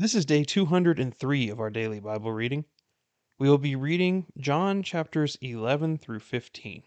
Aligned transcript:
This 0.00 0.14
is 0.14 0.24
day 0.24 0.44
203 0.44 1.50
of 1.50 1.60
our 1.60 1.68
daily 1.68 2.00
Bible 2.00 2.32
reading. 2.32 2.64
We 3.38 3.50
will 3.50 3.58
be 3.58 3.76
reading 3.76 4.24
John 4.38 4.82
chapters 4.82 5.36
11 5.42 5.98
through 5.98 6.20
15. 6.20 6.84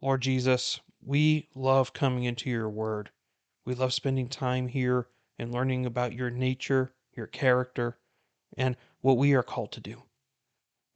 Lord 0.00 0.20
Jesus, 0.20 0.78
we 1.04 1.48
love 1.56 1.92
coming 1.92 2.22
into 2.22 2.48
your 2.48 2.70
word. 2.70 3.10
We 3.64 3.74
love 3.74 3.92
spending 3.92 4.28
time 4.28 4.68
here 4.68 5.08
and 5.40 5.50
learning 5.50 5.86
about 5.86 6.12
your 6.12 6.30
nature, 6.30 6.94
your 7.16 7.26
character, 7.26 7.98
and 8.56 8.76
what 9.00 9.16
we 9.16 9.34
are 9.34 9.42
called 9.42 9.72
to 9.72 9.80
do. 9.80 10.04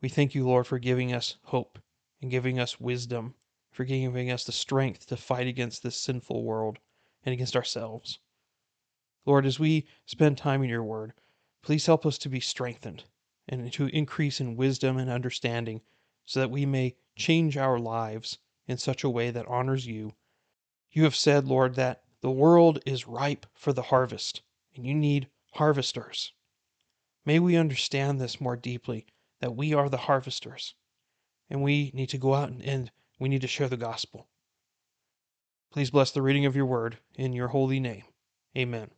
We 0.03 0.09
thank 0.09 0.37
you, 0.37 0.47
Lord, 0.47 0.69
for 0.69 0.79
giving 0.79 1.13
us 1.13 1.35
hope 1.43 1.81
and 2.23 2.31
giving 2.31 2.61
us 2.61 2.79
wisdom, 2.79 3.35
for 3.73 3.83
giving 3.83 4.31
us 4.31 4.45
the 4.45 4.53
strength 4.53 5.09
to 5.09 5.17
fight 5.17 5.49
against 5.49 5.83
this 5.83 5.97
sinful 5.97 6.45
world 6.45 6.79
and 7.25 7.33
against 7.33 7.57
ourselves. 7.57 8.21
Lord, 9.27 9.47
as 9.47 9.59
we 9.59 9.87
spend 10.05 10.37
time 10.37 10.63
in 10.63 10.69
your 10.69 10.83
word, 10.83 11.15
please 11.63 11.87
help 11.87 12.05
us 12.05 12.19
to 12.19 12.29
be 12.29 12.41
strengthened 12.41 13.05
and 13.49 13.73
to 13.73 13.87
increase 13.87 14.41
in 14.41 14.57
wisdom 14.57 14.99
and 14.99 15.11
understanding 15.11 15.81
so 16.27 16.41
that 16.41 16.51
we 16.51 16.67
may 16.67 16.97
change 17.17 17.57
our 17.57 17.79
lives 17.79 18.39
in 18.67 18.77
such 18.77 19.05
a 19.05 19.11
way 19.11 19.31
that 19.31 19.47
honors 19.47 19.87
you. 19.87 20.15
You 20.91 21.05
have 21.05 21.17
said, 21.17 21.47
Lord, 21.47 21.75
that 21.75 22.05
the 22.21 22.31
world 22.31 22.81
is 22.87 23.07
ripe 23.07 23.47
for 23.55 23.73
the 23.73 23.83
harvest 23.83 24.43
and 24.75 24.87
you 24.87 24.95
need 24.95 25.29
harvesters. 25.53 26.33
May 27.25 27.39
we 27.39 27.57
understand 27.57 28.21
this 28.21 28.41
more 28.41 28.57
deeply 28.57 29.07
that 29.41 29.57
we 29.57 29.73
are 29.73 29.89
the 29.89 29.97
harvesters 29.97 30.75
and 31.49 31.63
we 31.63 31.91
need 31.95 32.09
to 32.11 32.19
go 32.19 32.35
out 32.35 32.51
and, 32.51 32.63
and 32.63 32.91
we 33.19 33.29
need 33.29 33.43
to 33.43 33.49
share 33.49 33.69
the 33.69 33.77
gospel. 33.77 34.29
Please 35.71 35.91
bless 35.91 36.11
the 36.11 36.23
reading 36.23 36.47
of 36.47 36.57
your 36.57 36.67
word 36.67 36.99
in 37.15 37.33
your 37.33 37.49
holy 37.49 37.81
name. 37.81 38.05
Amen. 38.57 38.91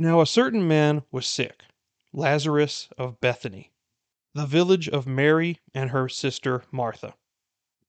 Now 0.00 0.20
a 0.20 0.26
certain 0.26 0.68
man 0.68 1.02
was 1.10 1.26
sick, 1.26 1.64
Lazarus 2.12 2.88
of 2.96 3.20
Bethany, 3.20 3.72
the 4.32 4.46
village 4.46 4.88
of 4.88 5.08
Mary 5.08 5.58
and 5.74 5.90
her 5.90 6.08
sister 6.08 6.62
Martha. 6.70 7.16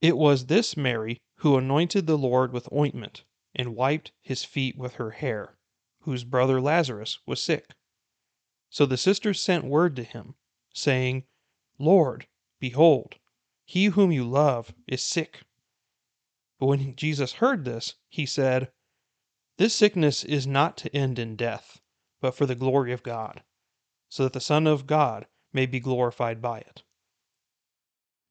It 0.02 0.18
was 0.18 0.48
this 0.48 0.76
Mary 0.76 1.22
who 1.36 1.56
anointed 1.56 2.08
the 2.08 2.18
Lord 2.18 2.52
with 2.52 2.68
ointment 2.74 3.26
and 3.54 3.76
wiped 3.76 4.12
his 4.24 4.44
feet 4.44 4.76
with 4.76 4.96
her 4.96 5.12
hair, 5.12 5.60
whose 6.00 6.24
brother 6.24 6.60
Lazarus 6.60 7.20
was 7.28 7.44
sick. 7.44 7.76
So 8.72 8.88
the 8.88 8.98
sisters 8.98 9.40
sent 9.40 9.66
word 9.66 9.96
to 9.98 10.04
him, 10.04 10.34
saying, 10.74 11.26
Lord, 11.78 12.26
behold, 12.60 13.20
he 13.66 13.86
whom 13.86 14.12
you 14.12 14.28
love 14.28 14.74
is 14.88 15.04
sick. 15.04 15.44
But 16.58 16.66
when 16.66 16.96
Jesus 16.96 17.34
heard 17.34 17.66
this, 17.66 17.94
he 18.08 18.26
said, 18.26 18.72
This 19.58 19.76
sickness 19.76 20.24
is 20.24 20.48
not 20.48 20.76
to 20.78 20.96
end 20.96 21.20
in 21.20 21.36
death 21.36 21.78
but 22.22 22.36
for 22.36 22.45
the 22.45 22.56
glory 22.56 22.92
of 22.92 23.03
God, 23.03 23.44
so 24.09 24.23
that 24.23 24.34
the 24.34 24.42
Son 24.42 24.67
of 24.67 24.88
God 24.88 25.28
may 25.53 25.66
be 25.66 25.80
glorified 25.80 26.42
by 26.42 26.59
it. 26.59 26.84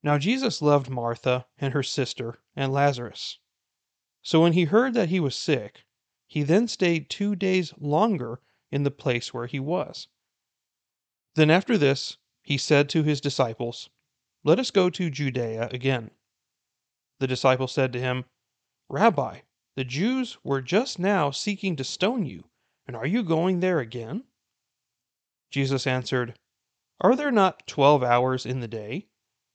Now 0.02 0.18
Jesus 0.18 0.62
loved 0.62 0.88
Martha 0.88 1.46
and 1.58 1.72
her 1.72 1.82
sister 1.82 2.40
and 2.54 2.72
Lazarus. 2.72 3.38
So 4.22 4.42
when 4.42 4.52
he 4.52 4.64
heard 4.64 4.94
that 4.94 5.08
he 5.08 5.20
was 5.20 5.34
sick, 5.34 5.84
he 6.26 6.42
then 6.42 6.68
stayed 6.68 7.08
two 7.08 7.34
days 7.34 7.72
longer 7.78 8.40
in 8.70 8.82
the 8.82 8.90
place 8.90 9.32
where 9.32 9.46
he 9.46 9.58
was. 9.58 10.08
Then 11.34 11.50
after 11.50 11.78
this, 11.78 12.18
he 12.42 12.58
said 12.58 12.88
to 12.90 13.02
his 13.02 13.20
disciples, 13.20 13.88
Let 14.44 14.58
us 14.58 14.70
go 14.70 14.90
to 14.90 15.10
Judea 15.10 15.68
again. 15.70 16.10
The 17.20 17.26
disciples 17.26 17.72
said 17.72 17.92
to 17.94 18.00
him, 18.00 18.24
Rabbi, 18.88 19.40
the 19.74 19.84
Jews 19.84 20.38
were 20.44 20.60
just 20.60 20.98
now 20.98 21.30
seeking 21.30 21.76
to 21.76 21.84
stone 21.84 22.24
you 22.24 22.44
and 22.88 22.96
are 22.96 23.06
you 23.06 23.22
going 23.22 23.60
there 23.60 23.80
again? 23.80 24.24
Jesus 25.50 25.86
answered, 25.86 26.38
Are 27.02 27.14
there 27.14 27.30
not 27.30 27.66
twelve 27.66 28.02
hours 28.02 28.46
in 28.46 28.60
the 28.60 28.66
day? 28.66 29.08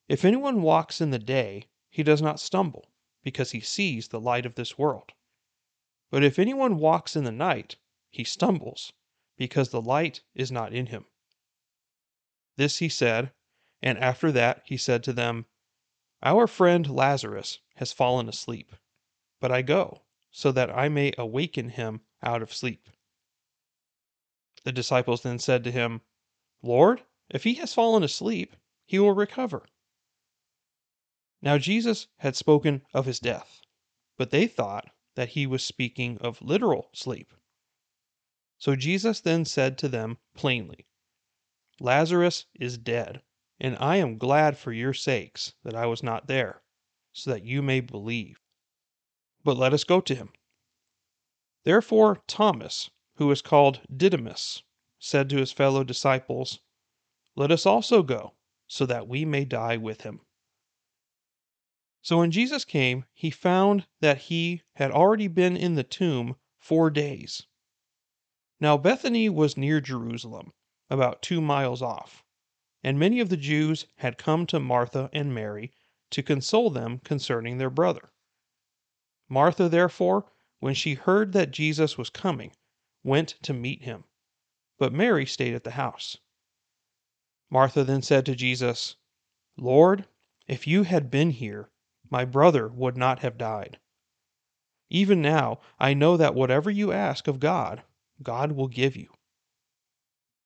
If 0.07 0.23
anyone 0.23 0.61
walks 0.61 1.01
in 1.01 1.09
the 1.09 1.17
day, 1.17 1.65
he 1.89 2.03
does 2.03 2.21
not 2.21 2.39
stumble, 2.39 2.91
because 3.23 3.49
he 3.49 3.59
sees 3.59 4.07
the 4.07 4.19
light 4.19 4.45
of 4.45 4.53
this 4.53 4.77
world. 4.77 5.13
But 6.11 6.23
if 6.23 6.37
anyone 6.37 6.77
walks 6.77 7.15
in 7.15 7.23
the 7.23 7.31
night, 7.31 7.77
he 8.11 8.23
stumbles, 8.23 8.93
because 9.35 9.69
the 9.69 9.81
light 9.81 10.21
is 10.35 10.51
not 10.51 10.71
in 10.71 10.85
him. 10.85 11.05
This 12.55 12.77
he 12.77 12.89
said, 12.89 13.33
and 13.81 13.97
after 13.97 14.31
that 14.31 14.61
he 14.65 14.77
said 14.77 15.03
to 15.05 15.13
them, 15.13 15.47
Our 16.21 16.45
friend 16.45 16.87
Lazarus 16.87 17.57
has 17.77 17.91
fallen 17.91 18.29
asleep, 18.29 18.75
but 19.39 19.51
I 19.51 19.63
go, 19.63 20.03
so 20.29 20.51
that 20.51 20.69
I 20.69 20.87
may 20.87 21.13
awaken 21.17 21.69
him 21.69 22.01
out 22.21 22.43
of 22.43 22.53
sleep. 22.53 22.89
The 24.63 24.71
disciples 24.71 25.23
then 25.23 25.39
said 25.39 25.63
to 25.63 25.71
him, 25.71 26.01
Lord, 26.61 27.03
if 27.29 27.43
he 27.43 27.55
has 27.55 27.73
fallen 27.73 28.03
asleep, 28.03 28.55
he 28.85 28.99
will 28.99 29.13
recover. 29.13 29.65
Now 31.41 31.57
Jesus 31.57 32.07
had 32.17 32.35
spoken 32.35 32.85
of 32.93 33.05
his 33.05 33.19
death, 33.19 33.61
but 34.17 34.31
they 34.31 34.47
thought 34.47 34.89
that 35.15 35.29
he 35.29 35.45
was 35.45 35.63
speaking 35.63 36.17
of 36.19 36.41
literal 36.41 36.89
sleep. 36.93 37.33
So 38.57 38.75
Jesus 38.75 39.19
then 39.19 39.43
said 39.43 39.77
to 39.79 39.89
them 39.89 40.17
plainly, 40.33 40.87
Lazarus 41.79 42.45
is 42.53 42.77
dead, 42.77 43.21
and 43.59 43.75
I 43.77 43.97
am 43.97 44.17
glad 44.17 44.57
for 44.57 44.71
your 44.71 44.93
sakes 44.93 45.53
that 45.63 45.75
I 45.75 45.85
was 45.85 46.01
not 46.01 46.27
there, 46.27 46.61
so 47.11 47.31
that 47.31 47.43
you 47.43 47.61
may 47.61 47.81
believe. 47.81 48.39
But 49.43 49.57
let 49.57 49.73
us 49.73 49.83
go 49.83 49.99
to 49.99 50.15
him. 50.15 50.31
Therefore 51.65 52.21
Thomas, 52.27 52.89
who 53.15 53.29
is 53.31 53.41
called 53.41 53.81
Didymus, 53.95 54.63
said 54.97 55.29
to 55.29 55.37
his 55.37 55.51
fellow 55.51 55.83
disciples, 55.83 56.59
Let 57.35 57.51
us 57.51 57.65
also 57.65 58.01
go, 58.01 58.33
so 58.67 58.85
that 58.85 59.07
we 59.07 59.23
may 59.25 59.45
die 59.45 59.77
with 59.77 60.01
him. 60.01 60.21
So 62.01 62.17
when 62.17 62.31
Jesus 62.31 62.65
came, 62.65 63.05
he 63.13 63.29
found 63.29 63.87
that 64.01 64.23
he 64.23 64.61
had 64.75 64.91
already 64.91 65.27
been 65.27 65.55
in 65.55 65.75
the 65.75 65.83
tomb 65.83 66.35
four 66.57 66.89
days. 66.89 67.45
Now 68.59 68.77
Bethany 68.77 69.29
was 69.29 69.57
near 69.57 69.79
Jerusalem, 69.79 70.53
about 70.89 71.21
two 71.21 71.39
miles 71.39 71.81
off, 71.81 72.23
and 72.83 72.99
many 72.99 73.19
of 73.19 73.29
the 73.29 73.37
Jews 73.37 73.85
had 73.97 74.17
come 74.17 74.45
to 74.47 74.59
Martha 74.59 75.09
and 75.13 75.33
Mary 75.33 75.71
to 76.11 76.23
console 76.23 76.69
them 76.69 76.99
concerning 76.99 77.57
their 77.57 77.69
brother. 77.69 78.11
Martha, 79.29 79.69
therefore, 79.69 80.31
when 80.59 80.73
she 80.73 80.95
heard 80.95 81.33
that 81.33 81.51
Jesus 81.51 81.97
was 81.97 82.09
coming, 82.09 82.51
went 83.03 83.35
to 83.43 83.53
meet 83.53 83.83
him, 83.83 84.05
but 84.77 84.93
Mary 84.93 85.25
stayed 85.25 85.53
at 85.53 85.63
the 85.63 85.71
house. 85.71 86.17
Martha 87.49 87.83
then 87.83 88.01
said 88.01 88.25
to 88.25 88.35
Jesus, 88.35 88.95
Lord, 89.57 90.07
if 90.47 90.65
you 90.65 90.83
had 90.83 91.11
been 91.11 91.31
here, 91.31 91.69
my 92.09 92.25
brother 92.25 92.67
would 92.67 92.97
not 92.97 93.19
have 93.19 93.37
died. 93.37 93.79
Even 94.89 95.21
now, 95.21 95.59
I 95.79 95.93
know 95.93 96.17
that 96.17 96.35
whatever 96.35 96.69
you 96.69 96.91
ask 96.91 97.27
of 97.27 97.39
God, 97.39 97.83
God 98.21 98.51
will 98.51 98.67
give 98.67 98.95
you. 98.95 99.09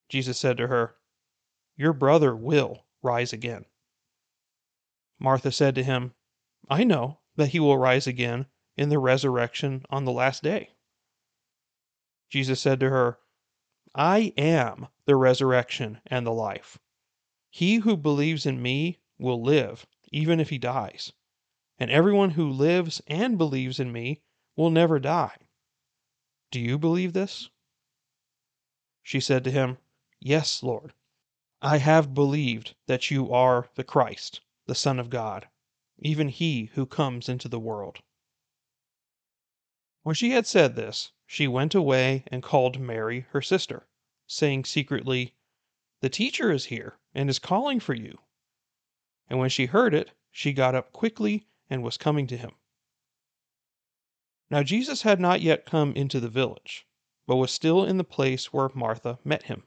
Jesus 0.10 0.40
said 0.40 0.58
to 0.58 0.68
her, 0.68 0.96
Your 1.76 1.94
brother 1.94 2.36
will 2.36 2.86
rise 3.02 3.34
again. 3.34 3.66
Martha 5.20 5.52
said 5.52 5.76
to 5.76 5.84
him, 5.84 6.14
I 6.70 6.84
know 6.84 7.20
that 7.36 7.50
he 7.50 7.60
will 7.60 7.78
rise 7.78 8.08
again 8.08 8.46
in 8.76 8.90
the 8.90 9.00
resurrection 9.00 9.86
on 9.90 10.06
the 10.06 10.12
last 10.12 10.44
day. 10.44 10.77
Jesus 12.30 12.60
said 12.60 12.80
to 12.82 12.90
her, 12.90 13.20
I 13.96 14.34
am 14.38 14.88
the 15.06 15.16
resurrection 15.16 16.02
and 16.06 16.26
the 16.26 16.32
life. 16.32 16.78
He 17.50 17.78
who 17.78 17.98
believes 17.98 18.46
in 18.46 18.62
me 18.62 19.00
will 19.18 19.42
live, 19.42 19.88
even 20.12 20.40
if 20.40 20.50
he 20.50 20.58
dies. 20.58 21.14
And 21.80 21.90
everyone 21.90 22.32
who 22.32 22.50
lives 22.50 23.02
and 23.08 23.38
believes 23.38 23.80
in 23.80 23.92
me 23.92 24.22
will 24.56 24.70
never 24.70 25.00
die. 25.00 25.38
Do 26.52 26.60
you 26.60 26.78
believe 26.78 27.14
this? 27.14 27.50
She 29.04 29.20
said 29.20 29.44
to 29.46 29.52
him, 29.52 29.78
Yes, 30.20 30.64
Lord. 30.64 30.94
I 31.62 31.78
have 31.78 32.14
believed 32.14 32.76
that 32.86 33.10
you 33.10 33.32
are 33.32 33.70
the 33.76 33.84
Christ, 33.84 34.42
the 34.66 34.76
Son 34.76 35.00
of 35.00 35.10
God, 35.10 35.48
even 36.00 36.30
he 36.30 36.66
who 36.74 36.86
comes 36.86 37.30
into 37.30 37.48
the 37.48 37.60
world. 37.60 38.00
When 40.04 40.14
she 40.14 40.32
had 40.32 40.46
said 40.46 40.76
this, 40.76 41.12
she 41.30 41.46
went 41.46 41.76
away 41.76 42.24
and 42.28 42.42
called 42.42 42.80
Mary, 42.80 43.28
her 43.32 43.42
sister, 43.42 43.86
saying 44.28 44.64
secretly, 44.64 45.36
The 46.00 46.10
teacher 46.10 46.52
is 46.52 46.66
here 46.66 47.00
and 47.14 47.30
is 47.30 47.38
calling 47.38 47.82
for 47.82 47.94
you. 47.94 48.20
And 49.30 49.38
when 49.38 49.50
she 49.50 49.66
heard 49.66 49.94
it, 49.94 50.12
she 50.32 50.54
got 50.54 50.74
up 50.74 50.94
quickly 50.94 51.46
and 51.70 51.84
was 51.84 51.98
coming 51.98 52.28
to 52.28 52.38
him. 52.38 52.52
Now 54.50 54.64
Jesus 54.64 55.02
had 55.02 55.20
not 55.20 55.42
yet 55.42 55.66
come 55.66 55.92
into 55.96 56.22
the 56.22 56.30
village, 56.30 56.88
but 57.26 57.36
was 57.36 57.52
still 57.52 57.84
in 57.84 57.98
the 57.98 58.06
place 58.06 58.54
where 58.54 58.70
Martha 58.74 59.20
met 59.26 59.44
him. 59.44 59.64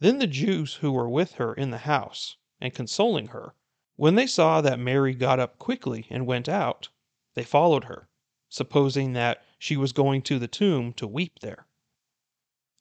Then 0.00 0.18
the 0.18 0.26
Jews 0.26 0.74
who 0.74 0.90
were 0.90 1.08
with 1.08 1.34
her 1.34 1.54
in 1.54 1.70
the 1.70 1.86
house, 1.86 2.38
and 2.60 2.74
consoling 2.74 3.28
her, 3.28 3.54
when 3.94 4.16
they 4.16 4.26
saw 4.26 4.60
that 4.60 4.80
Mary 4.80 5.14
got 5.14 5.38
up 5.38 5.60
quickly 5.60 6.08
and 6.10 6.26
went 6.26 6.48
out, 6.48 6.88
they 7.34 7.44
followed 7.44 7.84
her 7.84 8.08
supposing 8.48 9.14
that 9.14 9.44
she 9.64 9.78
was 9.78 9.94
going 9.94 10.20
to 10.20 10.38
the 10.38 10.46
tomb 10.46 10.92
to 10.92 11.06
weep 11.06 11.38
there. 11.40 11.66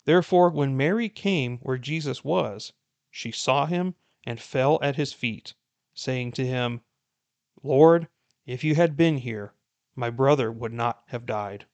Therefore, 0.04 0.50
when 0.50 0.76
Mary 0.76 1.08
came 1.08 1.60
where 1.60 1.78
Jesus 1.78 2.26
was, 2.26 2.74
she 3.10 3.32
saw 3.32 3.66
him 3.66 3.96
and 4.26 4.38
fell 4.38 4.80
at 4.82 4.98
his 4.98 5.14
feet, 5.14 5.54
saying 5.94 6.34
to 6.34 6.46
him, 6.46 6.82
Lord, 7.64 8.10
if 8.46 8.66
you 8.66 8.76
had 8.76 8.98
been 8.98 9.20
here, 9.20 9.54
my 9.96 10.10
brother 10.10 10.52
would 10.52 10.74
not 10.74 11.04
have 11.08 11.26
died. 11.26 11.68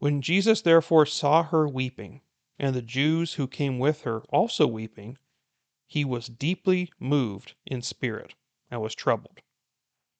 When 0.00 0.22
Jesus 0.22 0.60
therefore 0.60 1.06
saw 1.06 1.44
her 1.44 1.68
weeping, 1.68 2.22
and 2.58 2.74
the 2.74 2.82
Jews 2.82 3.34
who 3.34 3.46
came 3.46 3.78
with 3.78 4.02
her 4.02 4.22
also 4.22 4.66
weeping, 4.66 5.18
he 5.86 6.04
was 6.04 6.26
deeply 6.26 6.90
moved 6.98 7.54
in 7.64 7.80
spirit, 7.80 8.34
and 8.72 8.82
was 8.82 8.96
troubled, 8.96 9.40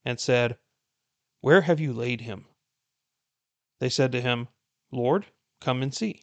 and 0.05 0.20
said, 0.20 0.58
Where 1.40 1.62
have 1.62 1.81
you 1.81 1.93
laid 1.93 2.20
him? 2.20 2.46
They 3.78 3.88
said 3.88 4.12
to 4.12 4.20
him, 4.20 4.49
Lord, 4.90 5.26
come 5.61 5.82
and 5.82 5.94
see. 5.94 6.23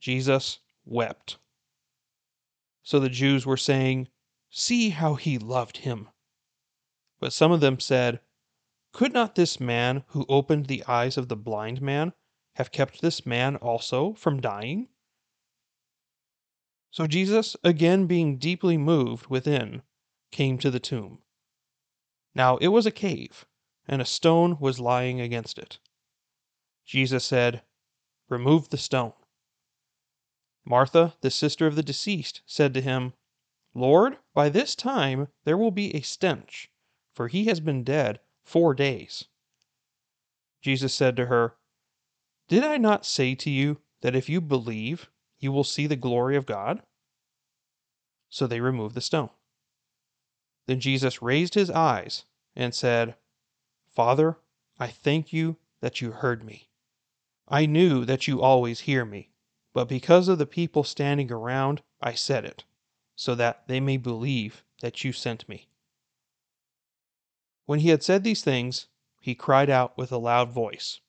Jesus 0.00 0.58
wept. 0.84 1.36
So 2.82 2.98
the 2.98 3.08
Jews 3.08 3.46
were 3.46 3.56
saying, 3.56 4.08
See 4.50 4.90
how 4.90 5.14
he 5.14 5.38
loved 5.38 5.78
him. 5.78 6.08
But 7.20 7.32
some 7.32 7.52
of 7.52 7.60
them 7.60 7.78
said, 7.78 8.20
Could 8.92 9.12
not 9.12 9.34
this 9.34 9.60
man 9.60 10.04
who 10.08 10.26
opened 10.28 10.66
the 10.66 10.84
eyes 10.86 11.16
of 11.16 11.28
the 11.28 11.36
blind 11.36 11.80
man 11.80 12.12
have 12.56 12.72
kept 12.72 13.00
this 13.00 13.24
man 13.24 13.56
also 13.56 14.14
from 14.14 14.40
dying? 14.40 14.88
So 16.90 17.06
Jesus, 17.06 17.56
again 17.62 18.06
being 18.06 18.38
deeply 18.38 18.76
moved 18.76 19.28
within, 19.28 19.82
came 20.32 20.58
to 20.58 20.70
the 20.70 20.80
tomb. 20.80 21.22
Now 22.34 22.56
it 22.56 22.68
was 22.68 22.86
a 22.86 22.90
cave, 22.90 23.44
and 23.86 24.02
a 24.02 24.06
stone 24.06 24.58
was 24.58 24.80
lying 24.80 25.20
against 25.20 25.58
it. 25.58 25.78
Jesus 26.90 27.24
said, 27.24 27.62
Remove 28.28 28.70
the 28.70 28.76
stone. 28.76 29.12
Martha, 30.64 31.14
the 31.20 31.30
sister 31.30 31.68
of 31.68 31.76
the 31.76 31.84
deceased, 31.84 32.42
said 32.46 32.74
to 32.74 32.80
him, 32.80 33.12
Lord, 33.74 34.16
by 34.34 34.48
this 34.48 34.74
time 34.74 35.28
there 35.44 35.56
will 35.56 35.70
be 35.70 35.94
a 35.94 36.00
stench, 36.00 36.68
for 37.14 37.28
he 37.28 37.44
has 37.44 37.60
been 37.60 37.84
dead 37.84 38.18
four 38.42 38.74
days. 38.74 39.26
Jesus 40.62 40.92
said 40.92 41.14
to 41.14 41.26
her, 41.26 41.54
Did 42.48 42.64
I 42.64 42.76
not 42.76 43.06
say 43.06 43.36
to 43.36 43.50
you 43.50 43.80
that 44.00 44.16
if 44.16 44.28
you 44.28 44.40
believe, 44.40 45.10
you 45.38 45.52
will 45.52 45.62
see 45.62 45.86
the 45.86 45.94
glory 45.94 46.34
of 46.34 46.44
God? 46.44 46.82
So 48.28 48.48
they 48.48 48.60
removed 48.60 48.96
the 48.96 49.00
stone. 49.00 49.30
Then 50.66 50.80
Jesus 50.80 51.22
raised 51.22 51.54
his 51.54 51.70
eyes 51.70 52.24
and 52.56 52.74
said, 52.74 53.14
Father, 53.94 54.38
I 54.80 54.88
thank 54.88 55.32
you 55.32 55.56
that 55.80 56.00
you 56.00 56.10
heard 56.10 56.42
me. 56.42 56.69
I 57.52 57.66
knew 57.66 58.04
that 58.04 58.28
you 58.28 58.40
always 58.40 58.80
hear 58.80 59.04
me, 59.04 59.32
but 59.72 59.88
because 59.88 60.28
of 60.28 60.38
the 60.38 60.46
people 60.46 60.84
standing 60.84 61.32
around, 61.32 61.82
I 62.00 62.14
said 62.14 62.44
it, 62.44 62.64
so 63.16 63.34
that 63.34 63.66
they 63.66 63.80
may 63.80 63.96
believe 63.96 64.62
that 64.82 65.02
you 65.02 65.12
sent 65.12 65.48
me. 65.48 65.68
When 67.66 67.80
he 67.80 67.88
had 67.88 68.04
said 68.04 68.22
these 68.22 68.42
things, 68.42 68.86
he 69.20 69.34
cried 69.34 69.68
out 69.68 69.98
with 69.98 70.12
a 70.12 70.16
loud 70.16 70.50
voice, 70.50 71.00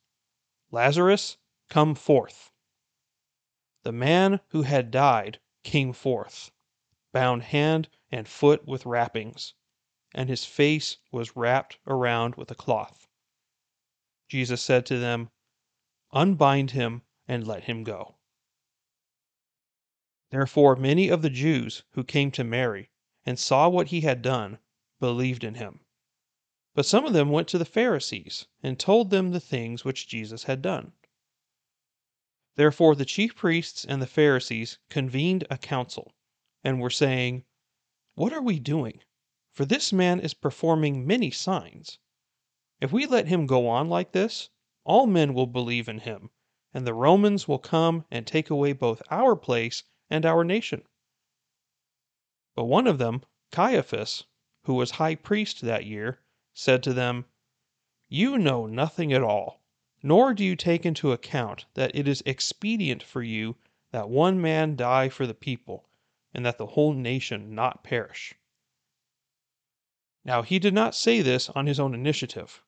Lazarus, 0.72 1.38
come 1.70 1.94
forth. 1.94 2.52
The 3.84 3.92
man 3.92 4.40
who 4.48 4.64
had 4.64 4.90
died 4.90 5.40
came 5.64 5.94
forth, 5.94 6.52
bound 7.12 7.44
hand 7.44 7.88
and 8.12 8.28
foot 8.28 8.68
with 8.68 8.88
wrappings, 8.88 9.54
and 10.12 10.28
his 10.28 10.44
face 10.44 10.98
was 11.12 11.36
wrapped 11.36 11.78
around 11.86 12.36
with 12.36 12.50
a 12.50 12.56
cloth. 12.56 13.08
Jesus 14.28 14.62
said 14.62 14.88
to 14.88 14.98
them, 14.98 15.30
Unbind 16.13 16.72
him 16.72 17.04
and 17.25 17.48
let 17.48 17.63
him 17.63 17.86
go. 17.86 18.18
Therefore 20.30 20.75
many 20.75 21.08
of 21.08 21.22
the 21.22 21.30
Jews 21.30 21.84
who 21.92 22.04
came 22.04 22.31
to 22.31 22.44
Mary 22.44 22.90
and 23.25 23.40
saw 23.40 23.69
what 23.69 23.88
he 23.88 24.02
had 24.02 24.22
done 24.22 24.60
believed 25.00 25.44
in 25.46 25.56
him. 25.56 25.86
But 26.74 26.86
some 26.86 27.06
of 27.06 27.13
them 27.13 27.30
went 27.30 27.48
to 27.50 27.58
the 27.58 27.63
Pharisees 27.63 28.48
and 28.62 28.78
told 28.78 29.10
them 29.10 29.31
the 29.31 29.40
things 29.40 29.86
which 29.86 30.08
Jesus 30.08 30.44
had 30.44 30.62
done. 30.62 30.92
Therefore 32.56 32.94
the 32.94 33.06
chief 33.06 33.34
priests 33.34 33.86
and 33.86 34.02
the 34.02 34.07
Pharisees 34.07 34.80
convened 34.90 35.48
a 35.50 35.57
council, 35.57 36.14
and 36.62 36.81
were 36.81 36.90
saying, 36.90 37.46
What 38.16 38.34
are 38.34 38.42
we 38.42 38.60
doing? 38.60 39.02
For 39.54 39.64
this 39.64 39.94
man 39.94 40.19
is 40.19 40.34
performing 40.34 41.07
many 41.07 41.31
signs. 41.31 42.00
If 42.81 42.92
we 42.92 43.06
let 43.06 43.28
him 43.28 43.48
go 43.48 43.69
on 43.69 43.88
like 43.88 44.12
this, 44.12 44.50
all 44.83 45.06
men 45.06 45.33
will 45.33 45.48
believe 45.48 45.88
in 45.88 46.00
him, 46.00 46.30
and 46.74 46.88
the 46.88 46.94
Romans 46.94 47.48
will 47.48 47.60
come 47.60 48.06
and 48.10 48.25
take 48.25 48.50
away 48.50 48.74
both 48.74 49.01
our 49.10 49.36
place 49.36 49.83
and 50.10 50.25
our 50.25 50.44
nation. 50.44 50.83
But 52.56 52.66
one 52.66 52.88
of 52.88 52.98
them, 52.98 53.24
Caiaphas, 53.51 54.25
who 54.63 54.74
was 54.74 54.92
high 54.92 55.16
priest 55.16 55.62
that 55.62 55.86
year, 55.86 56.22
said 56.54 56.83
to 56.83 56.94
them, 56.94 57.25
You 58.10 58.38
know 58.38 58.66
nothing 58.66 59.13
at 59.13 59.24
all, 59.24 59.62
nor 60.04 60.33
do 60.33 60.44
you 60.44 60.56
take 60.56 60.86
into 60.86 61.12
account 61.12 61.66
that 61.75 61.95
it 61.95 62.07
is 62.07 62.24
expedient 62.25 63.04
for 63.04 63.22
you 63.22 63.56
that 63.92 64.10
one 64.10 64.42
man 64.42 64.75
die 64.75 65.10
for 65.10 65.28
the 65.28 65.33
people, 65.33 65.89
and 66.33 66.45
that 66.45 66.57
the 66.57 66.68
whole 66.68 66.94
nation 66.94 67.54
not 67.54 67.83
perish. 67.83 68.33
Now 70.24 70.42
he 70.42 70.60
did 70.60 70.74
not 70.74 70.95
say 70.95 71.22
this 71.22 71.50
on 71.50 71.68
his 71.68 71.80
own 71.80 71.94
initiative, 71.94 72.63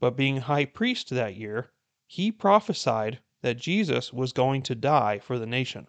but 0.00 0.16
being 0.16 0.36
high 0.38 0.64
priest 0.64 1.10
that 1.10 1.34
year, 1.34 1.72
he 2.06 2.30
prophesied 2.30 3.20
that 3.42 3.56
Jesus 3.56 4.12
was 4.12 4.32
going 4.32 4.62
to 4.62 4.74
die 4.74 5.18
for 5.18 5.38
the 5.38 5.46
nation 5.46 5.88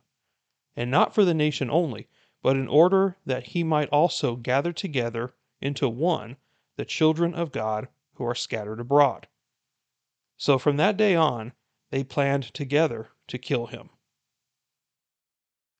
and 0.75 0.89
not 0.89 1.13
for 1.13 1.25
the 1.25 1.33
nation 1.33 1.69
only, 1.69 2.07
but 2.41 2.55
in 2.55 2.67
order 2.67 3.17
that 3.25 3.47
he 3.47 3.63
might 3.63 3.89
also 3.89 4.35
gather 4.35 4.71
together 4.71 5.33
into 5.61 5.89
one 5.89 6.37
the 6.77 6.85
children 6.85 7.33
of 7.33 7.51
God 7.51 7.87
who 8.13 8.25
are 8.25 8.35
scattered 8.35 8.79
abroad. 8.79 9.27
So 10.37 10.57
from 10.57 10.77
that 10.77 10.95
day 10.95 11.15
on, 11.15 11.53
they 11.89 12.03
planned 12.03 12.53
together 12.53 13.09
to 13.27 13.37
kill 13.37 13.65
him. 13.65 13.89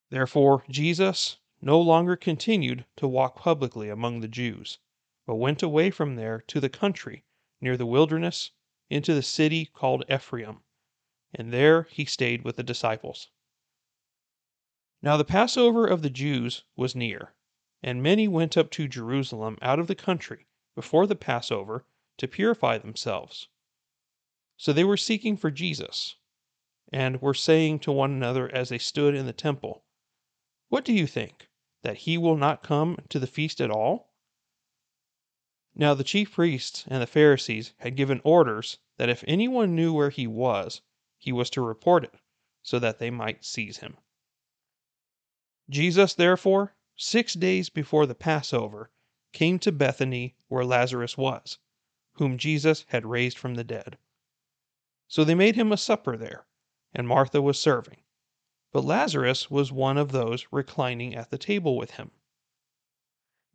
Therefore, 0.10 0.66
Jesus 0.70 1.38
no 1.62 1.80
longer 1.80 2.16
continued 2.16 2.86
to 2.98 3.08
walk 3.08 3.36
publicly 3.36 3.90
among 3.90 4.20
the 4.20 4.28
Jews, 4.28 4.80
but 5.26 5.36
went 5.36 5.64
away 5.64 5.92
from 5.92 6.16
there 6.16 6.42
to 6.48 6.60
the 6.60 6.70
country 6.70 7.24
near 7.62 7.78
the 7.78 7.86
wilderness 7.86 8.52
into 8.90 9.14
the 9.14 9.22
city 9.22 9.66
called 9.66 10.04
Ephraim, 10.10 10.62
and 11.34 11.54
there 11.54 11.84
he 11.84 12.06
stayed 12.06 12.44
with 12.44 12.56
the 12.56 12.64
disciples. 12.64 13.30
Now 15.02 15.16
the 15.16 15.26
Passover 15.26 15.86
of 15.86 16.02
the 16.02 16.10
Jews 16.10 16.64
was 16.76 16.96
near, 16.96 17.34
and 17.82 18.04
many 18.04 18.28
went 18.28 18.58
up 18.58 18.70
to 18.72 18.88
Jerusalem 18.88 19.58
out 19.62 19.80
of 19.80 19.88
the 19.88 19.96
country 19.96 20.48
before 20.76 21.08
the 21.08 21.16
Passover 21.16 21.86
to 22.18 22.28
purify 22.28 22.78
themselves. 22.78 23.48
So 24.58 24.74
they 24.74 24.84
were 24.84 24.98
seeking 24.98 25.38
for 25.38 25.52
Jesus, 25.52 26.16
and 26.92 27.22
were 27.22 27.34
saying 27.34 27.80
to 27.80 27.92
one 27.92 28.12
another 28.12 28.54
as 28.54 28.70
they 28.70 28.78
stood 28.78 29.16
in 29.16 29.26
the 29.26 29.34
temple, 29.34 29.86
What 30.68 30.84
do 30.84 30.92
you 30.92 31.08
think? 31.08 31.48
That 31.82 32.00
he 32.00 32.18
will 32.18 32.36
not 32.36 32.64
come 32.64 32.98
to 33.08 33.20
the 33.20 33.28
feast 33.28 33.62
at 33.62 33.72
all? 33.72 34.09
Now 35.76 35.94
the 35.94 36.04
chief 36.04 36.34
priests 36.34 36.86
and 36.88 37.02
the 37.02 37.08
Pharisees 37.08 37.74
had 37.78 37.96
given 37.96 38.22
orders 38.24 38.80
that 38.98 39.10
if 39.10 39.24
anyone 39.28 39.76
knew 39.76 39.94
where 39.94 40.10
he 40.10 40.28
was, 40.28 40.82
he 41.18 41.32
was 41.32 41.50
to 41.52 41.62
report 41.62 42.04
it, 42.04 42.16
so 42.62 42.80
that 42.80 43.00
they 43.00 43.10
might 43.10 43.46
seize 43.46 43.78
him. 43.78 43.98
Jesus, 45.70 46.14
therefore, 46.14 46.76
six 46.96 47.34
days 47.34 47.70
before 47.70 48.06
the 48.06 48.16
Passover, 48.16 48.92
came 49.32 49.60
to 49.60 49.72
Bethany 49.72 50.36
where 50.48 50.66
Lazarus 50.66 51.18
was, 51.18 51.60
whom 52.14 52.38
Jesus 52.38 52.86
had 52.90 53.06
raised 53.06 53.38
from 53.38 53.56
the 53.56 53.64
dead. 53.64 53.98
So 55.08 55.24
they 55.24 55.36
made 55.36 55.56
him 55.56 55.72
a 55.72 55.78
supper 55.78 56.18
there, 56.18 56.46
and 56.94 57.08
Martha 57.08 57.42
was 57.42 57.60
serving. 57.60 58.02
But 58.72 58.86
Lazarus 58.86 59.50
was 59.50 59.72
one 59.72 59.98
of 59.98 60.12
those 60.12 60.48
reclining 60.52 61.16
at 61.16 61.30
the 61.30 61.38
table 61.38 61.78
with 61.78 61.92
him. 61.92 62.12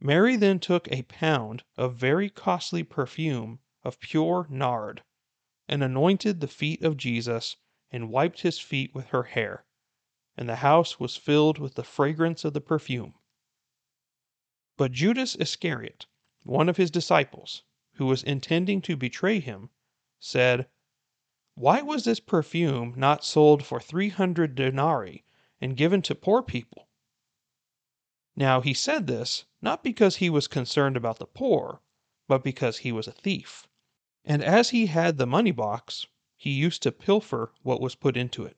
Mary 0.05 0.37
then 0.37 0.61
took 0.61 0.87
a 0.93 1.03
pound 1.03 1.65
of 1.77 1.97
very 1.97 2.31
costly 2.31 2.85
perfume 2.85 3.59
of 3.83 3.99
pure 3.99 4.47
nard, 4.49 5.03
and 5.67 5.83
anointed 5.83 6.41
the 6.41 6.47
feet 6.47 6.83
of 6.83 6.97
Jesus, 6.97 7.57
and 7.91 8.11
wiped 8.11 8.43
his 8.43 8.61
feet 8.61 8.95
with 8.95 9.07
her 9.07 9.23
hair 9.25 9.65
and 10.37 10.49
the 10.49 10.57
house 10.57 10.99
was 10.99 11.17
filled 11.17 11.59
with 11.59 11.75
the 11.75 11.85
fragrance 11.85 12.45
of 12.45 12.53
the 12.53 12.61
perfume. 12.61 13.15
But 14.77 14.93
Judas 14.93 15.37
Iscariot, 15.37 16.07
one 16.43 16.69
of 16.69 16.77
his 16.77 16.91
disciples, 16.91 17.63
who 17.95 18.07
was 18.07 18.23
intending 18.25 18.83
to 18.83 18.97
betray 18.97 19.39
him, 19.39 19.71
said, 20.19 20.69
Why 21.55 21.83
was 21.83 22.05
this 22.05 22.19
perfume 22.21 22.95
not 22.97 23.25
sold 23.25 23.65
for 23.65 23.81
three 23.81 24.09
hundred 24.09 24.57
denarii 24.57 25.25
and 25.61 25.77
given 25.77 26.03
to 26.03 26.15
poor 26.15 26.43
people? 26.43 26.84
Now 28.37 28.61
he 28.61 28.75
said 28.75 29.07
this 29.07 29.45
not 29.63 29.85
because 29.85 30.17
he 30.17 30.29
was 30.29 30.49
concerned 30.49 30.97
about 30.97 31.19
the 31.19 31.27
poor, 31.27 31.81
but 32.27 32.43
because 32.43 32.79
he 32.79 32.91
was 32.91 33.07
a 33.07 33.13
thief. 33.13 33.69
And 34.25 34.43
as 34.43 34.71
he 34.71 34.87
had 34.87 35.19
the 35.19 35.27
money 35.27 35.53
box, 35.53 36.07
he 36.37 36.51
used 36.51 36.83
to 36.83 36.91
pilfer 36.91 37.53
what 37.63 37.81
was 37.81 37.95
put 37.95 38.17
into 38.17 38.45
it. 38.45 38.57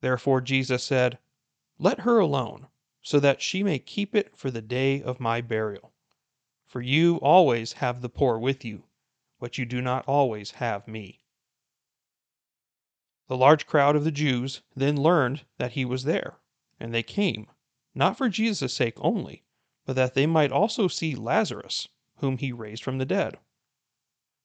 Therefore 0.00 0.40
Jesus 0.40 0.84
said, 0.84 1.18
Let 1.78 2.00
her 2.00 2.18
alone, 2.20 2.68
so 3.02 3.18
that 3.18 3.42
she 3.42 3.62
may 3.62 3.78
keep 3.78 4.14
it 4.14 4.36
for 4.36 4.50
the 4.50 4.62
day 4.62 5.02
of 5.02 5.18
my 5.18 5.40
burial. 5.40 5.92
For 6.64 6.80
you 6.80 7.16
always 7.16 7.74
have 7.74 8.02
the 8.02 8.08
poor 8.08 8.38
with 8.38 8.64
you, 8.64 8.84
but 9.40 9.58
you 9.58 9.64
do 9.64 9.82
not 9.82 10.06
always 10.06 10.52
have 10.52 10.86
me. 10.86 11.20
The 13.26 13.36
large 13.36 13.66
crowd 13.66 13.96
of 13.96 14.04
the 14.04 14.12
Jews 14.12 14.62
then 14.76 14.96
learned 14.96 15.44
that 15.58 15.72
he 15.72 15.84
was 15.84 16.04
there, 16.04 16.38
and 16.78 16.94
they 16.94 17.02
came, 17.02 17.50
not 17.94 18.16
for 18.16 18.28
Jesus' 18.28 18.74
sake 18.74 18.94
only, 18.98 19.44
but 19.84 19.96
that 19.96 20.14
they 20.14 20.26
might 20.26 20.52
also 20.52 20.88
see 20.88 21.14
Lazarus, 21.14 21.88
whom 22.16 22.38
he 22.38 22.52
raised 22.52 22.82
from 22.82 22.98
the 22.98 23.04
dead. 23.04 23.38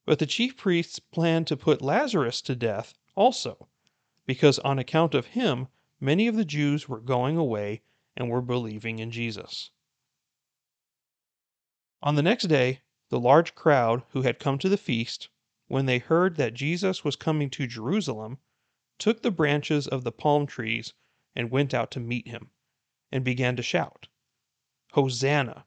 But 0.06 0.20
the 0.20 0.26
chief 0.26 0.58
priests 0.58 1.00
planned 1.00 1.48
to 1.48 1.58
put 1.58 1.82
Lazarus 1.82 2.42
to 2.44 2.56
death 2.56 2.94
also 3.16 3.68
because 4.26 4.60
on 4.60 4.78
account 4.78 5.16
of 5.16 5.28
him 5.28 5.68
many 6.00 6.28
of 6.28 6.36
the 6.36 6.46
Jews 6.46 6.88
were 6.88 7.00
going 7.00 7.38
away 7.38 7.82
and 8.16 8.30
were 8.30 8.42
believing 8.42 9.00
in 9.00 9.10
Jesus. 9.10 9.72
On 12.04 12.16
the 12.16 12.22
next 12.22 12.44
day, 12.44 12.82
the 13.10 13.20
large 13.20 13.56
crowd 13.56 14.04
who 14.12 14.22
had 14.22 14.38
come 14.38 14.60
to 14.60 14.70
the 14.70 14.78
feast, 14.78 15.30
when 15.68 15.86
they 15.86 15.98
heard 15.98 16.36
that 16.36 16.54
Jesus 16.54 17.04
was 17.04 17.16
coming 17.16 17.50
to 17.52 17.66
Jerusalem, 17.66 18.38
took 19.00 19.22
the 19.22 19.32
branches 19.32 19.88
of 19.88 20.04
the 20.04 20.12
palm 20.12 20.46
trees 20.46 20.94
and 21.36 21.52
went 21.52 21.74
out 21.74 21.90
to 21.92 22.00
meet 22.00 22.28
him, 22.28 22.52
and 23.12 23.24
began 23.24 23.56
to 23.56 23.64
shout, 23.64 24.08
Hosanna! 24.94 25.66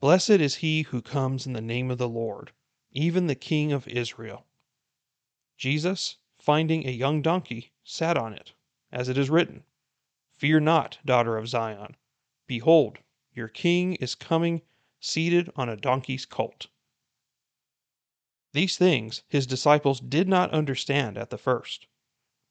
Blessed 0.00 0.30
is 0.30 0.56
he 0.56 0.82
who 0.82 1.02
comes 1.02 1.46
in 1.46 1.52
the 1.52 1.60
name 1.60 1.90
of 1.90 1.98
the 1.98 2.08
Lord, 2.08 2.52
even 2.92 3.26
the 3.26 3.34
King 3.34 3.72
of 3.72 3.88
Israel. 3.88 4.46
Jesus, 5.56 6.16
finding 6.38 6.86
a 6.86 6.92
young 6.92 7.20
donkey, 7.20 7.72
sat 7.82 8.16
on 8.16 8.32
it, 8.32 8.52
as 8.92 9.08
it 9.08 9.18
is 9.18 9.28
written, 9.28 9.64
Fear 10.36 10.60
not, 10.60 10.98
daughter 11.04 11.36
of 11.36 11.48
Zion. 11.48 11.96
Behold, 12.46 12.98
your 13.34 13.48
king 13.48 13.94
is 13.96 14.14
coming 14.14 14.62
seated 15.00 15.50
on 15.56 15.68
a 15.68 15.76
donkey's 15.76 16.24
colt. 16.24 16.68
These 18.52 18.76
things 18.78 19.22
his 19.28 19.46
disciples 19.46 20.00
did 20.00 20.28
not 20.28 20.50
understand 20.52 21.18
at 21.18 21.30
the 21.30 21.38
first. 21.38 21.86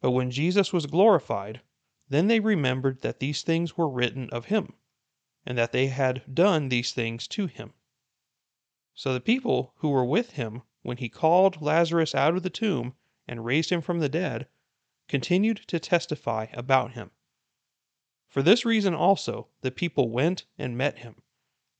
But 0.01 0.11
when 0.11 0.31
Jesus 0.31 0.71
was 0.71 0.85
glorified, 0.85 1.61
then 2.09 2.27
they 2.27 2.39
remembered 2.39 3.01
that 3.01 3.19
these 3.19 3.41
things 3.41 3.77
were 3.77 3.89
written 3.89 4.29
of 4.29 4.45
him, 4.45 4.73
and 5.45 5.57
that 5.57 5.71
they 5.71 5.87
had 5.87 6.23
done 6.33 6.69
these 6.69 6.91
things 6.91 7.27
to 7.27 7.47
him. 7.47 7.73
So 8.93 9.13
the 9.13 9.21
people 9.21 9.73
who 9.77 9.89
were 9.89 10.05
with 10.05 10.31
him 10.31 10.63
when 10.81 10.97
he 10.97 11.09
called 11.09 11.61
Lazarus 11.61 12.15
out 12.15 12.35
of 12.35 12.43
the 12.43 12.49
tomb 12.49 12.95
and 13.27 13.43
raised 13.43 13.69
him 13.69 13.81
from 13.81 13.99
the 13.99 14.07
dead, 14.07 14.47
continued 15.07 15.57
to 15.67 15.79
testify 15.79 16.47
about 16.53 16.93
him. 16.93 17.11
For 18.29 18.41
this 18.41 18.65
reason 18.65 18.93
also 18.93 19.49
the 19.61 19.71
people 19.71 20.09
went 20.09 20.45
and 20.57 20.77
met 20.77 20.99
him, 20.99 21.21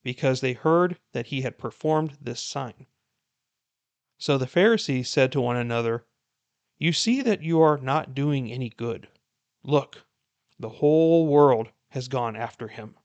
because 0.04 0.42
they 0.42 0.54
heard 0.54 1.00
that 1.14 1.28
he 1.28 1.42
had 1.42 1.58
performed 1.58 2.18
this 2.20 2.42
sign. 2.42 2.88
So 4.18 4.38
the 4.38 4.48
Pharisees 4.48 5.10
said 5.10 5.32
to 5.32 5.42
one 5.42 5.58
another, 5.58 6.06
You 6.78 6.92
see 6.92 7.22
that 7.22 7.42
you 7.42 7.62
are 7.62 7.78
not 7.78 8.14
doing 8.16 8.52
any 8.52 8.70
good. 8.70 9.08
Look, 9.64 10.07
the 10.60 10.70
whole 10.70 11.28
world 11.28 11.70
has 11.90 12.08
gone 12.08 12.36
after 12.36 12.68
him. 12.68 12.96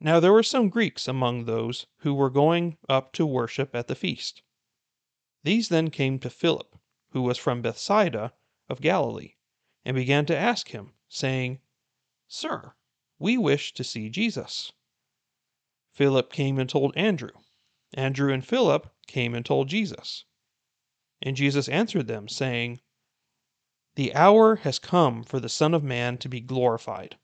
Now 0.00 0.20
there 0.20 0.32
were 0.32 0.42
some 0.42 0.68
Greeks 0.68 1.08
among 1.08 1.44
those 1.44 1.86
who 1.98 2.14
were 2.14 2.30
going 2.30 2.78
up 2.88 3.12
to 3.14 3.26
worship 3.26 3.74
at 3.74 3.88
the 3.88 3.94
feast. 3.94 4.42
These 5.42 5.68
then 5.68 5.90
came 5.90 6.18
to 6.20 6.30
Philip, 6.30 6.76
who 7.10 7.22
was 7.22 7.38
from 7.38 7.62
Bethsaida 7.62 8.32
of 8.68 8.80
Galilee, 8.80 9.34
and 9.84 9.94
began 9.94 10.26
to 10.26 10.36
ask 10.36 10.68
him, 10.68 10.92
saying, 11.08 11.60
Sir, 12.28 12.74
we 13.18 13.38
wish 13.38 13.72
to 13.74 13.84
see 13.84 14.10
Jesus. 14.10 14.72
Philip 15.92 16.32
came 16.32 16.58
and 16.58 16.68
told 16.68 16.96
Andrew. 16.96 17.30
Andrew 17.94 18.32
and 18.32 18.46
Philip 18.46 18.92
came 19.06 19.34
and 19.34 19.46
told 19.46 19.68
Jesus. 19.68 20.24
And 21.22 21.36
Jesus 21.36 21.68
answered 21.68 22.06
them, 22.06 22.28
saying, 22.28 22.80
The 23.96 24.14
hour 24.14 24.56
has 24.56 24.78
come 24.78 25.24
for 25.24 25.40
the 25.40 25.48
Son 25.48 25.72
of 25.72 25.82
Man 25.82 26.18
to 26.18 26.28
be 26.28 26.42
glorified. 26.42 27.16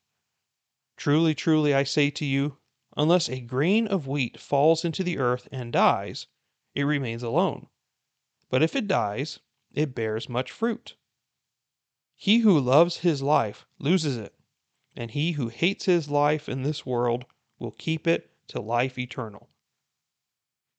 Truly, 0.96 1.34
truly, 1.34 1.74
I 1.74 1.84
say 1.84 2.08
to 2.12 2.24
you, 2.24 2.56
unless 2.96 3.28
a 3.28 3.40
grain 3.40 3.86
of 3.86 4.06
wheat 4.06 4.40
falls 4.40 4.82
into 4.82 5.04
the 5.04 5.18
earth 5.18 5.46
and 5.52 5.70
dies, 5.70 6.28
it 6.74 6.84
remains 6.84 7.22
alone. 7.22 7.68
But 8.48 8.62
if 8.62 8.74
it 8.74 8.88
dies, 8.88 9.38
it 9.70 9.94
bears 9.94 10.30
much 10.30 10.50
fruit. 10.50 10.96
He 12.16 12.38
who 12.38 12.58
loves 12.58 12.98
his 12.98 13.20
life 13.20 13.66
loses 13.78 14.16
it, 14.16 14.34
and 14.96 15.10
he 15.10 15.32
who 15.32 15.48
hates 15.48 15.84
his 15.84 16.08
life 16.08 16.48
in 16.48 16.62
this 16.62 16.86
world 16.86 17.26
will 17.58 17.72
keep 17.72 18.06
it 18.06 18.30
to 18.48 18.62
life 18.62 18.98
eternal. 18.98 19.50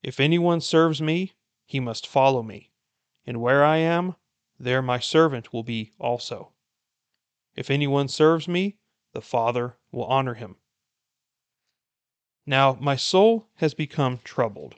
If 0.02 0.20
anyone 0.20 0.60
serves 0.60 1.04
me, 1.04 1.34
he 1.68 1.80
must 1.80 2.08
follow 2.08 2.42
me, 2.42 2.72
and 3.28 3.40
where 3.40 3.64
I 3.64 3.78
am, 3.78 4.16
there 4.63 4.82
my 4.82 5.00
servant 5.00 5.53
will 5.53 5.63
be 5.63 5.91
also. 6.00 6.53
If 7.55 7.70
anyone 7.70 8.08
serves 8.08 8.48
me, 8.48 8.77
the 9.13 9.22
Father 9.22 9.77
will 9.91 10.05
honor 10.05 10.34
him. 10.34 10.55
Now 12.46 12.77
my 12.79 12.96
soul 12.96 13.50
has 13.55 13.74
become 13.74 14.20
troubled, 14.24 14.75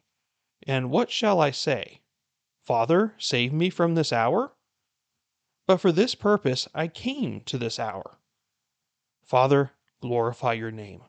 and 0.63 0.89
what 0.91 1.09
shall 1.09 1.39
I 1.39 1.51
say? 1.51 2.01
Father, 2.63 3.15
save 3.17 3.53
me 3.53 3.69
from 3.69 3.95
this 3.95 4.11
hour? 4.11 4.55
But 5.67 5.77
for 5.77 5.91
this 5.91 6.15
purpose 6.15 6.67
I 6.73 6.87
came 6.87 7.41
to 7.41 7.57
this 7.57 7.79
hour. 7.79 8.19
Father, 9.23 9.71
glorify 10.01 10.53
your 10.53 10.71
name. 10.71 11.03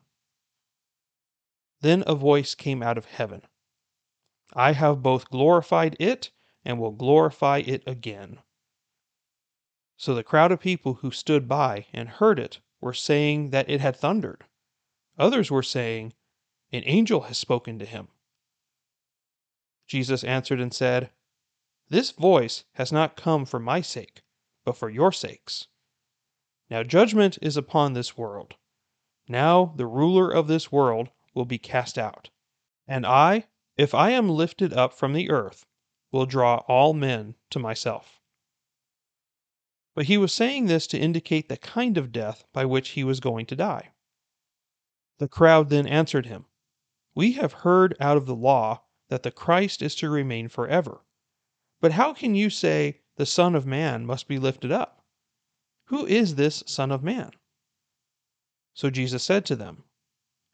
Then 1.81 2.03
a 2.07 2.15
voice 2.15 2.55
came 2.55 2.81
out 2.81 2.97
of 2.97 3.05
heaven 3.05 3.43
I 4.53 4.71
have 4.71 5.03
both 5.03 5.29
glorified 5.29 5.97
it 5.99 6.31
and 6.63 6.79
will 6.79 6.91
glorify 6.91 7.59
it 7.59 7.83
again. 7.85 8.39
So 9.97 10.15
the 10.15 10.23
crowd 10.23 10.51
of 10.51 10.59
people 10.59 10.95
who 10.95 11.11
stood 11.11 11.47
by 11.47 11.87
and 11.91 12.07
heard 12.07 12.39
it 12.39 12.59
were 12.79 12.93
saying 12.93 13.49
that 13.49 13.69
it 13.69 13.81
had 13.81 13.95
thundered. 13.95 14.45
Others 15.17 15.51
were 15.51 15.63
saying, 15.63 16.13
An 16.71 16.83
angel 16.85 17.21
has 17.21 17.37
spoken 17.37 17.79
to 17.79 17.85
him. 17.85 18.07
Jesus 19.87 20.23
answered 20.23 20.61
and 20.61 20.73
said, 20.73 21.11
this 21.89 22.11
voice 22.11 22.65
has 22.73 22.91
not 22.91 23.15
come 23.15 23.45
for 23.45 23.59
my 23.59 23.79
sake, 23.79 24.21
but 24.65 24.75
for 24.75 24.89
your 24.89 25.13
sakes. 25.13 25.67
Now 26.69 26.83
judgment 26.83 27.37
is 27.41 27.55
upon 27.55 27.93
this 27.93 28.17
world. 28.17 28.55
Now 29.29 29.73
the 29.77 29.87
ruler 29.87 30.29
of 30.29 30.47
this 30.47 30.69
world 30.69 31.09
will 31.33 31.45
be 31.45 31.57
cast 31.57 31.97
out. 31.97 32.29
And 32.87 33.05
I, 33.05 33.47
if 33.77 33.95
I 33.95 34.09
am 34.09 34.27
lifted 34.27 34.73
up 34.73 34.93
from 34.93 35.13
the 35.13 35.29
earth, 35.29 35.65
will 36.11 36.25
draw 36.25 36.57
all 36.67 36.93
men 36.93 37.35
to 37.51 37.59
myself. 37.59 38.16
But 39.97 40.05
he 40.05 40.19
was 40.19 40.31
saying 40.31 40.67
this 40.67 40.85
to 40.87 40.99
indicate 40.99 41.49
the 41.49 41.57
kind 41.57 41.97
of 41.97 42.11
death 42.11 42.43
by 42.53 42.65
which 42.65 42.89
he 42.89 43.03
was 43.03 43.19
going 43.19 43.47
to 43.47 43.55
die. 43.55 43.93
The 45.17 45.27
crowd 45.27 45.69
then 45.69 45.87
answered 45.87 46.27
him, 46.27 46.45
We 47.15 47.31
have 47.31 47.65
heard 47.65 47.97
out 47.99 48.15
of 48.15 48.27
the 48.27 48.35
law 48.35 48.83
that 49.09 49.23
the 49.23 49.31
Christ 49.31 49.81
is 49.81 49.95
to 49.95 50.11
remain 50.11 50.49
forever. 50.49 51.03
But 51.81 51.93
how 51.93 52.13
can 52.13 52.35
you 52.35 52.51
say 52.51 53.01
the 53.15 53.25
Son 53.25 53.55
of 53.55 53.65
Man 53.65 54.05
must 54.05 54.27
be 54.27 54.37
lifted 54.37 54.71
up? 54.71 55.03
Who 55.85 56.05
is 56.05 56.35
this 56.35 56.63
Son 56.67 56.91
of 56.91 57.01
Man? 57.01 57.31
So 58.75 58.91
Jesus 58.91 59.23
said 59.23 59.47
to 59.47 59.55
them, 59.55 59.85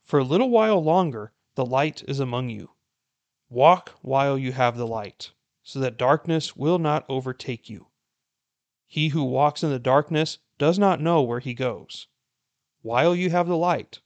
For 0.05 0.19
a 0.19 0.23
little 0.23 0.51
while 0.51 0.81
longer 0.81 1.33
the 1.55 1.65
light 1.65 2.01
is 2.07 2.21
among 2.21 2.49
you. 2.49 2.75
Walk 3.49 3.89
while 4.01 4.37
you 4.37 4.53
have 4.53 4.77
the 4.77 4.87
light, 4.87 5.33
so 5.63 5.79
that 5.79 5.97
darkness 5.97 6.55
will 6.55 6.79
not 6.79 7.05
overtake 7.09 7.69
you. 7.69 7.87
He 8.93 9.07
who 9.07 9.23
walks 9.23 9.63
in 9.63 9.71
the 9.71 9.79
darkness 9.79 10.37
does 10.59 10.77
not 10.77 11.01
know 11.01 11.23
where 11.23 11.39
he 11.39 11.55
goes. 11.55 12.05
While 12.83 13.15
you 13.15 13.31
have 13.31 13.47
the 13.47 13.57
light, 13.57 14.01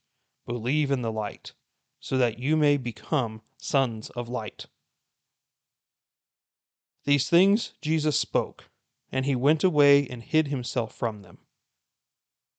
believe 0.45 0.91
in 0.91 1.01
the 1.01 1.11
light, 1.11 1.53
so 1.99 2.17
that 2.17 2.39
you 2.39 2.55
may 2.55 2.77
become 2.77 3.41
sons 3.57 4.09
of 4.11 4.29
light. 4.29 4.67
These 7.03 7.29
things 7.29 7.73
Jesus 7.81 8.17
spoke, 8.17 8.69
and 9.11 9.25
he 9.25 9.35
went 9.35 9.61
away 9.61 10.07
and 10.07 10.23
hid 10.23 10.47
himself 10.47 10.95
from 10.95 11.21
them. 11.21 11.39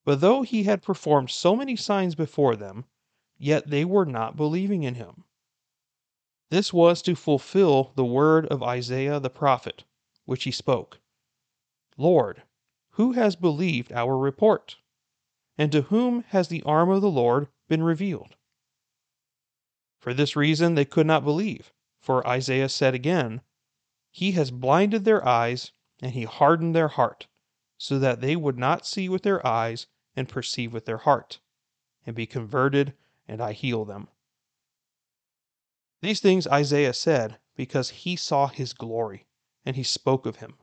But 0.05 0.21
though 0.21 0.43
he 0.43 0.65
had 0.65 0.83
performed 0.83 1.31
so 1.31 1.57
many 1.57 1.77
signs 1.77 2.15
before 2.15 2.57
them, 2.57 2.85
yet 3.39 3.71
they 3.71 3.87
were 3.87 4.05
not 4.05 4.37
believing 4.37 4.83
in 4.83 4.97
him. 4.97 5.25
This 6.51 6.75
was 6.75 7.01
to 7.05 7.15
fulfill 7.15 7.95
the 7.97 8.05
word 8.05 8.45
of 8.49 8.63
Isaiah 8.63 9.19
the 9.19 9.31
prophet, 9.31 9.85
which 10.27 10.45
he 10.45 10.51
spoke 10.51 11.01
Lord, 12.01 12.45
who 12.93 13.13
has 13.13 13.35
believed 13.35 13.93
our 13.93 14.17
report? 14.17 14.77
And 15.59 15.73
to 15.73 15.83
whom 15.83 16.23
has 16.29 16.47
the 16.47 16.63
arm 16.63 16.89
of 16.91 17.03
the 17.03 17.11
Lord 17.11 17.49
been 17.67 17.83
revealed? 17.83 18.37
For 19.99 20.15
this 20.15 20.37
reason 20.37 20.77
they 20.77 20.85
could 20.85 21.07
not 21.07 21.25
believe 21.25 21.73
For 21.99 22.25
Isaiah 22.27 22.69
said 22.69 22.95
again, 22.95 23.41
He 24.13 24.33
has 24.33 24.53
blinded 24.53 25.05
their 25.05 25.27
eyes, 25.27 25.73
and 26.01 26.13
he 26.13 26.23
hardened 26.23 26.75
their 26.75 26.87
heart, 26.87 27.27
so 27.77 27.99
that 27.99 28.21
they 28.21 28.37
would 28.37 28.57
not 28.57 28.87
see 28.87 29.09
with 29.09 29.25
their 29.25 29.45
eyes 29.45 29.89
and 30.15 30.29
perceive 30.29 30.73
with 30.73 30.87
their 30.87 30.99
heart, 30.99 31.41
and 32.07 32.15
be 32.15 32.27
converted, 32.27 32.97
and 33.27 33.41
I 33.41 33.53
heal 33.53 33.85
them. 33.85 34.09
These 36.01 36.21
things 36.21 36.47
Isaiah 36.47 36.95
said 36.95 37.41
because 37.57 37.91
he 37.91 38.15
saw 38.15 38.47
his 38.47 38.73
glory, 38.73 39.27
and 39.67 39.75
he 39.75 39.83
spoke 39.83 40.27
of 40.27 40.37
him. 40.37 40.59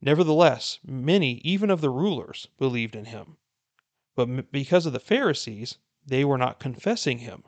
Nevertheless, 0.00 0.78
many, 0.84 1.40
even 1.44 1.70
of 1.70 1.80
the 1.80 1.90
rulers, 1.90 2.48
believed 2.58 2.94
in 2.94 3.06
him. 3.06 3.36
But 4.14 4.52
because 4.52 4.86
of 4.86 4.92
the 4.92 5.00
Pharisees, 5.00 5.78
they 6.06 6.24
were 6.24 6.38
not 6.38 6.60
confessing 6.60 7.18
him, 7.18 7.44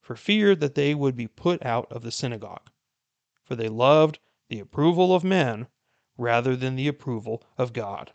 for 0.00 0.14
fear 0.14 0.54
that 0.54 0.74
they 0.74 0.94
would 0.94 1.16
be 1.16 1.26
put 1.26 1.64
out 1.64 1.90
of 1.90 2.02
the 2.02 2.12
synagogue. 2.12 2.70
For 3.42 3.56
they 3.56 3.68
loved 3.68 4.18
the 4.48 4.60
approval 4.60 5.14
of 5.14 5.24
men 5.24 5.68
rather 6.18 6.54
than 6.56 6.76
the 6.76 6.88
approval 6.88 7.42
of 7.58 7.72
God. 7.72 8.12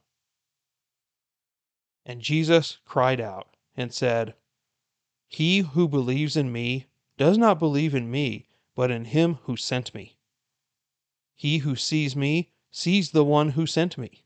And 2.05 2.21
Jesus 2.21 2.79
cried 2.85 3.19
out 3.19 3.55
and 3.75 3.93
said, 3.93 4.35
He 5.27 5.59
who 5.59 5.87
believes 5.87 6.35
in 6.35 6.51
me 6.51 6.87
does 7.17 7.37
not 7.37 7.59
believe 7.59 7.93
in 7.93 8.09
me, 8.09 8.47
but 8.75 8.91
in 8.91 9.05
him 9.05 9.35
who 9.43 9.55
sent 9.55 9.93
me. 9.93 10.17
He 11.35 11.59
who 11.59 11.75
sees 11.75 12.15
me 12.15 12.51
sees 12.71 13.11
the 13.11 13.25
one 13.25 13.49
who 13.49 13.67
sent 13.67 13.97
me. 13.97 14.23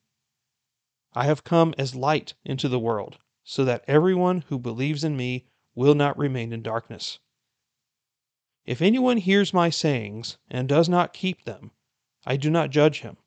I 1.14 1.25
have 1.25 1.44
come 1.44 1.74
as 1.78 1.96
light 1.96 2.36
into 2.44 2.70
the 2.70 2.80
world, 2.80 3.18
so 3.44 3.66
that 3.66 3.84
everyone 3.88 4.42
who 4.50 4.60
believes 4.60 5.04
in 5.04 5.18
me 5.18 5.46
will 5.74 5.96
not 5.96 6.18
remain 6.18 6.54
in 6.54 6.62
darkness. 6.62 7.20
If 8.66 8.82
anyone 8.82 9.18
hears 9.18 9.54
my 9.54 9.70
sayings 9.70 10.38
and 10.50 10.68
does 10.68 10.90
not 10.90 11.14
keep 11.14 11.44
them, 11.44 11.72
I 12.25 12.38
do 12.38 12.50
not 12.50 12.72
judge 12.72 13.02
him, 13.02 13.18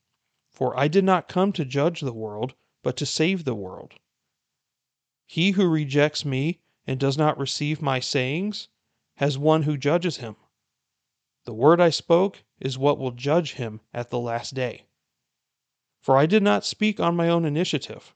for 0.50 0.76
I 0.76 0.88
did 0.88 1.04
not 1.04 1.28
come 1.28 1.52
to 1.52 1.64
judge 1.64 2.00
the 2.00 2.12
world, 2.12 2.54
but 2.82 2.96
to 2.96 3.06
save 3.06 3.44
the 3.44 3.54
world. 3.54 3.94
He 5.26 5.52
who 5.52 5.68
rejects 5.68 6.24
me 6.24 6.60
and 6.86 6.98
does 6.98 7.16
not 7.16 7.38
receive 7.38 7.80
my 7.80 8.00
sayings 8.00 8.68
has 9.16 9.38
one 9.38 9.62
who 9.62 9.76
judges 9.76 10.16
him. 10.16 10.36
The 11.44 11.54
word 11.54 11.80
I 11.80 11.90
spoke 11.90 12.42
is 12.58 12.76
what 12.76 12.98
will 12.98 13.12
judge 13.12 13.54
him 13.54 13.80
at 13.94 14.10
the 14.10 14.18
last 14.18 14.54
day. 14.54 14.87
For 16.00 16.16
I 16.16 16.26
did 16.26 16.42
not 16.42 16.64
speak 16.64 17.00
on 17.00 17.16
my 17.16 17.28
own 17.28 17.44
initiative, 17.44 18.14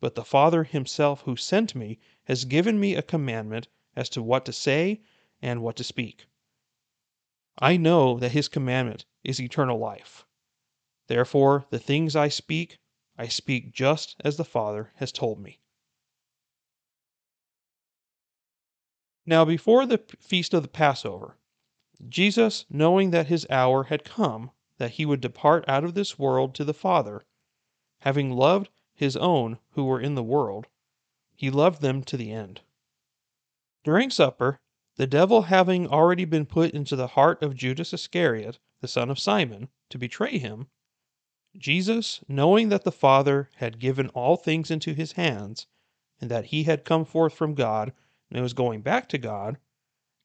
but 0.00 0.14
the 0.14 0.24
Father 0.24 0.64
himself 0.64 1.22
who 1.22 1.36
sent 1.36 1.74
me 1.74 1.98
has 2.24 2.44
given 2.44 2.80
me 2.80 2.94
a 2.94 3.02
commandment 3.02 3.68
as 3.94 4.08
to 4.10 4.22
what 4.22 4.44
to 4.46 4.52
say 4.52 5.00
and 5.40 5.62
what 5.62 5.76
to 5.76 5.84
speak. 5.84 6.26
I 7.58 7.76
know 7.76 8.18
that 8.18 8.32
his 8.32 8.48
commandment 8.48 9.04
is 9.22 9.40
eternal 9.40 9.78
life. 9.78 10.24
Therefore, 11.06 11.66
the 11.70 11.78
things 11.78 12.16
I 12.16 12.28
speak, 12.28 12.78
I 13.16 13.28
speak 13.28 13.72
just 13.72 14.16
as 14.20 14.36
the 14.36 14.44
Father 14.44 14.92
has 14.96 15.12
told 15.12 15.38
me. 15.40 15.60
Now, 19.26 19.44
before 19.44 19.86
the 19.86 19.98
feast 20.18 20.54
of 20.54 20.62
the 20.62 20.68
Passover, 20.68 21.36
Jesus, 22.08 22.64
knowing 22.70 23.10
that 23.10 23.26
his 23.26 23.46
hour 23.50 23.84
had 23.84 24.04
come, 24.04 24.50
that 24.80 24.92
he 24.92 25.04
would 25.04 25.20
depart 25.20 25.62
out 25.68 25.84
of 25.84 25.92
this 25.92 26.18
world 26.18 26.54
to 26.54 26.64
the 26.64 26.72
Father, 26.72 27.22
having 27.98 28.32
loved 28.32 28.70
his 28.94 29.14
own 29.14 29.58
who 29.72 29.84
were 29.84 30.00
in 30.00 30.14
the 30.14 30.22
world, 30.22 30.68
he 31.36 31.50
loved 31.50 31.82
them 31.82 32.02
to 32.02 32.16
the 32.16 32.32
end. 32.32 32.62
During 33.84 34.08
supper, 34.08 34.58
the 34.96 35.06
devil 35.06 35.42
having 35.42 35.86
already 35.86 36.24
been 36.24 36.46
put 36.46 36.70
into 36.70 36.96
the 36.96 37.08
heart 37.08 37.42
of 37.42 37.54
Judas 37.54 37.92
Iscariot, 37.92 38.58
the 38.80 38.88
son 38.88 39.10
of 39.10 39.18
Simon, 39.18 39.68
to 39.90 39.98
betray 39.98 40.38
him, 40.38 40.68
Jesus, 41.58 42.24
knowing 42.26 42.70
that 42.70 42.84
the 42.84 42.90
Father 42.90 43.50
had 43.56 43.80
given 43.80 44.08
all 44.08 44.38
things 44.38 44.70
into 44.70 44.94
his 44.94 45.12
hands, 45.12 45.66
and 46.22 46.30
that 46.30 46.46
he 46.46 46.62
had 46.62 46.86
come 46.86 47.04
forth 47.04 47.34
from 47.34 47.54
God 47.54 47.92
and 48.30 48.42
was 48.42 48.54
going 48.54 48.80
back 48.80 49.10
to 49.10 49.18
God, 49.18 49.58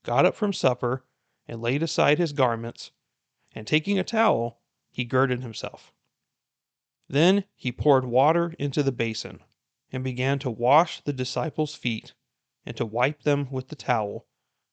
got 0.03 0.25
up 0.25 0.33
from 0.33 0.53
supper, 0.53 1.03
and 1.45 1.61
laid 1.61 1.83
aside 1.83 2.19
his 2.19 2.31
garments, 2.31 2.91
and 3.55 3.65
taking 3.65 3.97
a 3.97 4.03
towel, 4.03 4.59
he 4.91 5.03
girded 5.03 5.41
himself. 5.41 5.91
Then 7.07 7.45
he 7.55 7.71
poured 7.71 8.05
water 8.05 8.53
into 8.59 8.83
the 8.83 8.91
basin, 8.91 9.41
and 9.91 10.03
began 10.03 10.37
to 10.39 10.51
wash 10.51 11.01
the 11.01 11.13
disciples' 11.13 11.73
feet, 11.73 12.13
and 12.65 12.77
to 12.77 12.85
wipe 12.85 13.23
them 13.23 13.49
with 13.49 13.69
the 13.69 13.75
towel 13.75 14.27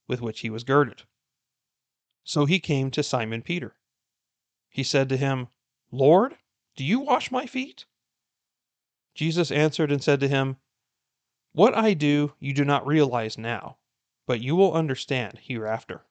with 0.07 0.21
which 0.21 0.41
he 0.41 0.51
was 0.51 0.65
girded. 0.65 1.05
So 2.25 2.45
he 2.45 2.61
came 2.61 2.91
to 2.91 3.03
Simon 3.03 3.41
Peter. 3.41 3.77
He 4.69 4.83
said 4.83 5.09
to 5.09 5.17
him, 5.17 5.49
Lord, 5.91 6.37
do 6.77 6.85
you 6.85 7.01
wash 7.01 7.31
my 7.31 7.47
feet? 7.47 7.87
Jesus 9.15 9.51
answered 9.51 9.93
and 9.93 10.03
said 10.03 10.21
to 10.21 10.29
him, 10.29 10.57
what 11.55 11.77
I 11.77 11.93
do 11.93 12.33
you 12.39 12.55
do 12.55 12.65
not 12.65 12.87
realize 12.87 13.37
now, 13.37 13.77
but 14.27 14.41
you 14.41 14.57
will 14.57 14.73
understand 14.73 15.39
hereafter. 15.39 16.07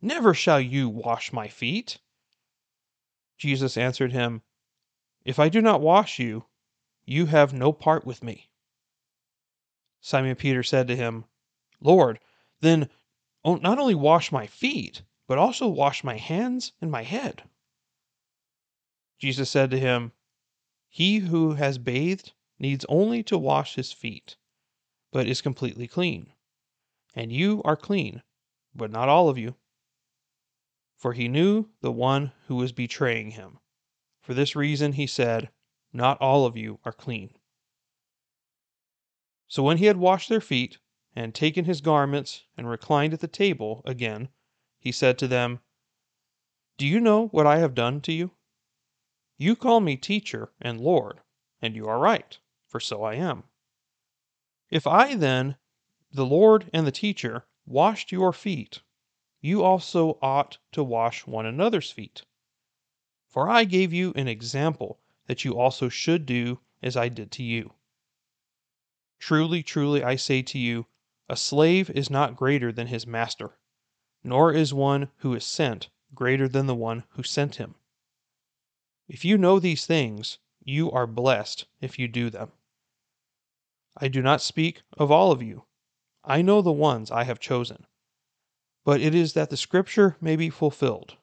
Never 0.00 0.32
shall 0.32 0.60
you 0.60 0.88
wash 0.88 1.32
my 1.32 1.48
feet. 1.48 1.98
Jesus 3.36 3.76
answered 3.76 4.12
him, 4.12 4.42
If 5.24 5.38
I 5.38 5.48
do 5.48 5.60
not 5.60 5.80
wash 5.80 6.18
you, 6.18 6.46
you 7.04 7.26
have 7.26 7.52
no 7.52 7.72
part 7.72 8.04
with 8.04 8.22
me. 8.22 8.50
Simon 10.00 10.36
Peter 10.36 10.62
said 10.62 10.86
to 10.88 10.96
him, 10.96 11.24
Lord, 11.80 12.20
then 12.60 12.88
not 13.44 13.78
only 13.78 13.94
wash 13.94 14.30
my 14.30 14.46
feet, 14.46 15.02
but 15.26 15.38
also 15.38 15.66
wash 15.66 16.04
my 16.04 16.16
hands 16.16 16.72
and 16.80 16.90
my 16.90 17.02
head. 17.02 17.42
Jesus 19.18 19.50
said 19.50 19.70
to 19.70 19.80
him, 19.80 20.12
He 20.88 21.18
who 21.18 21.54
has 21.54 21.78
bathed 21.78 22.32
needs 22.58 22.84
only 22.88 23.22
to 23.24 23.38
wash 23.38 23.74
his 23.74 23.92
feet, 23.92 24.36
but 25.12 25.26
is 25.26 25.40
completely 25.40 25.88
clean. 25.88 26.32
And 27.14 27.32
you 27.32 27.62
are 27.64 27.76
clean, 27.76 28.22
but 28.74 28.90
not 28.90 29.08
all 29.08 29.28
of 29.28 29.38
you. 29.38 29.56
For 30.98 31.14
he 31.14 31.28
knew 31.28 31.70
the 31.80 31.92
one 31.92 32.32
who 32.48 32.56
was 32.56 32.72
betraying 32.72 33.30
him. 33.30 33.60
For 34.20 34.34
this 34.34 34.54
reason 34.54 34.92
he 34.92 35.06
said, 35.06 35.50
Not 35.92 36.20
all 36.20 36.44
of 36.44 36.56
you 36.56 36.80
are 36.84 36.92
clean. 36.92 37.34
So 39.46 39.62
when 39.62 39.78
he 39.78 39.86
had 39.86 39.96
washed 39.96 40.28
their 40.28 40.40
feet, 40.40 40.78
and 41.16 41.34
taken 41.34 41.64
his 41.64 41.80
garments, 41.80 42.44
and 42.56 42.68
reclined 42.68 43.14
at 43.14 43.20
the 43.20 43.28
table 43.28 43.80
again, 43.86 44.28
he 44.78 44.92
said 44.92 45.18
to 45.18 45.26
them, 45.26 45.60
Do 46.76 46.86
you 46.86 47.00
know 47.00 47.28
what 47.28 47.46
I 47.46 47.58
have 47.58 47.74
done 47.74 48.00
to 48.02 48.12
you? 48.12 48.32
You 49.36 49.56
call 49.56 49.80
me 49.80 49.96
teacher 49.96 50.52
and 50.60 50.80
Lord, 50.80 51.20
and 51.62 51.74
you 51.74 51.86
are 51.86 51.98
right 51.98 52.38
for 52.68 52.80
so 52.80 53.02
I 53.02 53.14
am. 53.14 53.44
If 54.70 54.86
I 54.86 55.14
then, 55.14 55.56
the 56.12 56.26
Lord 56.26 56.68
and 56.72 56.86
the 56.86 56.92
teacher, 56.92 57.46
washed 57.64 58.12
your 58.12 58.32
feet, 58.32 58.82
you 59.40 59.62
also 59.62 60.18
ought 60.20 60.58
to 60.72 60.82
wash 60.82 61.26
one 61.26 61.46
another's 61.46 61.90
feet. 61.90 62.24
For 63.26 63.48
I 63.48 63.64
gave 63.64 63.92
you 63.92 64.12
an 64.16 64.26
example 64.26 65.00
that 65.26 65.44
you 65.44 65.58
also 65.58 65.88
should 65.88 66.26
do 66.26 66.60
as 66.82 66.96
I 66.96 67.08
did 67.08 67.30
to 67.32 67.42
you. 67.42 67.74
Truly, 69.18 69.62
truly, 69.62 70.02
I 70.02 70.16
say 70.16 70.42
to 70.42 70.58
you, 70.58 70.86
a 71.28 71.36
slave 71.36 71.90
is 71.90 72.08
not 72.08 72.36
greater 72.36 72.72
than 72.72 72.86
his 72.86 73.06
master, 73.06 73.58
nor 74.24 74.52
is 74.52 74.72
one 74.72 75.10
who 75.18 75.34
is 75.34 75.44
sent 75.44 75.90
greater 76.14 76.48
than 76.48 76.66
the 76.66 76.74
one 76.74 77.04
who 77.10 77.22
sent 77.22 77.56
him. 77.56 77.74
If 79.06 79.24
you 79.24 79.36
know 79.38 79.58
these 79.58 79.86
things, 79.86 80.38
you 80.64 80.90
are 80.90 81.06
blessed 81.06 81.66
if 81.80 81.98
you 81.98 82.08
do 82.08 82.30
them. 82.30 82.52
I 83.96 84.08
do 84.08 84.22
not 84.22 84.40
speak 84.40 84.82
of 84.96 85.10
all 85.10 85.32
of 85.32 85.42
you. 85.42 85.64
I 86.24 86.42
know 86.42 86.62
the 86.62 86.72
ones 86.72 87.10
I 87.10 87.24
have 87.24 87.40
chosen. 87.40 87.86
But 88.88 89.02
it 89.02 89.14
is 89.14 89.34
that 89.34 89.50
the 89.50 89.58
scripture 89.58 90.16
may 90.18 90.34
be 90.34 90.48
fulfilled. 90.48 91.18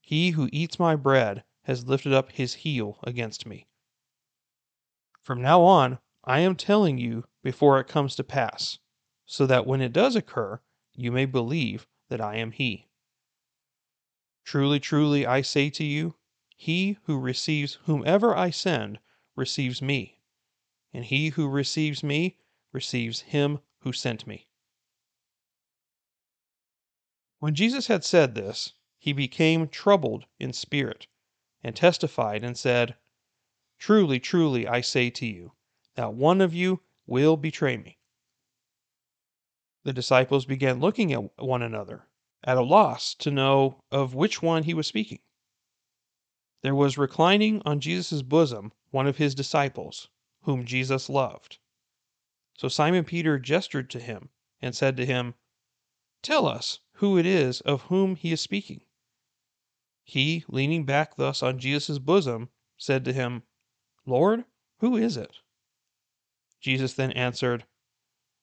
He 0.00 0.30
who 0.30 0.48
eats 0.54 0.78
my 0.78 0.96
bread 0.96 1.44
has 1.64 1.86
lifted 1.86 2.14
up 2.14 2.32
his 2.32 2.54
heel 2.54 2.98
against 3.02 3.44
me. 3.44 3.66
From 5.20 5.42
now 5.42 5.60
on, 5.60 5.98
I 6.24 6.38
am 6.38 6.56
telling 6.56 6.96
you 6.96 7.26
before 7.42 7.78
it 7.78 7.88
comes 7.88 8.16
to 8.16 8.24
pass, 8.24 8.78
so 9.26 9.44
that 9.44 9.66
when 9.66 9.82
it 9.82 9.92
does 9.92 10.16
occur, 10.16 10.62
you 10.94 11.12
may 11.12 11.26
believe 11.26 11.86
that 12.08 12.22
I 12.22 12.36
am 12.36 12.52
he. 12.52 12.88
Truly, 14.42 14.80
truly, 14.80 15.26
I 15.26 15.42
say 15.42 15.68
to 15.68 15.84
you, 15.84 16.14
he 16.56 16.96
who 17.02 17.20
receives 17.20 17.74
whomever 17.84 18.34
I 18.34 18.48
send 18.48 18.98
receives 19.36 19.82
me 19.82 20.20
and 20.90 21.04
he 21.04 21.28
who 21.28 21.50
receives 21.50 22.02
me 22.02 22.38
receives 22.72 23.20
him 23.20 23.58
who 23.80 23.92
sent 23.92 24.26
me. 24.26 24.46
When 27.42 27.56
Jesus 27.56 27.88
had 27.88 28.04
said 28.04 28.36
this, 28.36 28.74
he 29.00 29.12
became 29.12 29.66
troubled 29.66 30.26
in 30.38 30.52
spirit, 30.52 31.08
and 31.60 31.74
testified 31.74 32.44
and 32.44 32.56
said, 32.56 32.94
Truly, 33.80 34.20
truly, 34.20 34.68
I 34.68 34.80
say 34.80 35.10
to 35.10 35.26
you, 35.26 35.50
that 35.96 36.14
one 36.14 36.40
of 36.40 36.54
you 36.54 36.82
will 37.04 37.36
betray 37.36 37.76
me. 37.76 37.98
The 39.82 39.92
disciples 39.92 40.44
began 40.44 40.78
looking 40.78 41.12
at 41.12 41.36
one 41.36 41.62
another. 41.62 42.06
at 42.44 42.58
a 42.58 42.62
loss 42.62 43.12
to 43.16 43.32
know 43.32 43.82
of 43.90 44.14
which 44.14 44.40
one 44.40 44.62
he 44.62 44.72
was 44.72 44.86
speaking. 44.86 45.18
There 46.60 46.76
was 46.76 46.96
reclining 46.96 47.60
on 47.64 47.80
Jesus' 47.80 48.22
bosom 48.22 48.70
one 48.92 49.08
of 49.08 49.16
his 49.16 49.34
disciples, 49.34 50.08
whom 50.42 50.64
Jesus 50.64 51.08
loved. 51.08 51.58
So 52.56 52.68
Simon 52.68 53.02
Peter 53.02 53.40
gestured 53.40 53.90
to 53.90 53.98
him 53.98 54.28
and 54.60 54.76
said 54.76 54.96
to 54.98 55.04
him, 55.04 55.34
Tell 56.22 56.46
us 56.46 56.78
who 56.94 57.18
it 57.18 57.26
is 57.26 57.60
of 57.62 57.82
whom 57.82 58.16
he 58.16 58.32
is 58.32 58.40
speaking. 58.40 58.82
He, 60.04 60.44
leaning 60.48 60.84
back 60.84 61.16
thus 61.16 61.42
on 61.42 61.58
Jesus' 61.58 61.98
bosom, 61.98 62.50
said 62.76 63.04
to 63.04 63.12
him, 63.12 63.42
Lord, 64.06 64.44
who 64.78 64.96
is 64.96 65.16
it? 65.16 65.38
Jesus 66.60 66.94
then 66.94 67.12
answered, 67.12 67.66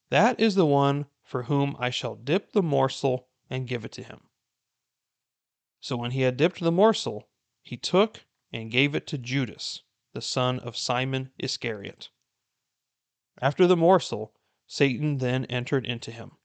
That 0.09 0.39
is 0.39 0.55
the 0.55 0.65
one 0.65 1.05
for 1.23 1.43
whom 1.43 1.75
I 1.79 1.89
shall 1.89 2.15
dip 2.15 2.51
the 2.51 2.63
morsel 2.63 3.27
and 3.49 3.67
give 3.67 3.85
it 3.85 3.91
to 3.93 4.03
him. 4.03 4.21
So 5.79 5.95
when 5.95 6.11
he 6.11 6.21
had 6.21 6.37
dipped 6.37 6.59
the 6.59 6.71
morsel, 6.71 7.29
he 7.61 7.77
took 7.77 8.25
and 8.51 8.71
gave 8.71 8.95
it 8.95 9.07
to 9.07 9.17
Judas, 9.17 9.83
the 10.13 10.21
son 10.21 10.59
of 10.59 10.75
Simon 10.75 11.31
Iscariot. 11.37 12.09
After 13.41 13.67
the 13.67 13.77
morsel, 13.77 14.33
Satan 14.67 15.19
then 15.19 15.45
entered 15.45 15.85
into 15.85 16.11
him. 16.11 16.38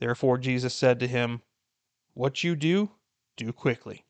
Therefore 0.00 0.38
Jesus 0.38 0.74
said 0.74 0.98
to 1.00 1.06
him, 1.06 1.42
What 2.14 2.42
you 2.42 2.56
do, 2.56 2.90
do 3.36 3.52
quickly. 3.52 4.06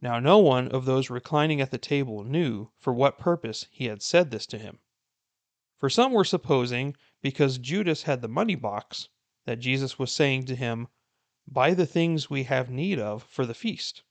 Now 0.00 0.18
no 0.18 0.38
one 0.38 0.68
of 0.68 0.84
those 0.84 1.10
reclining 1.10 1.60
at 1.60 1.70
the 1.70 1.78
table 1.78 2.24
knew 2.24 2.70
for 2.78 2.92
what 2.92 3.18
purpose 3.18 3.66
he 3.70 3.86
had 3.86 4.00
said 4.00 4.30
this 4.30 4.46
to 4.46 4.58
him. 4.58 4.78
For 5.78 5.90
some 5.90 6.12
were 6.12 6.24
supposing, 6.24 6.96
because 7.20 7.58
Judas 7.58 8.04
had 8.04 8.22
the 8.22 8.28
money 8.28 8.54
box, 8.54 9.08
that 9.44 9.58
Jesus 9.58 9.98
was 9.98 10.12
saying 10.12 10.44
to 10.46 10.56
him, 10.56 10.86
Buy 11.48 11.74
the 11.74 11.86
things 11.86 12.30
we 12.30 12.44
have 12.44 12.70
need 12.70 13.00
of 13.00 13.24
for 13.24 13.44
the 13.44 13.54
feast, 13.54 14.02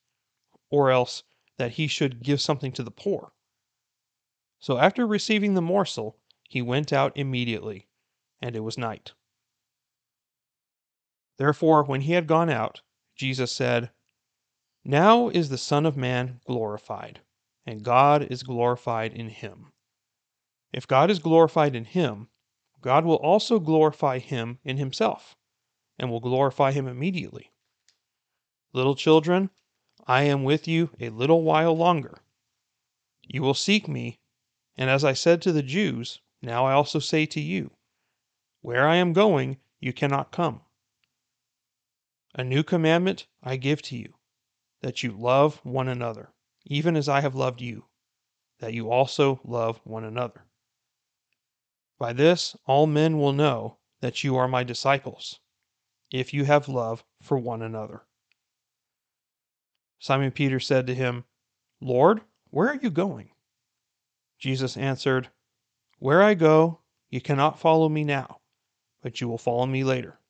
or 0.69 0.91
else 0.91 1.23
that 1.55 1.73
he 1.73 1.87
should 1.87 2.23
give 2.23 2.41
something 2.41 2.73
to 2.73 2.83
the 2.83 2.91
poor. 2.91 3.31
So 4.59 4.77
after 4.77 5.07
receiving 5.07 5.53
the 5.53 5.61
morsel, 5.61 6.17
he 6.49 6.61
went 6.61 6.91
out 6.91 7.15
immediately, 7.15 7.87
and 8.41 8.55
it 8.55 8.59
was 8.59 8.77
night. 8.77 9.13
Therefore, 11.41 11.81
when 11.83 12.01
he 12.01 12.11
had 12.11 12.27
gone 12.27 12.51
out, 12.51 12.81
Jesus 13.15 13.51
said, 13.51 13.89
Now 14.85 15.29
is 15.29 15.49
the 15.49 15.57
Son 15.57 15.87
of 15.87 15.97
Man 15.97 16.39
glorified, 16.45 17.21
and 17.65 17.81
God 17.81 18.21
is 18.31 18.43
glorified 18.43 19.11
in 19.11 19.29
him. 19.29 19.71
If 20.71 20.85
God 20.85 21.09
is 21.09 21.17
glorified 21.17 21.73
in 21.73 21.85
him, 21.85 22.29
God 22.79 23.05
will 23.05 23.15
also 23.15 23.59
glorify 23.59 24.19
him 24.19 24.59
in 24.63 24.77
himself, 24.77 25.35
and 25.97 26.11
will 26.11 26.19
glorify 26.19 26.73
him 26.73 26.87
immediately. 26.87 27.51
Little 28.71 28.93
children, 28.93 29.49
I 30.05 30.21
am 30.25 30.43
with 30.43 30.67
you 30.67 30.91
a 30.99 31.09
little 31.09 31.41
while 31.41 31.75
longer. 31.75 32.19
You 33.23 33.41
will 33.41 33.55
seek 33.55 33.87
me, 33.87 34.19
and 34.77 34.91
as 34.91 35.03
I 35.03 35.13
said 35.13 35.41
to 35.41 35.51
the 35.51 35.63
Jews, 35.63 36.19
now 36.43 36.67
I 36.67 36.73
also 36.73 36.99
say 36.99 37.25
to 37.25 37.41
you, 37.41 37.71
Where 38.61 38.87
I 38.87 38.97
am 38.97 39.11
going, 39.11 39.57
you 39.79 39.91
cannot 39.91 40.31
come. 40.31 40.61
A 42.33 42.43
new 42.43 42.63
commandment 42.63 43.27
I 43.43 43.57
give 43.57 43.81
to 43.83 43.97
you, 43.97 44.13
that 44.81 45.03
you 45.03 45.11
love 45.11 45.59
one 45.63 45.89
another, 45.89 46.33
even 46.65 46.95
as 46.95 47.09
I 47.09 47.19
have 47.19 47.35
loved 47.35 47.59
you, 47.59 47.85
that 48.59 48.73
you 48.73 48.89
also 48.89 49.41
love 49.43 49.81
one 49.83 50.05
another. 50.05 50.45
By 51.99 52.13
this 52.13 52.55
all 52.65 52.87
men 52.87 53.17
will 53.17 53.33
know 53.33 53.79
that 53.99 54.23
you 54.23 54.37
are 54.37 54.47
my 54.47 54.63
disciples, 54.63 55.39
if 56.11 56.33
you 56.33 56.45
have 56.45 56.69
love 56.69 57.03
for 57.21 57.37
one 57.37 57.61
another. 57.61 58.03
Simon 59.99 60.31
Peter 60.31 60.59
said 60.59 60.87
to 60.87 60.95
him, 60.95 61.25
Lord, 61.81 62.21
where 62.49 62.69
are 62.69 62.79
you 62.81 62.89
going? 62.89 63.31
Jesus 64.39 64.77
answered, 64.77 65.29
Where 65.99 66.23
I 66.23 66.33
go, 66.33 66.79
you 67.09 67.19
cannot 67.19 67.59
follow 67.59 67.89
me 67.89 68.03
now, 68.03 68.39
but 69.01 69.19
you 69.19 69.27
will 69.27 69.37
follow 69.37 69.65
me 69.65 69.83
later. 69.83 70.20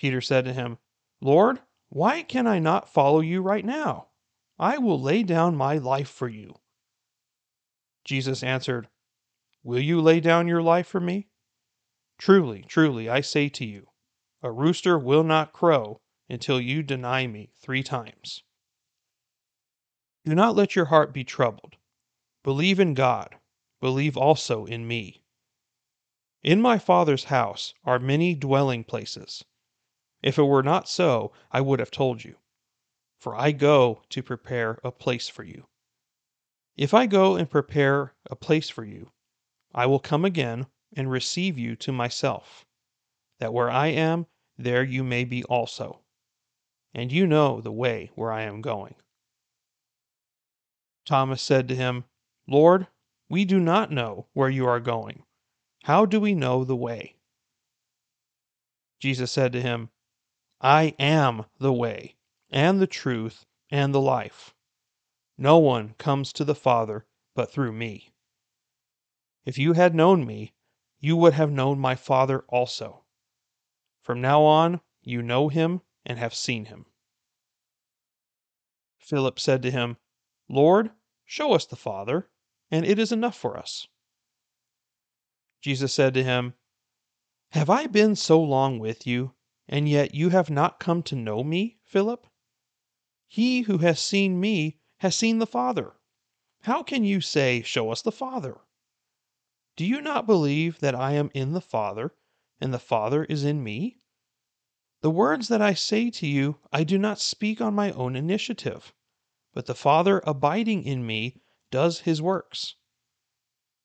Peter 0.00 0.22
said 0.22 0.46
to 0.46 0.52
him, 0.54 0.78
Lord, 1.20 1.60
why 1.90 2.22
can 2.22 2.46
I 2.46 2.58
not 2.58 2.88
follow 2.88 3.20
you 3.20 3.42
right 3.42 3.62
now? 3.62 4.06
I 4.58 4.78
will 4.78 4.98
lay 4.98 5.22
down 5.22 5.54
my 5.56 5.76
life 5.76 6.08
for 6.08 6.26
you. 6.26 6.54
Jesus 8.02 8.42
answered, 8.42 8.88
Will 9.62 9.78
you 9.78 10.00
lay 10.00 10.20
down 10.20 10.48
your 10.48 10.62
life 10.62 10.86
for 10.86 11.00
me? 11.00 11.28
Truly, 12.16 12.62
truly, 12.62 13.10
I 13.10 13.20
say 13.20 13.50
to 13.50 13.66
you, 13.66 13.88
a 14.42 14.50
rooster 14.50 14.98
will 14.98 15.22
not 15.22 15.52
crow 15.52 16.00
until 16.30 16.58
you 16.58 16.82
deny 16.82 17.26
me 17.26 17.50
three 17.58 17.82
times. 17.82 18.42
Do 20.24 20.34
not 20.34 20.56
let 20.56 20.74
your 20.74 20.86
heart 20.86 21.12
be 21.12 21.24
troubled. 21.24 21.76
Believe 22.42 22.80
in 22.80 22.94
God, 22.94 23.36
believe 23.82 24.16
also 24.16 24.64
in 24.64 24.88
me. 24.88 25.24
In 26.42 26.62
my 26.62 26.78
Father's 26.78 27.24
house 27.24 27.74
are 27.84 27.98
many 27.98 28.34
dwelling 28.34 28.82
places. 28.82 29.44
If 30.22 30.38
it 30.38 30.42
were 30.44 30.62
not 30.62 30.88
so, 30.88 31.32
I 31.50 31.60
would 31.60 31.78
have 31.78 31.90
told 31.90 32.24
you. 32.24 32.36
For 33.18 33.34
I 33.36 33.52
go 33.52 34.02
to 34.10 34.22
prepare 34.22 34.78
a 34.84 34.92
place 34.92 35.28
for 35.28 35.44
you. 35.44 35.66
If 36.76 36.94
I 36.94 37.06
go 37.06 37.36
and 37.36 37.50
prepare 37.50 38.14
a 38.30 38.36
place 38.36 38.70
for 38.70 38.84
you, 38.84 39.10
I 39.74 39.86
will 39.86 39.98
come 39.98 40.24
again 40.24 40.66
and 40.96 41.10
receive 41.10 41.58
you 41.58 41.76
to 41.76 41.92
myself, 41.92 42.64
that 43.38 43.52
where 43.52 43.70
I 43.70 43.88
am, 43.88 44.26
there 44.56 44.82
you 44.82 45.04
may 45.04 45.24
be 45.24 45.44
also. 45.44 46.00
And 46.92 47.12
you 47.12 47.26
know 47.26 47.60
the 47.60 47.72
way 47.72 48.10
where 48.14 48.32
I 48.32 48.42
am 48.42 48.60
going. 48.60 48.96
Thomas 51.06 51.40
said 51.42 51.68
to 51.68 51.76
him, 51.76 52.04
Lord, 52.46 52.86
we 53.28 53.44
do 53.44 53.60
not 53.60 53.92
know 53.92 54.26
where 54.32 54.50
you 54.50 54.66
are 54.66 54.80
going. 54.80 55.22
How 55.84 56.04
do 56.04 56.20
we 56.20 56.34
know 56.34 56.64
the 56.64 56.76
way? 56.76 57.16
Jesus 58.98 59.30
said 59.30 59.52
to 59.52 59.62
him, 59.62 59.90
I 60.60 60.94
am 60.98 61.46
the 61.58 61.72
way, 61.72 62.16
and 62.50 62.80
the 62.80 62.86
truth, 62.86 63.46
and 63.70 63.94
the 63.94 64.00
life. 64.00 64.54
No 65.38 65.58
one 65.58 65.94
comes 65.94 66.32
to 66.34 66.44
the 66.44 66.54
Father 66.54 67.06
but 67.34 67.50
through 67.50 67.72
me. 67.72 68.12
If 69.46 69.56
you 69.56 69.72
had 69.72 69.94
known 69.94 70.26
me, 70.26 70.52
you 70.98 71.16
would 71.16 71.32
have 71.32 71.50
known 71.50 71.78
my 71.78 71.94
Father 71.94 72.40
also. 72.48 73.04
From 74.02 74.20
now 74.20 74.42
on, 74.42 74.82
you 75.02 75.22
know 75.22 75.48
him 75.48 75.80
and 76.04 76.18
have 76.18 76.34
seen 76.34 76.66
him. 76.66 76.84
Philip 78.98 79.40
said 79.40 79.62
to 79.62 79.70
him, 79.70 79.96
Lord, 80.48 80.90
show 81.24 81.52
us 81.54 81.64
the 81.64 81.76
Father, 81.76 82.28
and 82.70 82.84
it 82.84 82.98
is 82.98 83.12
enough 83.12 83.36
for 83.36 83.56
us. 83.56 83.88
Jesus 85.62 85.94
said 85.94 86.12
to 86.14 86.22
him, 86.22 86.54
Have 87.52 87.70
I 87.70 87.86
been 87.86 88.14
so 88.14 88.42
long 88.42 88.78
with 88.78 89.06
you, 89.06 89.34
and 89.72 89.88
yet 89.88 90.16
you 90.16 90.30
have 90.30 90.50
not 90.50 90.80
come 90.80 91.00
to 91.00 91.14
know 91.14 91.44
me, 91.44 91.78
Philip? 91.84 92.26
He 93.28 93.62
who 93.62 93.78
has 93.78 94.00
seen 94.00 94.40
me 94.40 94.80
has 94.98 95.14
seen 95.14 95.38
the 95.38 95.46
Father. 95.46 95.94
How 96.62 96.82
can 96.82 97.04
you 97.04 97.20
say, 97.20 97.62
Show 97.62 97.92
us 97.92 98.02
the 98.02 98.10
Father? 98.10 98.58
Do 99.76 99.86
you 99.86 100.00
not 100.00 100.26
believe 100.26 100.80
that 100.80 100.96
I 100.96 101.12
am 101.12 101.30
in 101.34 101.52
the 101.52 101.60
Father, 101.60 102.12
and 102.60 102.74
the 102.74 102.80
Father 102.80 103.22
is 103.24 103.44
in 103.44 103.62
me? 103.62 103.98
The 105.02 105.10
words 105.10 105.46
that 105.46 105.62
I 105.62 105.74
say 105.74 106.10
to 106.10 106.26
you, 106.26 106.58
I 106.72 106.82
do 106.82 106.98
not 106.98 107.20
speak 107.20 107.60
on 107.60 107.72
my 107.72 107.92
own 107.92 108.16
initiative, 108.16 108.92
but 109.54 109.66
the 109.66 109.74
Father 109.76 110.20
abiding 110.26 110.82
in 110.82 111.06
me 111.06 111.36
does 111.70 112.00
his 112.00 112.20
works. 112.20 112.74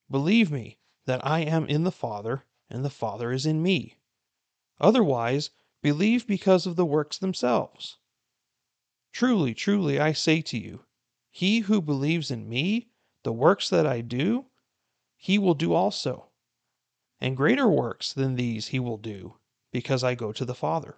Believe 0.09 0.51
me 0.51 0.79
that 1.05 1.23
I 1.23 1.41
am 1.41 1.67
in 1.67 1.83
the 1.83 1.91
Father, 1.91 2.43
and 2.71 2.83
the 2.83 2.89
Father 2.89 3.31
is 3.31 3.45
in 3.45 3.61
me. 3.61 3.99
Otherwise, 4.81 5.51
Believe 5.85 6.25
because 6.25 6.65
of 6.65 6.75
the 6.77 6.83
works 6.83 7.19
themselves. 7.19 7.99
Truly, 9.13 9.53
truly, 9.53 9.99
I 9.99 10.13
say 10.13 10.41
to 10.41 10.57
you, 10.57 10.83
he 11.29 11.59
who 11.59 11.79
believes 11.79 12.31
in 12.31 12.49
me, 12.49 12.89
the 13.21 13.31
works 13.31 13.69
that 13.69 13.85
I 13.85 14.01
do, 14.01 14.47
he 15.15 15.37
will 15.37 15.53
do 15.53 15.75
also. 15.75 16.31
And 17.21 17.37
greater 17.37 17.67
works 17.67 18.13
than 18.13 18.33
these 18.33 18.69
he 18.69 18.79
will 18.79 18.97
do, 18.97 19.35
because 19.71 20.03
I 20.03 20.15
go 20.15 20.31
to 20.31 20.43
the 20.43 20.55
Father. 20.55 20.95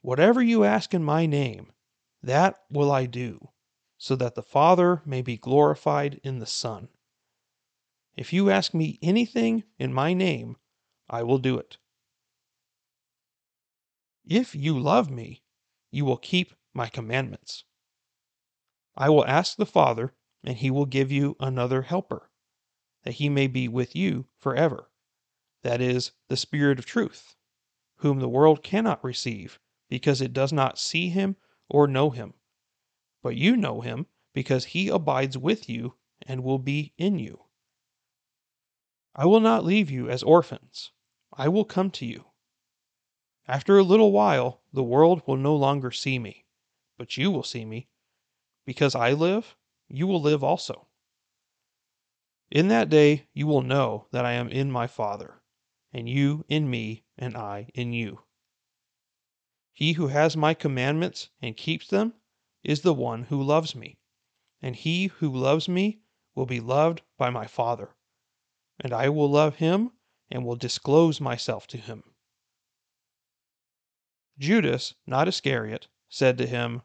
Whatever 0.00 0.42
you 0.42 0.64
ask 0.64 0.92
in 0.92 1.04
my 1.04 1.24
name, 1.24 1.70
that 2.24 2.56
will 2.68 2.90
I 2.90 3.06
do, 3.06 3.50
so 3.96 4.16
that 4.16 4.34
the 4.34 4.42
Father 4.42 5.00
may 5.06 5.22
be 5.22 5.36
glorified 5.36 6.20
in 6.24 6.40
the 6.40 6.46
Son. 6.46 6.88
If 8.16 8.32
you 8.32 8.50
ask 8.50 8.74
me 8.74 8.98
anything 9.00 9.62
in 9.78 9.94
my 9.94 10.12
name, 10.12 10.56
I 11.08 11.22
will 11.22 11.38
do 11.38 11.56
it. 11.56 11.78
If 14.26 14.54
you 14.54 14.78
love 14.78 15.10
me, 15.10 15.42
you 15.90 16.04
will 16.04 16.16
keep 16.16 16.54
my 16.72 16.88
commandments. 16.88 17.64
I 18.96 19.10
will 19.10 19.26
ask 19.26 19.56
the 19.56 19.66
Father, 19.66 20.14
and 20.42 20.56
he 20.56 20.70
will 20.70 20.86
give 20.86 21.12
you 21.12 21.36
another 21.40 21.82
helper, 21.82 22.30
that 23.02 23.14
he 23.14 23.28
may 23.28 23.46
be 23.46 23.68
with 23.68 23.94
you 23.94 24.26
forever. 24.38 24.90
That 25.62 25.80
is 25.80 26.12
the 26.28 26.36
Spirit 26.36 26.78
of 26.78 26.86
truth, 26.86 27.36
whom 27.96 28.20
the 28.20 28.28
world 28.28 28.62
cannot 28.62 29.04
receive, 29.04 29.58
because 29.88 30.20
it 30.20 30.32
does 30.32 30.52
not 30.52 30.78
see 30.78 31.10
him 31.10 31.36
or 31.68 31.86
know 31.86 32.10
him. 32.10 32.34
But 33.22 33.36
you 33.36 33.56
know 33.56 33.80
him, 33.80 34.06
because 34.32 34.66
he 34.66 34.88
abides 34.88 35.36
with 35.36 35.68
you 35.68 35.96
and 36.22 36.42
will 36.42 36.58
be 36.58 36.92
in 36.96 37.18
you. 37.18 37.44
I 39.14 39.26
will 39.26 39.40
not 39.40 39.64
leave 39.64 39.90
you 39.90 40.08
as 40.08 40.22
orphans, 40.22 40.92
I 41.32 41.48
will 41.48 41.64
come 41.64 41.90
to 41.92 42.06
you. 42.06 42.24
After 43.46 43.78
a 43.78 43.82
little 43.82 44.10
while, 44.10 44.62
the 44.72 44.82
world 44.82 45.22
will 45.26 45.36
no 45.36 45.54
longer 45.54 45.90
see 45.90 46.18
me, 46.18 46.46
but 46.96 47.18
you 47.18 47.30
will 47.30 47.42
see 47.42 47.64
me. 47.64 47.88
Because 48.64 48.94
I 48.94 49.12
live, 49.12 49.56
you 49.88 50.06
will 50.06 50.20
live 50.20 50.42
also. 50.42 50.88
In 52.50 52.68
that 52.68 52.88
day 52.88 53.26
you 53.34 53.46
will 53.46 53.60
know 53.60 54.06
that 54.12 54.24
I 54.24 54.32
am 54.32 54.48
in 54.48 54.70
my 54.70 54.86
Father, 54.86 55.42
and 55.92 56.08
you 56.08 56.44
in 56.48 56.70
me, 56.70 57.04
and 57.18 57.36
I 57.36 57.70
in 57.74 57.92
you. 57.92 58.22
He 59.72 59.92
who 59.92 60.06
has 60.06 60.36
my 60.36 60.54
commandments 60.54 61.28
and 61.42 61.56
keeps 61.56 61.88
them 61.88 62.14
is 62.62 62.80
the 62.80 62.94
one 62.94 63.24
who 63.24 63.42
loves 63.42 63.74
me, 63.74 63.98
and 64.62 64.74
he 64.74 65.08
who 65.08 65.28
loves 65.28 65.68
me 65.68 66.00
will 66.34 66.46
be 66.46 66.60
loved 66.60 67.02
by 67.18 67.28
my 67.28 67.46
Father, 67.46 67.94
and 68.80 68.92
I 68.92 69.10
will 69.10 69.30
love 69.30 69.56
him 69.56 69.92
and 70.30 70.46
will 70.46 70.56
disclose 70.56 71.20
myself 71.20 71.66
to 71.66 71.76
him. 71.76 72.13
Judas, 74.38 74.94
not 75.06 75.28
Iscariot, 75.28 75.86
said 76.08 76.38
to 76.38 76.46
him, 76.46 76.82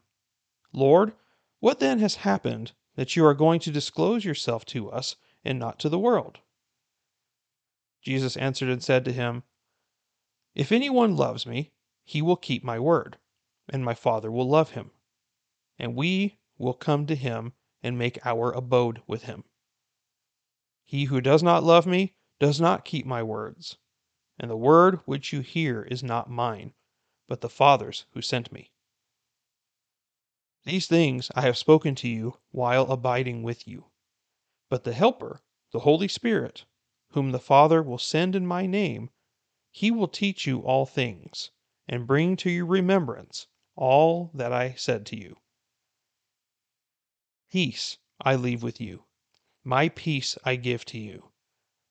Lord, 0.72 1.14
what 1.58 1.80
then 1.80 1.98
has 1.98 2.16
happened 2.16 2.72
that 2.94 3.16
you 3.16 3.26
are 3.26 3.34
going 3.34 3.58
to 3.60 3.72
disclose 3.72 4.24
yourself 4.24 4.64
to 4.66 4.90
us 4.90 5.16
and 5.44 5.58
not 5.58 5.80
to 5.80 5.88
the 5.88 5.98
world? 5.98 6.38
Jesus 8.02 8.36
answered 8.36 8.68
and 8.68 8.82
said 8.82 9.04
to 9.04 9.12
him, 9.12 9.42
If 10.54 10.70
anyone 10.70 11.16
loves 11.16 11.44
me, 11.44 11.72
he 12.04 12.22
will 12.22 12.36
keep 12.36 12.62
my 12.62 12.78
word, 12.78 13.18
and 13.68 13.84
my 13.84 13.94
Father 13.94 14.30
will 14.30 14.48
love 14.48 14.70
him, 14.70 14.92
and 15.76 15.96
we 15.96 16.38
will 16.56 16.74
come 16.74 17.04
to 17.06 17.16
him 17.16 17.52
and 17.82 17.98
make 17.98 18.24
our 18.24 18.52
abode 18.52 19.02
with 19.08 19.24
him. 19.24 19.44
He 20.84 21.04
who 21.04 21.20
does 21.20 21.42
not 21.42 21.64
love 21.64 21.86
me 21.86 22.14
does 22.38 22.60
not 22.60 22.84
keep 22.84 23.06
my 23.06 23.22
words, 23.24 23.76
and 24.38 24.48
the 24.50 24.56
word 24.56 25.00
which 25.04 25.32
you 25.32 25.40
hear 25.40 25.82
is 25.82 26.02
not 26.02 26.30
mine 26.30 26.74
but 27.30 27.42
the 27.42 27.48
Father's 27.48 28.06
who 28.10 28.20
sent 28.20 28.50
me. 28.50 28.72
These 30.64 30.88
things 30.88 31.30
I 31.36 31.42
have 31.42 31.56
spoken 31.56 31.94
to 31.94 32.08
you 32.08 32.38
while 32.50 32.90
abiding 32.90 33.44
with 33.44 33.68
you. 33.68 33.84
But 34.68 34.82
the 34.82 34.92
Helper, 34.92 35.40
the 35.70 35.78
Holy 35.78 36.08
Spirit, 36.08 36.64
whom 37.12 37.30
the 37.30 37.38
Father 37.38 37.84
will 37.84 37.98
send 37.98 38.34
in 38.34 38.48
my 38.48 38.66
name, 38.66 39.10
he 39.70 39.92
will 39.92 40.08
teach 40.08 40.44
you 40.44 40.58
all 40.62 40.86
things, 40.86 41.52
and 41.86 42.04
bring 42.04 42.34
to 42.38 42.50
your 42.50 42.66
remembrance 42.66 43.46
all 43.76 44.32
that 44.34 44.52
I 44.52 44.74
said 44.74 45.06
to 45.06 45.16
you. 45.16 45.38
Peace 47.48 47.98
I 48.20 48.34
leave 48.34 48.64
with 48.64 48.80
you, 48.80 49.04
my 49.62 49.88
peace 49.88 50.36
I 50.44 50.56
give 50.56 50.84
to 50.86 50.98
you. 50.98 51.30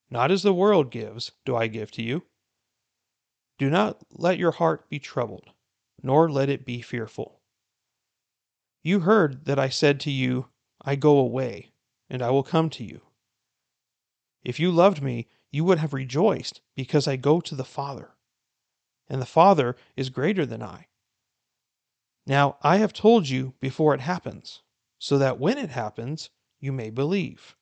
Not 0.10 0.32
as 0.32 0.44
the 0.44 0.54
world 0.54 0.92
gives, 0.92 1.32
do 1.46 1.56
I 1.56 1.68
give 1.68 1.92
to 1.92 2.02
you. 2.02 2.29
Do 3.60 3.70
not 3.70 4.02
let 4.12 4.40
your 4.40 4.54
heart 4.54 4.90
be 4.90 5.00
troubled, 5.00 5.50
nor 6.02 6.32
let 6.32 6.48
it 6.48 6.64
be 6.64 6.82
fearful. 6.82 7.42
You 8.84 9.02
heard 9.02 9.44
that 9.46 9.60
I 9.60 9.68
said 9.68 10.00
to 10.02 10.12
you, 10.12 10.48
I 10.82 10.96
go 10.96 11.18
away, 11.18 11.74
and 12.10 12.22
I 12.22 12.30
will 12.30 12.42
come 12.42 12.70
to 12.70 12.86
you. 12.86 13.02
If 14.46 14.62
you 14.62 14.72
loved 14.72 15.02
me, 15.02 15.28
you 15.52 15.66
would 15.66 15.78
have 15.78 15.94
rejoiced, 15.94 16.62
because 16.74 17.06
I 17.06 17.18
go 17.18 17.42
to 17.42 17.54
the 17.54 17.66
Father, 17.66 18.16
and 19.10 19.22
the 19.22 19.26
Father 19.26 19.76
is 19.98 20.10
greater 20.10 20.46
than 20.46 20.64
I. 20.64 20.88
Now 22.26 22.58
I 22.62 22.78
have 22.78 22.94
told 22.94 23.28
you 23.28 23.56
before 23.60 23.94
it 23.94 24.00
happens, 24.00 24.62
so 25.00 25.18
that 25.18 25.38
when 25.38 25.58
it 25.58 25.72
happens, 25.72 26.30
you 26.62 26.72
may 26.72 26.90
believe. 26.90 27.58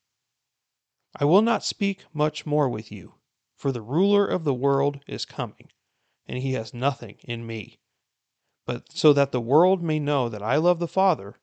I 1.20 1.26
will 1.26 1.42
not 1.42 1.66
speak 1.66 2.06
much 2.14 2.46
more 2.46 2.70
with 2.70 2.92
you, 2.92 3.16
for 3.56 3.72
the 3.72 3.82
ruler 3.82 4.28
of 4.28 4.44
the 4.44 4.54
world 4.54 5.04
is 5.08 5.26
coming 5.26 5.72
and 6.28 6.40
he 6.40 6.54
has 6.54 6.74
nothing 6.74 7.16
in 7.24 7.46
me. 7.46 7.80
But 8.66 8.92
so 8.92 9.14
that 9.14 9.32
the 9.32 9.42
world 9.42 9.82
may 9.82 10.00
know 10.00 10.28
that 10.30 10.44
I 10.44 10.58
love 10.58 10.80
the 10.80 10.88
Father, 10.88 11.36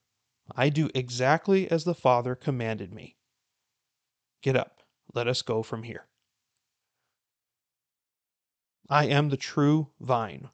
I 0.55 0.69
do 0.69 0.91
exactly 0.95 1.71
as 1.71 1.85
the 1.85 1.95
Father 1.95 2.35
commanded 2.35 2.93
me. 2.93 3.17
Get 4.43 4.57
up, 4.57 4.83
let 5.15 5.27
us 5.27 5.41
go 5.41 5.63
from 5.63 5.85
here. 5.85 6.07
I 8.91 9.07
am 9.07 9.31
the 9.31 9.39
true 9.39 9.89
vine. 9.99 10.51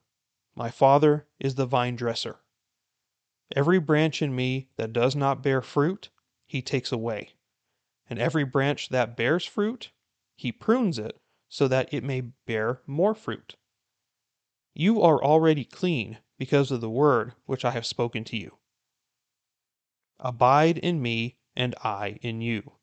My 0.55 0.69
Father 0.71 1.27
is 1.39 1.55
the 1.55 1.65
vine 1.65 1.97
dresser. 1.97 2.39
Every 3.53 3.79
branch 3.79 4.21
in 4.21 4.33
me 4.33 4.69
that 4.77 4.93
does 4.93 5.13
not 5.13 5.43
bear 5.43 5.61
fruit, 5.61 6.09
he 6.47 6.61
takes 6.61 6.93
away. 6.93 7.33
And 8.09 8.17
every 8.17 8.45
branch 8.45 8.89
that 8.89 9.17
bears 9.17 9.45
fruit, 9.45 9.91
he 10.37 10.53
prunes 10.53 10.97
it 10.97 11.19
so 11.49 11.67
that 11.67 11.93
it 11.93 12.03
may 12.03 12.21
bear 12.21 12.81
more 12.87 13.13
fruit. 13.13 13.57
You 14.73 15.01
are 15.01 15.23
already 15.23 15.65
clean 15.65 16.19
because 16.37 16.71
of 16.71 16.81
the 16.81 16.89
word 16.89 17.33
which 17.45 17.65
I 17.65 17.71
have 17.71 17.85
spoken 17.85 18.23
to 18.25 18.37
you. 18.37 18.57
Abide 20.19 20.77
in 20.77 21.01
me, 21.01 21.37
and 21.55 21.75
I 21.83 22.19
in 22.21 22.41
you. 22.41 22.73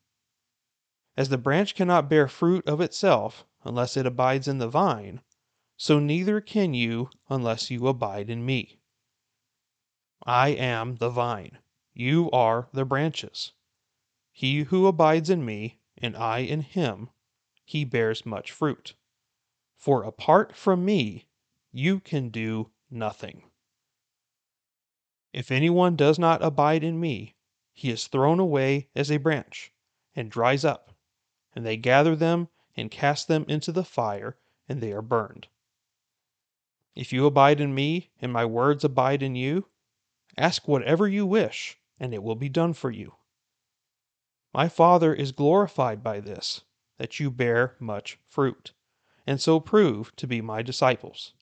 As 1.17 1.29
the 1.29 1.37
branch 1.37 1.75
cannot 1.75 2.09
bear 2.09 2.27
fruit 2.27 2.67
of 2.67 2.79
itself 2.79 3.45
unless 3.63 3.97
it 3.97 4.05
abides 4.05 4.47
in 4.47 4.59
the 4.59 4.67
vine, 4.67 5.21
so 5.77 5.99
neither 5.99 6.41
can 6.41 6.73
you 6.73 7.09
unless 7.29 7.71
you 7.71 7.87
abide 7.87 8.29
in 8.29 8.45
me. 8.45 8.79
I 10.23 10.49
am 10.49 10.97
the 10.97 11.09
vine, 11.09 11.59
you 11.93 12.29
are 12.31 12.69
the 12.71 12.85
branches. 12.85 13.53
He 14.31 14.63
who 14.63 14.85
abides 14.85 15.29
in 15.29 15.43
me, 15.43 15.79
and 15.97 16.15
I 16.15 16.39
in 16.39 16.61
him, 16.61 17.09
he 17.65 17.83
bears 17.83 18.25
much 18.25 18.51
fruit. 18.51 18.95
For 19.75 20.03
apart 20.03 20.55
from 20.55 20.85
me, 20.85 21.25
you 21.71 21.99
can 21.99 22.29
do 22.29 22.69
nothing. 22.89 23.43
If 25.31 25.51
anyone 25.51 25.95
does 25.95 26.17
not 26.17 26.43
abide 26.43 26.83
in 26.83 26.99
me, 26.99 27.35
he 27.71 27.91
is 27.91 28.07
thrown 28.07 28.39
away 28.39 28.89
as 28.95 29.11
a 29.11 29.17
branch, 29.17 29.71
and 30.15 30.31
dries 30.31 30.65
up, 30.65 30.93
and 31.55 31.65
they 31.65 31.77
gather 31.77 32.15
them 32.15 32.49
and 32.75 32.89
cast 32.89 33.27
them 33.27 33.45
into 33.47 33.71
the 33.71 33.83
fire, 33.83 34.37
and 34.67 34.81
they 34.81 34.91
are 34.91 35.01
burned. 35.01 35.47
If 36.95 37.13
you 37.13 37.25
abide 37.25 37.61
in 37.61 37.75
me, 37.75 38.09
and 38.21 38.33
my 38.33 38.45
words 38.45 38.83
abide 38.83 39.21
in 39.21 39.35
you, 39.35 39.67
ask 40.37 40.67
whatever 40.67 41.07
you 41.07 41.25
wish, 41.25 41.77
and 41.99 42.13
it 42.13 42.23
will 42.23 42.35
be 42.35 42.49
done 42.49 42.73
for 42.73 42.89
you. 42.89 43.15
My 44.53 44.67
Father 44.67 45.13
is 45.13 45.31
glorified 45.31 46.03
by 46.03 46.19
this, 46.19 46.61
that 46.97 47.19
you 47.19 47.29
bear 47.29 47.75
much 47.79 48.17
fruit, 48.27 48.73
and 49.27 49.39
so 49.39 49.59
prove 49.59 50.15
to 50.15 50.25
be 50.25 50.41
my 50.41 50.61
disciples. 50.61 51.33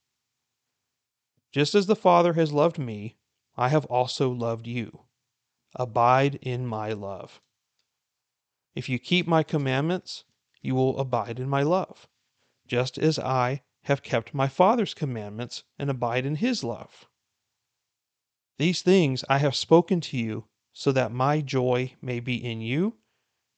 Just 1.51 1.75
as 1.75 1.85
the 1.85 1.95
Father 1.95 2.33
has 2.33 2.51
loved 2.51 2.77
me, 2.77 3.17
I 3.55 3.69
have 3.69 3.85
also 3.85 4.29
loved 4.29 4.67
you. 4.67 5.05
Abide 5.75 6.35
in 6.35 6.67
my 6.67 6.91
love. 6.93 7.41
If 8.75 8.89
you 8.89 8.99
keep 8.99 9.27
my 9.27 9.43
commandments, 9.43 10.23
you 10.61 10.75
will 10.75 10.99
abide 10.99 11.39
in 11.39 11.49
my 11.49 11.63
love, 11.63 12.07
just 12.67 12.97
as 12.97 13.17
I 13.17 13.63
have 13.83 14.03
kept 14.03 14.33
my 14.33 14.47
Father's 14.47 14.93
commandments 14.93 15.63
and 15.79 15.89
abide 15.89 16.25
in 16.25 16.35
his 16.35 16.63
love. 16.63 17.07
These 18.57 18.81
things 18.81 19.23
I 19.29 19.37
have 19.37 19.55
spoken 19.55 20.01
to 20.01 20.17
you 20.17 20.47
so 20.73 20.91
that 20.91 21.11
my 21.11 21.41
joy 21.41 21.95
may 22.01 22.19
be 22.19 22.35
in 22.35 22.59
you 22.59 22.97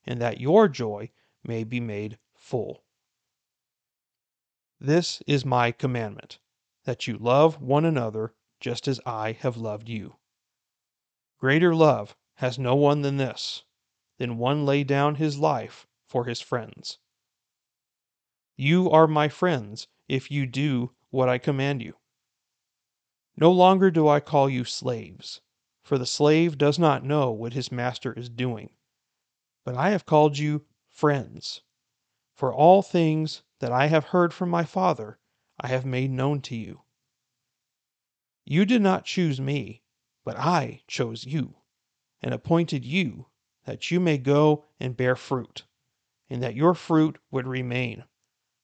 and 0.06 0.21
that 0.21 0.39
your 0.39 0.67
joy 0.67 1.12
may 1.43 1.63
be 1.63 1.80
made 1.80 2.19
full. 2.36 2.84
This 4.80 5.21
is 5.25 5.43
my 5.43 5.71
commandment 5.71 6.39
that 6.85 7.07
you 7.07 7.17
love 7.17 7.61
one 7.61 7.85
another 7.85 8.33
just 8.59 8.87
as 8.87 8.99
I 9.05 9.33
have 9.33 9.57
loved 9.57 9.89
you. 9.89 10.15
Greater 11.39 11.73
love 11.73 12.15
has 12.35 12.59
no 12.59 12.75
one 12.75 13.01
than 13.01 13.17
this, 13.17 13.63
than 14.17 14.37
one 14.37 14.65
lay 14.65 14.83
down 14.83 15.15
his 15.15 15.37
life 15.37 15.87
for 16.07 16.25
his 16.25 16.41
friends. 16.41 16.99
You 18.55 18.89
are 18.89 19.07
my 19.07 19.29
friends 19.29 19.87
if 20.07 20.29
you 20.29 20.45
do 20.45 20.91
what 21.11 21.29
I 21.29 21.37
command 21.37 21.81
you. 21.81 21.95
No 23.37 23.51
longer 23.51 23.89
do 23.89 24.07
I 24.07 24.19
call 24.19 24.49
you 24.49 24.65
slaves, 24.65 25.39
for 25.81 25.97
the 25.97 26.05
slave 26.05 26.57
does 26.57 26.77
not 26.77 27.05
know 27.05 27.31
what 27.31 27.53
his 27.53 27.71
master 27.71 28.11
is 28.11 28.27
doing. 28.27 28.71
But 29.63 29.75
I 29.75 29.91
have 29.91 30.05
called 30.05 30.37
you 30.37 30.65
friends, 30.89 31.61
for 32.33 32.53
all 32.53 32.81
things 32.81 33.43
that 33.59 33.71
I 33.71 33.87
have 33.87 34.05
heard 34.05 34.33
from 34.33 34.49
my 34.49 34.65
Father 34.65 35.19
I 35.60 35.67
have 35.67 35.86
made 35.86 36.12
known 36.12 36.41
to 36.41 36.56
you. 36.56 36.82
You 38.45 38.65
did 38.65 38.82
not 38.82 39.06
choose 39.06 39.41
me, 39.41 39.84
but 40.24 40.38
I 40.38 40.82
chose 40.88 41.26
you, 41.26 41.56
and 42.22 42.34
appointed 42.34 42.86
you 42.86 43.28
that 43.65 43.91
you 43.91 44.00
may 44.00 44.17
go 44.17 44.65
and 44.80 44.98
bear 44.98 45.15
fruit, 45.15 45.65
and 46.30 46.41
that 46.41 46.56
your 46.56 46.74
fruit 46.74 47.19
would 47.30 47.45
remain, 47.45 48.06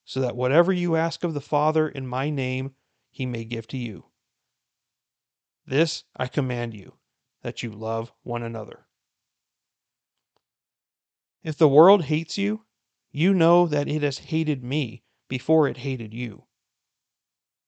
so 0.04 0.20
that 0.20 0.36
whatever 0.36 0.72
you 0.72 0.96
ask 0.96 1.22
of 1.22 1.34
the 1.34 1.40
Father 1.40 1.88
in 1.88 2.06
my 2.06 2.30
name, 2.30 2.74
he 3.10 3.26
may 3.26 3.44
give 3.44 3.68
to 3.68 3.76
you. 3.76 4.06
This 5.66 6.04
I 6.16 6.26
command 6.26 6.74
you, 6.74 6.94
that 7.42 7.62
you 7.62 7.70
love 7.70 8.12
one 8.22 8.42
another. 8.42 8.86
If 11.42 11.56
the 11.58 11.68
world 11.68 12.04
hates 12.04 12.36
you, 12.36 12.64
you 13.12 13.32
know 13.32 13.66
that 13.66 13.88
it 13.88 14.02
has 14.02 14.18
hated 14.18 14.64
me 14.64 15.04
before 15.28 15.68
it 15.68 15.76
hated 15.76 16.12
you. 16.12 16.45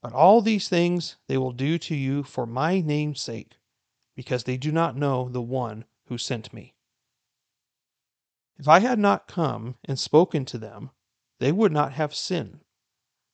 But 0.00 0.12
all 0.12 0.40
these 0.40 0.68
things 0.68 1.16
they 1.26 1.38
will 1.38 1.52
do 1.52 1.78
to 1.78 1.94
you 1.94 2.22
for 2.22 2.46
my 2.46 2.80
name's 2.80 3.20
sake, 3.20 3.58
because 4.14 4.44
they 4.44 4.56
do 4.56 4.70
not 4.70 4.96
know 4.96 5.28
the 5.28 5.42
one 5.42 5.84
who 6.06 6.18
sent 6.18 6.52
me. 6.52 6.74
If 8.58 8.68
I 8.68 8.80
had 8.80 8.98
not 8.98 9.28
come 9.28 9.76
and 9.84 9.98
spoken 9.98 10.44
to 10.46 10.58
them, 10.58 10.90
they 11.38 11.52
would 11.52 11.72
not 11.72 11.92
have 11.92 12.14
sin. 12.14 12.60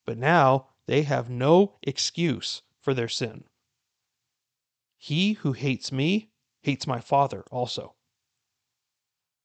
But 0.04 0.18
now 0.18 0.68
they 0.86 1.02
have 1.02 1.30
no 1.30 1.78
excuse 1.82 2.62
for 2.80 2.92
their 2.92 3.08
sin. 3.08 3.44
He 4.96 5.34
who 5.34 5.52
hates 5.52 5.90
me 5.92 6.30
hates 6.62 6.86
my 6.86 7.00
Father 7.00 7.44
also. 7.50 7.94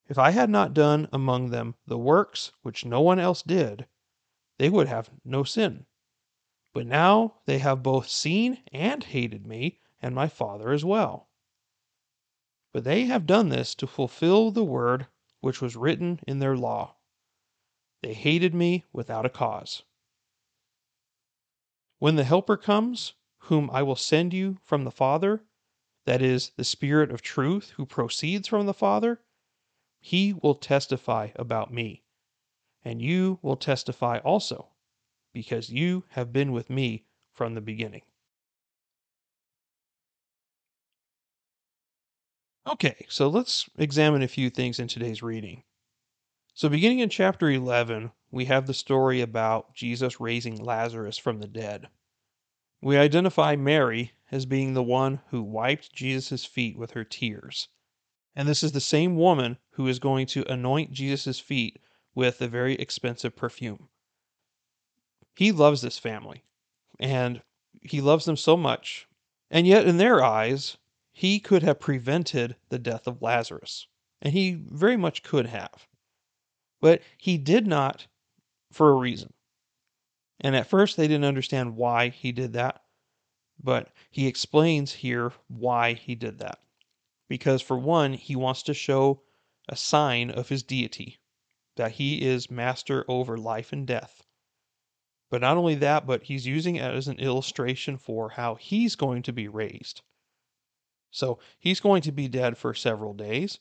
If 0.08 0.18
I 0.18 0.32
had 0.32 0.50
not 0.50 0.74
done 0.74 1.08
among 1.14 1.50
them 1.50 1.76
the 1.86 1.98
works 1.98 2.52
which 2.62 2.86
no 2.86 3.02
one 3.02 3.20
else 3.20 3.44
did, 3.44 3.88
they 4.58 4.70
would 4.70 4.88
have 4.88 5.12
no 5.24 5.44
sin. 5.44 5.86
But 6.74 6.86
now 6.86 7.36
they 7.46 7.60
have 7.60 7.82
both 7.82 8.08
seen 8.08 8.64
and 8.72 9.04
hated 9.04 9.48
me 9.48 9.80
and 10.02 10.14
my 10.14 10.28
Father 10.28 10.72
as 10.72 10.86
well. 10.86 11.30
But 12.72 12.84
they 12.84 13.06
have 13.06 13.26
done 13.26 13.50
this 13.50 13.74
to 13.76 13.88
fulfill 13.88 14.52
the 14.52 14.64
word 14.64 15.08
which 15.42 15.62
was 15.62 15.76
written 15.76 16.20
in 16.28 16.40
their 16.40 16.56
law. 16.56 16.96
They 18.02 18.14
hated 18.14 18.54
me 18.54 18.86
without 18.94 19.26
a 19.26 19.30
cause. 19.30 19.84
When 21.98 22.16
the 22.16 22.24
Helper 22.24 22.56
comes, 22.56 23.14
whom 23.40 23.70
I 23.72 23.82
will 23.82 23.96
send 23.96 24.34
you 24.34 24.58
from 24.64 24.84
the 24.84 24.92
Father, 24.92 25.44
that 26.06 26.22
is, 26.22 26.52
the 26.56 26.64
Spirit 26.64 27.12
of 27.12 27.22
truth 27.22 27.72
who 27.72 27.86
proceeds 27.86 28.48
from 28.48 28.66
the 28.68 28.74
Father, 28.74 29.22
he 30.00 30.34
will 30.34 30.56
testify 30.56 31.30
about 31.36 31.74
me. 31.74 32.04
And 32.86 33.02
you 33.02 33.40
will 33.42 33.58
testify 33.58 34.20
also, 34.20 34.70
because 35.34 35.70
you 35.70 36.04
have 36.10 36.34
been 36.34 36.52
with 36.52 36.70
me 36.70 37.06
from 37.34 37.54
the 37.54 37.62
beginning. 37.62 38.02
Okay, 42.68 43.06
so 43.10 43.28
let's 43.28 43.70
examine 43.78 44.22
a 44.22 44.28
few 44.28 44.50
things 44.50 44.80
in 44.80 44.88
today's 44.88 45.24
reading. 45.24 45.64
So, 46.54 46.70
beginning 46.70 47.00
in 47.00 47.10
chapter 47.10 47.50
11, 47.50 48.12
we 48.32 48.46
have 48.46 48.68
the 48.68 48.74
story 48.74 49.22
about 49.22 49.74
Jesus 49.74 50.20
raising 50.20 50.64
Lazarus 50.64 51.18
from 51.18 51.40
the 51.40 51.48
dead. 51.48 51.88
We 52.82 52.96
identify 52.96 53.56
Mary 53.56 54.14
as 54.32 54.46
being 54.46 54.74
the 54.74 54.84
one 54.84 55.22
who 55.30 55.42
wiped 55.42 55.94
Jesus' 55.94 56.46
feet 56.46 56.78
with 56.78 56.92
her 56.92 57.04
tears. 57.04 57.70
And 58.36 58.48
this 58.48 58.64
is 58.64 58.72
the 58.72 58.80
same 58.80 59.18
woman 59.18 59.58
who 59.72 59.88
is 59.88 60.00
going 60.00 60.28
to 60.28 60.50
anoint 60.52 60.92
Jesus' 60.92 61.40
feet 61.40 61.80
with 62.14 62.42
a 62.42 62.48
very 62.48 62.76
expensive 62.76 63.36
perfume. 63.36 63.89
He 65.40 65.54
loves 65.54 65.82
this 65.82 65.98
family, 65.98 66.44
and 67.00 67.42
he 67.82 68.02
loves 68.02 68.26
them 68.26 68.36
so 68.36 68.58
much. 68.58 69.08
And 69.50 69.66
yet, 69.66 69.88
in 69.88 69.96
their 69.96 70.22
eyes, 70.22 70.76
he 71.14 71.40
could 71.40 71.64
have 71.64 71.80
prevented 71.80 72.58
the 72.68 72.78
death 72.78 73.08
of 73.08 73.22
Lazarus, 73.22 73.88
and 74.22 74.34
he 74.34 74.56
very 74.56 74.98
much 74.98 75.24
could 75.24 75.46
have. 75.46 75.88
But 76.82 77.02
he 77.18 77.38
did 77.38 77.68
not 77.68 78.08
for 78.70 78.90
a 78.90 78.96
reason. 78.96 79.32
And 80.42 80.58
at 80.58 80.68
first, 80.68 80.98
they 80.98 81.08
didn't 81.08 81.24
understand 81.24 81.78
why 81.78 82.10
he 82.10 82.34
did 82.34 82.52
that. 82.52 82.82
But 83.64 83.94
he 84.12 84.28
explains 84.28 84.92
here 84.92 85.32
why 85.48 85.94
he 85.94 86.16
did 86.16 86.40
that. 86.40 86.60
Because, 87.30 87.62
for 87.62 87.80
one, 87.80 88.12
he 88.12 88.36
wants 88.36 88.62
to 88.64 88.74
show 88.74 89.22
a 89.70 89.78
sign 89.78 90.32
of 90.32 90.50
his 90.50 90.64
deity, 90.64 91.22
that 91.78 91.94
he 91.94 92.24
is 92.24 92.52
master 92.52 93.06
over 93.08 93.38
life 93.38 93.72
and 93.72 93.88
death. 93.88 94.26
But 95.30 95.42
not 95.42 95.58
only 95.58 95.76
that, 95.76 96.08
but 96.08 96.24
he's 96.24 96.48
using 96.48 96.76
it 96.76 96.84
as 96.84 97.08
an 97.08 97.20
illustration 97.20 97.98
for 97.98 98.30
how 98.30 98.56
he's 98.56 98.96
going 98.96 99.22
to 99.24 99.32
be 99.32 99.48
raised. 99.48 100.02
So 101.12 101.40
he's 101.60 101.80
going 101.80 102.02
to 102.04 102.12
be 102.12 102.28
dead 102.28 102.58
for 102.58 102.74
several 102.74 103.14
days, 103.14 103.60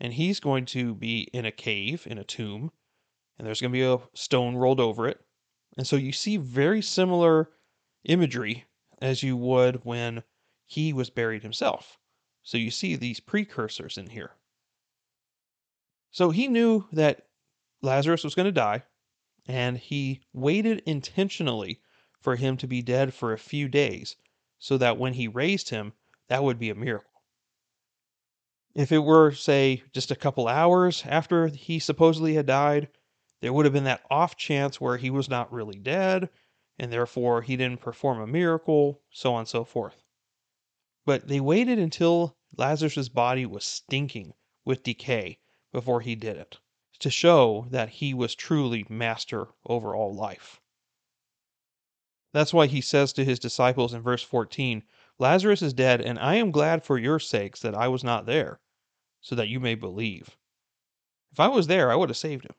and 0.00 0.12
he's 0.12 0.40
going 0.40 0.64
to 0.66 0.94
be 0.94 1.28
in 1.32 1.44
a 1.44 1.52
cave, 1.52 2.06
in 2.06 2.18
a 2.18 2.24
tomb, 2.24 2.72
and 3.38 3.46
there's 3.46 3.60
going 3.60 3.72
to 3.72 3.78
be 3.78 3.82
a 3.82 3.98
stone 4.14 4.56
rolled 4.56 4.80
over 4.80 5.06
it. 5.08 5.20
And 5.76 5.86
so 5.86 5.96
you 5.96 6.12
see 6.12 6.36
very 6.36 6.82
similar 6.82 7.50
imagery 8.04 8.64
as 9.00 9.22
you 9.22 9.36
would 9.36 9.84
when 9.84 10.22
he 10.66 10.92
was 10.92 11.10
buried 11.10 11.42
himself. 11.42 11.98
So 12.42 12.58
you 12.58 12.70
see 12.70 12.96
these 12.96 13.20
precursors 13.20 13.98
in 13.98 14.08
here. 14.08 14.32
So 16.10 16.30
he 16.30 16.48
knew 16.48 16.86
that 16.92 17.26
Lazarus 17.80 18.24
was 18.24 18.34
going 18.34 18.46
to 18.46 18.52
die, 18.52 18.82
and 19.46 19.78
he 19.78 20.20
waited 20.32 20.82
intentionally 20.86 21.80
for 22.20 22.36
him 22.36 22.56
to 22.56 22.66
be 22.66 22.82
dead 22.82 23.12
for 23.12 23.32
a 23.32 23.38
few 23.38 23.68
days, 23.68 24.16
so 24.58 24.78
that 24.78 24.98
when 24.98 25.14
he 25.14 25.26
raised 25.26 25.70
him, 25.70 25.92
that 26.28 26.44
would 26.44 26.58
be 26.58 26.70
a 26.70 26.74
miracle. 26.74 27.10
If 28.74 28.92
it 28.92 29.00
were, 29.00 29.32
say, 29.32 29.82
just 29.92 30.10
a 30.10 30.16
couple 30.16 30.48
hours 30.48 31.02
after 31.04 31.48
he 31.48 31.78
supposedly 31.78 32.34
had 32.34 32.46
died, 32.46 32.88
there 33.40 33.52
would 33.52 33.66
have 33.66 33.74
been 33.74 33.84
that 33.84 34.06
off 34.08 34.36
chance 34.36 34.80
where 34.80 34.96
he 34.96 35.10
was 35.10 35.28
not 35.28 35.52
really 35.52 35.78
dead, 35.78 36.30
and 36.78 36.92
therefore 36.92 37.42
he 37.42 37.56
didn't 37.56 37.80
perform 37.80 38.20
a 38.20 38.26
miracle, 38.26 39.02
so 39.10 39.34
on 39.34 39.40
and 39.40 39.48
so 39.48 39.64
forth. 39.64 40.02
But 41.04 41.26
they 41.28 41.40
waited 41.40 41.78
until 41.78 42.36
Lazarus' 42.56 43.08
body 43.08 43.44
was 43.44 43.64
stinking 43.64 44.34
with 44.64 44.84
decay 44.84 45.40
before 45.72 46.00
he 46.00 46.14
did 46.14 46.36
it, 46.36 46.58
to 47.02 47.10
show 47.10 47.66
that 47.70 47.88
he 47.88 48.14
was 48.14 48.34
truly 48.34 48.86
master 48.88 49.48
over 49.66 49.94
all 49.94 50.14
life. 50.14 50.60
That's 52.32 52.54
why 52.54 52.66
he 52.66 52.80
says 52.80 53.12
to 53.12 53.24
his 53.24 53.38
disciples 53.38 53.92
in 53.92 54.02
verse 54.02 54.22
14, 54.22 54.82
Lazarus 55.18 55.62
is 55.62 55.74
dead, 55.74 56.00
and 56.00 56.18
I 56.18 56.36
am 56.36 56.50
glad 56.50 56.82
for 56.82 56.98
your 56.98 57.18
sakes 57.18 57.60
that 57.60 57.74
I 57.74 57.88
was 57.88 58.02
not 58.02 58.24
there, 58.24 58.60
so 59.20 59.34
that 59.34 59.48
you 59.48 59.60
may 59.60 59.74
believe. 59.74 60.36
If 61.30 61.40
I 61.40 61.48
was 61.48 61.66
there, 61.66 61.90
I 61.90 61.96
would 61.96 62.08
have 62.08 62.16
saved 62.16 62.44
him. 62.44 62.54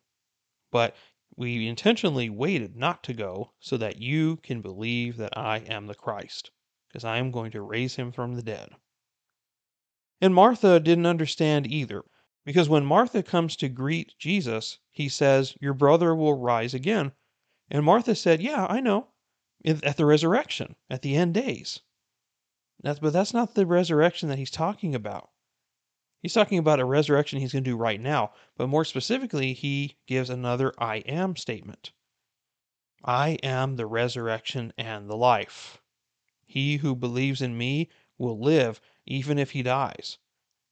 But 0.72 0.96
we 1.36 1.68
intentionally 1.68 2.30
waited 2.30 2.76
not 2.76 3.04
to 3.04 3.14
go 3.14 3.54
so 3.60 3.78
that 3.78 3.98
you 3.98 4.38
can 4.38 4.62
believe 4.62 5.18
that 5.18 5.38
I 5.38 5.58
am 5.58 5.88
the 5.88 5.96
Christ, 5.96 6.52
because 6.88 7.04
I 7.04 7.18
am 7.18 7.32
going 7.32 7.52
to 7.52 7.62
raise 7.62 7.96
him 7.96 8.12
from 8.12 8.36
the 8.36 8.44
dead. 8.44 8.70
And 10.22 10.36
Martha 10.36 10.80
didn't 10.80 11.08
understand 11.08 11.66
either, 11.68 12.04
because 12.46 12.68
when 12.68 12.86
Martha 12.86 13.24
comes 13.24 13.56
to 13.58 13.70
greet 13.70 14.16
Jesus, 14.18 14.80
he 14.92 15.08
says, 15.10 15.56
Your 15.62 15.74
brother 15.74 16.14
will 16.14 16.34
rise 16.34 16.74
again. 16.74 17.14
And 17.70 17.86
Martha 17.86 18.16
said, 18.16 18.42
Yeah, 18.42 18.68
I 18.70 18.80
know, 18.80 19.08
at 19.66 19.98
the 19.98 20.06
resurrection, 20.06 20.76
at 20.90 21.02
the 21.02 21.16
end 21.16 21.34
days. 21.34 21.80
That's, 22.82 23.00
but 23.00 23.14
that's 23.14 23.34
not 23.34 23.56
the 23.56 23.66
resurrection 23.66 24.30
that 24.30 24.38
he's 24.38 24.52
talking 24.52 24.94
about. 24.94 25.30
He's 26.22 26.34
talking 26.34 26.58
about 26.58 26.80
a 26.80 26.86
resurrection 26.86 27.40
he's 27.40 27.54
going 27.54 27.64
to 27.64 27.70
do 27.70 27.78
right 27.78 28.00
now, 28.00 28.32
but 28.58 28.68
more 28.68 28.86
specifically, 28.86 29.54
he 29.54 29.98
gives 30.08 30.30
another 30.30 30.74
I 30.78 30.98
am 31.00 31.36
statement. 31.36 31.92
I 33.04 33.38
am 33.44 33.76
the 33.76 33.86
resurrection 33.86 34.72
and 34.78 35.10
the 35.10 35.18
life. 35.18 35.82
He 36.46 36.78
who 36.78 36.96
believes 36.96 37.42
in 37.42 37.58
me 37.58 37.90
will 38.18 38.40
live 38.40 38.80
even 39.06 39.38
if 39.38 39.52
he 39.52 39.64
dies, 39.64 40.18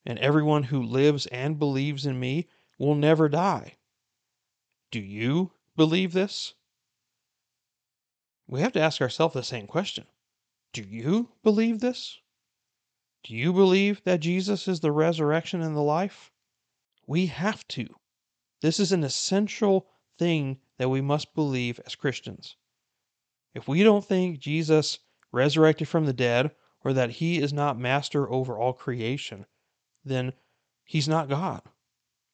and 0.05 0.17
everyone 0.19 0.63
who 0.63 0.81
lives 0.81 1.25
and 1.27 1.59
believes 1.59 2.05
in 2.05 2.19
me 2.19 2.47
will 2.77 2.95
never 2.95 3.29
die. 3.29 3.77
Do 4.91 4.99
you 4.99 5.53
believe 5.75 6.13
this? 6.13 6.53
We 8.47 8.61
have 8.61 8.73
to 8.73 8.81
ask 8.81 8.99
ourselves 9.01 9.33
the 9.33 9.43
same 9.43 9.67
question 9.67 10.05
Do 10.73 10.83
you 10.83 11.29
believe 11.43 11.79
this? 11.79 12.19
Do 13.23 13.35
you 13.35 13.53
believe 13.53 14.03
that 14.03 14.19
Jesus 14.19 14.67
is 14.67 14.79
the 14.79 14.91
resurrection 14.91 15.61
and 15.61 15.75
the 15.75 15.81
life? 15.81 16.31
We 17.05 17.27
have 17.27 17.67
to. 17.69 17.87
This 18.61 18.79
is 18.79 18.91
an 18.91 19.03
essential 19.03 19.87
thing 20.17 20.59
that 20.77 20.89
we 20.89 21.01
must 21.01 21.35
believe 21.35 21.79
as 21.85 21.95
Christians. 21.95 22.55
If 23.53 23.67
we 23.67 23.83
don't 23.83 24.05
think 24.05 24.39
Jesus 24.39 24.99
resurrected 25.31 25.87
from 25.87 26.05
the 26.05 26.13
dead 26.13 26.51
or 26.83 26.93
that 26.93 27.11
he 27.11 27.39
is 27.39 27.53
not 27.53 27.77
master 27.77 28.31
over 28.31 28.57
all 28.57 28.73
creation, 28.73 29.45
then 30.03 30.33
he's 30.83 31.07
not 31.07 31.29
God. 31.29 31.61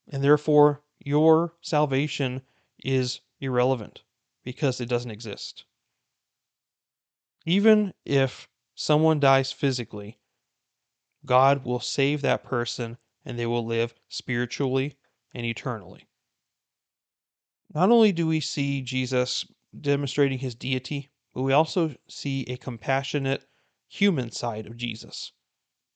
And 0.07 0.23
therefore, 0.23 0.81
your 0.99 1.53
salvation 1.61 2.41
is 2.83 3.21
irrelevant 3.39 4.03
because 4.43 4.79
it 4.79 4.89
doesn't 4.89 5.11
exist. 5.11 5.65
Even 7.45 7.93
if 8.05 8.47
someone 8.75 9.19
dies 9.19 9.51
physically, 9.51 10.19
God 11.25 11.65
will 11.65 11.79
save 11.79 12.21
that 12.21 12.43
person 12.43 12.97
and 13.25 13.37
they 13.37 13.45
will 13.45 13.65
live 13.65 13.93
spiritually 14.07 14.95
and 15.33 15.45
eternally. 15.45 16.07
Not 17.73 17.91
only 17.91 18.11
do 18.11 18.27
we 18.27 18.39
see 18.39 18.81
Jesus 18.81 19.45
demonstrating 19.79 20.39
his 20.39 20.55
deity, 20.55 21.09
but 21.33 21.41
we 21.41 21.53
also 21.53 21.95
see 22.07 22.43
a 22.43 22.57
compassionate 22.57 23.45
human 23.87 24.31
side 24.31 24.65
of 24.65 24.77
Jesus 24.77 25.33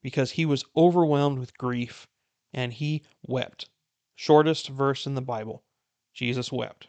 because 0.02 0.32
he 0.32 0.46
was 0.46 0.66
overwhelmed 0.76 1.40
with 1.40 1.58
grief 1.58 2.08
and 2.54 2.74
he 2.74 3.04
wept. 3.26 3.70
Shortest 4.16 4.68
verse 4.70 5.06
in 5.06 5.16
the 5.16 5.22
Bible 5.22 5.64
Jesus 6.14 6.52
wept. 6.52 6.88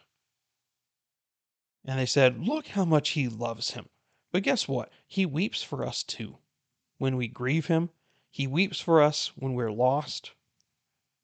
And 1.85 1.99
they 1.99 2.05
said, 2.05 2.39
Look 2.39 2.67
how 2.67 2.85
much 2.85 3.09
he 3.09 3.27
loves 3.27 3.71
him. 3.71 3.89
But 4.31 4.43
guess 4.43 4.67
what? 4.67 4.91
He 5.07 5.25
weeps 5.25 5.61
for 5.63 5.85
us 5.85 6.03
too. 6.03 6.37
When 6.97 7.17
we 7.17 7.27
grieve 7.27 7.67
him, 7.67 7.89
he 8.29 8.47
weeps 8.47 8.79
for 8.79 9.01
us 9.01 9.31
when 9.35 9.53
we're 9.53 9.71
lost. 9.71 10.31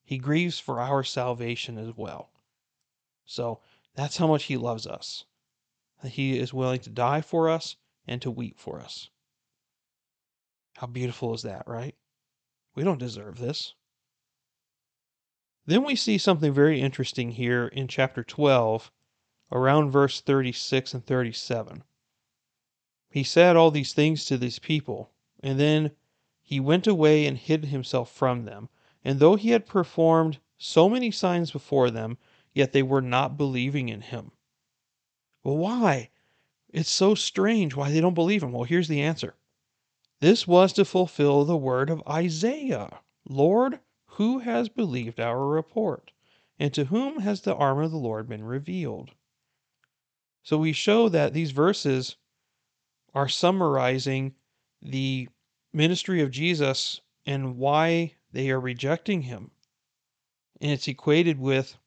He 0.04 0.18
grieves 0.18 0.60
for 0.60 0.80
our 0.80 1.04
salvation 1.04 1.78
as 1.78 1.96
well. 1.96 2.30
So 3.26 3.62
that's 3.96 4.18
how 4.18 4.28
much 4.28 4.46
he 4.46 4.58
loves 4.58 4.88
us. 4.88 5.26
He 6.04 6.40
is 6.40 6.54
willing 6.54 6.80
to 6.82 6.90
die 6.90 7.22
for 7.22 7.50
us 7.50 7.76
and 8.08 8.22
to 8.22 8.32
weep 8.32 8.60
for 8.60 8.80
us. 8.80 9.10
How 10.80 10.88
beautiful 10.88 11.34
is 11.34 11.42
that, 11.42 11.68
right? 11.68 11.94
We 12.74 12.86
don't 12.86 13.00
deserve 13.00 13.38
this. 13.38 13.74
Then 15.66 15.84
we 15.84 15.98
see 15.98 16.18
something 16.18 16.54
very 16.54 16.80
interesting 16.80 17.32
here 17.32 17.68
in 17.68 17.90
chapter 17.90 18.24
12, 18.24 18.90
around 19.52 19.92
verse 19.92 20.22
36 20.22 20.94
and 20.94 21.06
37. 21.06 21.84
He 23.10 23.24
said 23.26 23.58
all 23.58 23.72
these 23.72 23.92
things 23.92 24.24
to 24.24 24.38
these 24.38 24.58
people, 24.58 25.12
and 25.44 25.60
then 25.60 25.92
he 26.42 26.62
went 26.62 26.88
away 26.88 27.26
and 27.26 27.38
hid 27.38 27.66
himself 27.66 28.10
from 28.10 28.46
them. 28.46 28.70
And 29.04 29.20
though 29.20 29.36
he 29.36 29.50
had 29.50 29.66
performed 29.66 30.40
so 30.58 30.88
many 30.88 31.12
signs 31.12 31.52
before 31.52 31.92
them, 31.92 32.18
yet 32.54 32.72
they 32.72 32.84
were 32.84 33.02
not 33.02 33.36
believing 33.36 33.90
in 33.90 34.00
him. 34.00 34.32
Well, 35.44 35.58
why? 35.58 36.12
It's 36.70 36.90
so 36.90 37.16
strange 37.16 37.76
why 37.76 37.92
they 37.92 38.00
don't 38.00 38.14
believe 38.14 38.42
him. 38.42 38.54
Well, 38.54 38.64
here's 38.64 38.88
the 38.88 39.02
answer. 39.02 39.36
This 40.20 40.46
was 40.46 40.74
to 40.74 40.84
fulfill 40.84 41.46
the 41.46 41.58
word 41.58 41.90
of 41.90 42.04
Isaiah 42.08 43.00
Lord, 43.28 43.80
who 44.06 44.40
has 44.40 44.68
believed 44.68 45.20
our 45.20 45.48
report? 45.48 46.12
And 46.58 46.74
to 46.74 46.86
whom 46.86 47.20
has 47.20 47.42
the 47.42 47.56
arm 47.56 47.80
of 47.80 47.92
the 47.92 47.98
Lord 47.98 48.28
been 48.28 48.44
revealed? 48.44 49.12
So 50.44 50.58
we 50.58 50.74
show 50.74 51.08
that 51.10 51.34
these 51.34 51.52
verses 51.52 52.18
are 53.14 53.30
summarizing 53.30 54.36
the 54.82 55.30
ministry 55.72 56.22
of 56.22 56.32
Jesus 56.32 57.02
and 57.26 57.58
why 57.58 58.16
they 58.32 58.50
are 58.50 58.60
rejecting 58.60 59.22
him. 59.22 59.52
And 60.60 60.72
it's 60.72 60.88
equated 60.88 61.40
with 61.40 61.78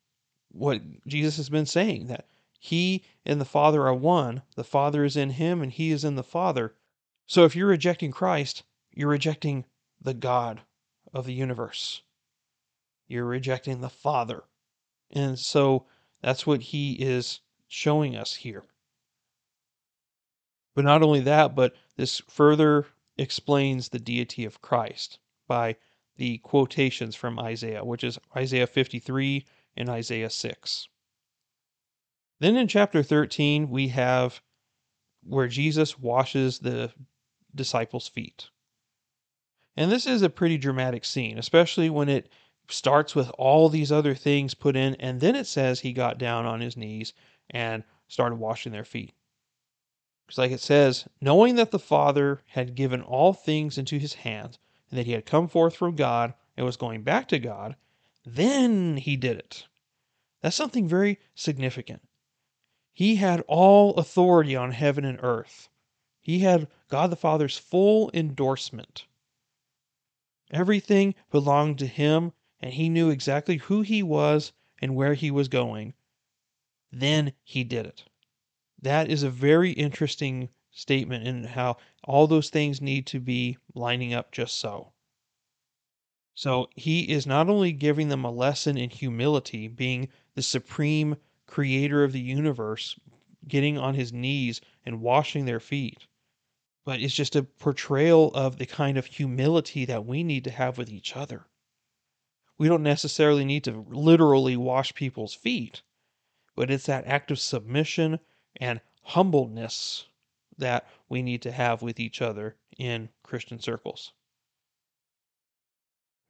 what 0.51 0.81
Jesus 1.07 1.37
has 1.37 1.49
been 1.49 1.67
saying 1.67 2.07
that 2.07 2.29
he 2.59 3.03
and 3.27 3.41
the 3.41 3.45
Father 3.45 3.87
are 3.87 3.95
one, 3.95 4.43
the 4.55 4.65
Father 4.65 5.05
is 5.05 5.17
in 5.17 5.31
him, 5.31 5.61
and 5.61 5.73
he 5.73 5.91
is 5.91 6.05
in 6.05 6.15
the 6.15 6.23
Father. 6.23 6.75
So 7.27 7.45
if 7.45 7.57
you're 7.57 7.69
rejecting 7.69 8.11
Christ, 8.11 8.63
you're 8.93 9.09
rejecting 9.09 9.65
the 10.01 10.15
God 10.15 10.63
of 11.15 11.25
the 11.25 11.35
universe 11.35 12.03
you're 13.13 13.27
rejecting 13.27 13.81
the 13.81 13.91
Father. 13.91 14.43
And 15.11 15.39
so 15.39 15.87
that's 16.23 16.47
what 16.47 16.63
he 16.63 16.95
is 16.95 17.41
showing 17.69 18.17
us 18.17 18.35
here. 18.35 18.65
But 20.75 20.85
not 20.85 21.03
only 21.03 21.21
that, 21.21 21.55
but 21.55 21.75
this 21.97 22.23
further 22.31 22.87
explains 23.19 23.91
the 23.91 23.99
deity 23.99 24.47
of 24.47 24.63
Christ 24.63 25.19
by 25.47 25.77
the 26.17 26.39
quotations 26.39 27.15
from 27.15 27.39
Isaiah, 27.39 27.85
which 27.85 28.03
is 28.03 28.19
Isaiah 28.35 28.67
53 28.67 29.45
and 29.77 29.91
Isaiah 29.91 30.31
6. 30.31 30.89
Then 32.41 32.57
in 32.57 32.67
chapter 32.67 33.03
13, 33.03 33.69
we 33.69 33.89
have 33.89 34.41
where 35.23 35.49
Jesus 35.49 35.99
washes 35.99 36.59
the 36.59 36.91
disciples' 37.55 38.09
feet. 38.09 38.49
And 39.77 39.91
this 39.91 40.07
is 40.07 40.23
a 40.23 40.31
pretty 40.31 40.59
dramatic 40.59 41.05
scene, 41.05 41.39
especially 41.39 41.89
when 41.91 42.09
it 42.09 42.31
starts 42.69 43.15
with 43.15 43.31
all 43.39 43.69
these 43.69 43.91
other 43.91 44.15
things 44.15 44.55
put 44.55 44.77
in, 44.77 44.95
and 44.97 45.21
then 45.21 45.35
it 45.35 45.47
says 45.47 45.81
he 45.81 45.93
got 45.93 46.19
down 46.19 46.47
on 46.47 46.61
his 46.61 46.77
knees 46.77 47.13
and 47.51 47.85
started 48.09 48.37
washing 48.37 48.73
their 48.73 48.85
feet. 48.85 49.13
It's 50.29 50.39
like 50.39 50.53
it 50.53 50.61
says, 50.61 51.07
knowing 51.21 51.57
that 51.57 51.71
the 51.71 51.79
Father 51.79 52.43
had 52.47 52.75
given 52.75 53.03
all 53.03 53.33
things 53.33 53.77
into 53.77 53.99
his 53.99 54.15
hands, 54.15 54.59
and 54.91 54.99
that 54.99 55.07
he 55.07 55.13
had 55.13 55.27
come 55.27 55.49
forth 55.49 55.75
from 55.75 55.97
God 55.97 56.35
and 56.57 56.65
was 56.65 56.77
going 56.77 57.03
back 57.03 57.29
to 57.29 57.39
God, 57.39 57.77
then 58.25 58.99
he 58.99 59.17
did 59.17 59.37
it. 59.37 59.67
That's 60.43 60.57
something 60.57 60.87
very 60.87 61.19
significant. 61.35 62.03
He 62.93 63.17
had 63.17 63.43
all 63.49 63.95
authority 63.95 64.55
on 64.55 64.73
heaven 64.73 65.05
and 65.05 65.19
earth. 65.23 65.69
He 66.23 66.39
had 66.39 66.69
God 66.89 67.11
the 67.11 67.17
Father's 67.17 67.59
full 67.59 68.11
endorsement. 68.15 69.07
Everything 70.53 71.15
belonged 71.31 71.79
to 71.81 71.87
him, 71.87 72.33
and 72.61 72.73
he 72.75 72.89
knew 72.89 73.11
exactly 73.11 73.57
who 73.57 73.83
he 73.83 74.03
was 74.03 74.53
and 74.81 74.95
where 74.95 75.15
he 75.15 75.31
was 75.31 75.49
going, 75.49 75.95
then 76.93 77.33
he 77.43 77.65
did 77.65 77.87
it. 77.87 78.05
That 78.81 79.11
is 79.11 79.23
a 79.23 79.31
very 79.31 79.73
interesting 79.73 80.51
statement 80.71 81.27
in 81.27 81.45
how 81.45 81.77
all 82.05 82.27
those 82.27 82.51
things 82.51 82.81
need 82.81 83.07
to 83.09 83.21
be 83.21 83.59
lining 83.75 84.13
up 84.13 84.31
just 84.31 84.57
so. 84.57 84.93
So 86.35 86.71
he 86.77 87.11
is 87.11 87.27
not 87.27 87.49
only 87.49 87.73
giving 87.73 88.09
them 88.09 88.25
a 88.25 88.31
lesson 88.31 88.77
in 88.77 88.91
humility, 88.91 89.69
being 89.69 90.09
the 90.35 90.43
supreme 90.43 91.17
creator 91.47 92.05
of 92.05 92.13
the 92.13 92.21
universe, 92.21 92.99
getting 93.47 93.77
on 93.77 93.95
his 93.95 94.13
knees 94.13 94.61
and 94.85 95.01
washing 95.01 95.45
their 95.45 95.61
feet, 95.61 96.07
but 96.85 97.01
it's 97.01 97.15
just 97.15 97.37
a 97.37 97.43
portrayal 97.43 98.33
of 98.35 98.59
the 98.59 98.67
kind 98.67 98.99
of 98.99 99.07
humility 99.07 99.85
that 99.85 100.05
we 100.05 100.23
need 100.23 100.45
to 100.45 100.51
have 100.51 100.79
with 100.79 100.91
each 100.91 101.17
other. 101.17 101.47
We 102.59 102.69
don't 102.69 102.83
necessarily 102.83 103.45
need 103.45 103.65
to 103.65 103.87
literally 103.89 104.57
wash 104.57 104.95
people's 104.95 105.35
feet, 105.35 105.83
but 106.55 106.71
it's 106.71 106.87
that 106.87 107.07
act 107.07 107.31
of 107.31 107.39
submission 107.39 108.21
and 108.57 108.81
humbleness 109.03 110.07
that 110.59 110.89
we 111.09 111.23
need 111.23 111.43
to 111.43 111.53
have 111.53 111.83
with 111.83 111.99
each 111.99 112.21
other 112.21 112.57
in 112.79 113.09
Christian 113.23 113.61
circles. 113.61 114.13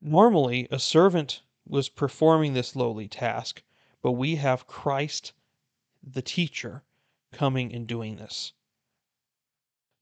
Normally, 0.00 0.68
a 0.70 0.78
servant 0.78 1.42
was 1.66 1.88
performing 1.88 2.55
this 2.55 2.74
lowly 2.74 3.09
task, 3.09 3.62
but 4.03 4.12
we 4.12 4.36
have 4.36 4.66
Christ, 4.66 5.32
the 6.03 6.22
teacher, 6.22 6.82
coming 7.30 7.72
and 7.72 7.86
doing 7.86 8.16
this. 8.16 8.53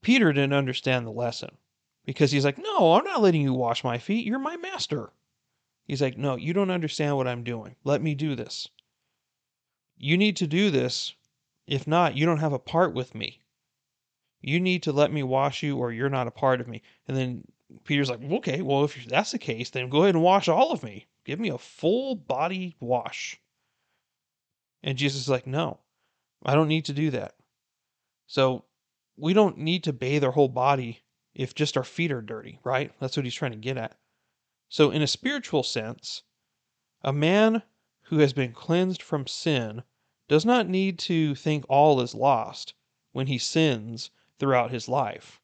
Peter 0.03 0.33
didn't 0.33 0.55
understand 0.55 1.07
the 1.07 1.13
lesson 1.13 1.57
because 2.05 2.33
he's 2.33 2.45
like, 2.45 2.59
No, 2.59 2.95
I'm 2.95 3.05
not 3.05 3.21
letting 3.21 3.43
you 3.43 3.53
wash 3.53 3.85
my 3.85 3.99
feet. 3.99 4.27
You're 4.27 4.39
my 4.39 4.57
master. 4.57 5.13
He's 5.85 6.01
like, 6.01 6.17
No, 6.17 6.37
you 6.37 6.53
don't 6.53 6.71
understand 6.71 7.17
what 7.17 7.29
I'm 7.29 7.45
doing. 7.45 7.77
Let 7.85 8.03
me 8.03 8.15
do 8.15 8.35
this. 8.35 8.69
You 9.97 10.17
need 10.17 10.37
to 10.37 10.47
do 10.47 10.71
this. 10.71 11.15
If 11.67 11.87
not, 11.87 12.17
you 12.17 12.27
don't 12.27 12.39
have 12.41 12.53
a 12.53 12.59
part 12.59 12.95
with 12.95 13.15
me. 13.15 13.43
You 14.41 14.59
need 14.59 14.83
to 14.85 14.93
let 14.93 15.13
me 15.13 15.23
wash 15.23 15.63
you, 15.63 15.77
or 15.77 15.93
you're 15.93 16.09
not 16.09 16.27
a 16.27 16.33
part 16.33 16.61
of 16.61 16.69
me. 16.69 16.83
And 17.07 17.17
then 17.17 17.45
Peter's 17.85 18.09
like, 18.09 18.23
Okay, 18.23 18.63
well, 18.63 18.85
if 18.85 19.05
that's 19.07 19.33
the 19.33 19.39
case, 19.39 19.71
then 19.71 19.91
go 19.91 20.03
ahead 20.03 20.15
and 20.15 20.25
wash 20.25 20.49
all 20.49 20.73
of 20.73 20.83
me. 20.83 21.07
Give 21.25 21.39
me 21.39 21.51
a 21.51 21.59
full 21.59 22.17
body 22.17 22.77
wash. 22.81 23.39
And 24.83 24.97
Jesus 24.97 25.21
is 25.21 25.29
like, 25.29 25.47
No, 25.47 25.81
I 26.43 26.55
don't 26.55 26.69
need 26.69 26.87
to 26.87 26.95
do 26.95 27.11
that. 27.11 27.35
So 28.27 28.65
we 29.21 29.33
don't 29.33 29.59
need 29.59 29.85
to 29.85 29.93
bathe 29.93 30.25
our 30.25 30.33
whole 30.33 30.49
body 30.49 31.03
if 31.35 31.55
just 31.55 31.77
our 31.77 31.85
feet 31.85 32.11
are 32.11 32.23
dirty, 32.23 32.59
right? 32.65 32.93
That's 32.99 33.17
what 33.17 33.25
he's 33.25 33.35
trying 33.35 33.53
to 33.53 33.59
get 33.59 33.77
at. 33.77 33.97
So, 34.69 34.91
in 34.91 35.03
a 35.03 35.07
spiritual 35.07 35.63
sense, 35.63 36.23
a 37.03 37.13
man 37.13 37.63
who 38.03 38.19
has 38.19 38.33
been 38.33 38.53
cleansed 38.53 39.03
from 39.03 39.27
sin 39.27 39.83
does 40.29 40.45
not 40.45 40.69
need 40.69 40.99
to 41.01 41.35
think 41.35 41.65
all 41.69 42.01
is 42.01 42.15
lost 42.15 42.75
when 43.13 43.27
he 43.27 43.39
sins 43.39 44.11
throughout 44.39 44.71
his 44.71 44.89
life, 44.89 45.41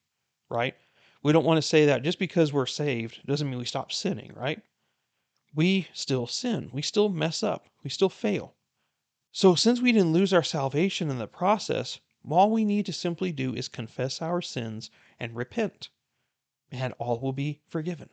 right? 0.49 0.75
We 1.23 1.33
don't 1.33 1.45
want 1.45 1.57
to 1.57 1.61
say 1.61 1.85
that 1.85 2.03
just 2.03 2.19
because 2.19 2.53
we're 2.53 2.65
saved 2.65 3.25
doesn't 3.25 3.49
mean 3.49 3.59
we 3.59 3.65
stop 3.65 3.91
sinning, 3.91 4.33
right? 4.33 4.61
We 5.53 5.87
still 5.93 6.27
sin. 6.27 6.69
We 6.71 6.81
still 6.81 7.09
mess 7.09 7.43
up. 7.43 7.67
We 7.83 7.89
still 7.89 8.09
fail. 8.09 8.55
So, 9.31 9.55
since 9.55 9.81
we 9.81 9.91
didn't 9.91 10.13
lose 10.13 10.33
our 10.33 10.43
salvation 10.43 11.09
in 11.09 11.17
the 11.17 11.27
process, 11.27 11.99
All 12.29 12.51
we 12.51 12.65
need 12.65 12.85
to 12.87 12.93
simply 12.93 13.31
do 13.31 13.53
is 13.53 13.67
confess 13.67 14.21
our 14.21 14.41
sins 14.41 14.89
and 15.19 15.35
repent, 15.35 15.89
and 16.71 16.93
all 16.93 17.19
will 17.19 17.33
be 17.33 17.61
forgiven. 17.67 18.09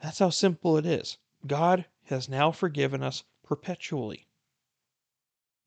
That's 0.00 0.18
how 0.18 0.30
simple 0.30 0.76
it 0.76 0.86
is. 0.86 1.18
God 1.46 1.86
has 2.04 2.28
now 2.28 2.50
forgiven 2.52 3.02
us 3.02 3.24
perpetually. 3.42 4.26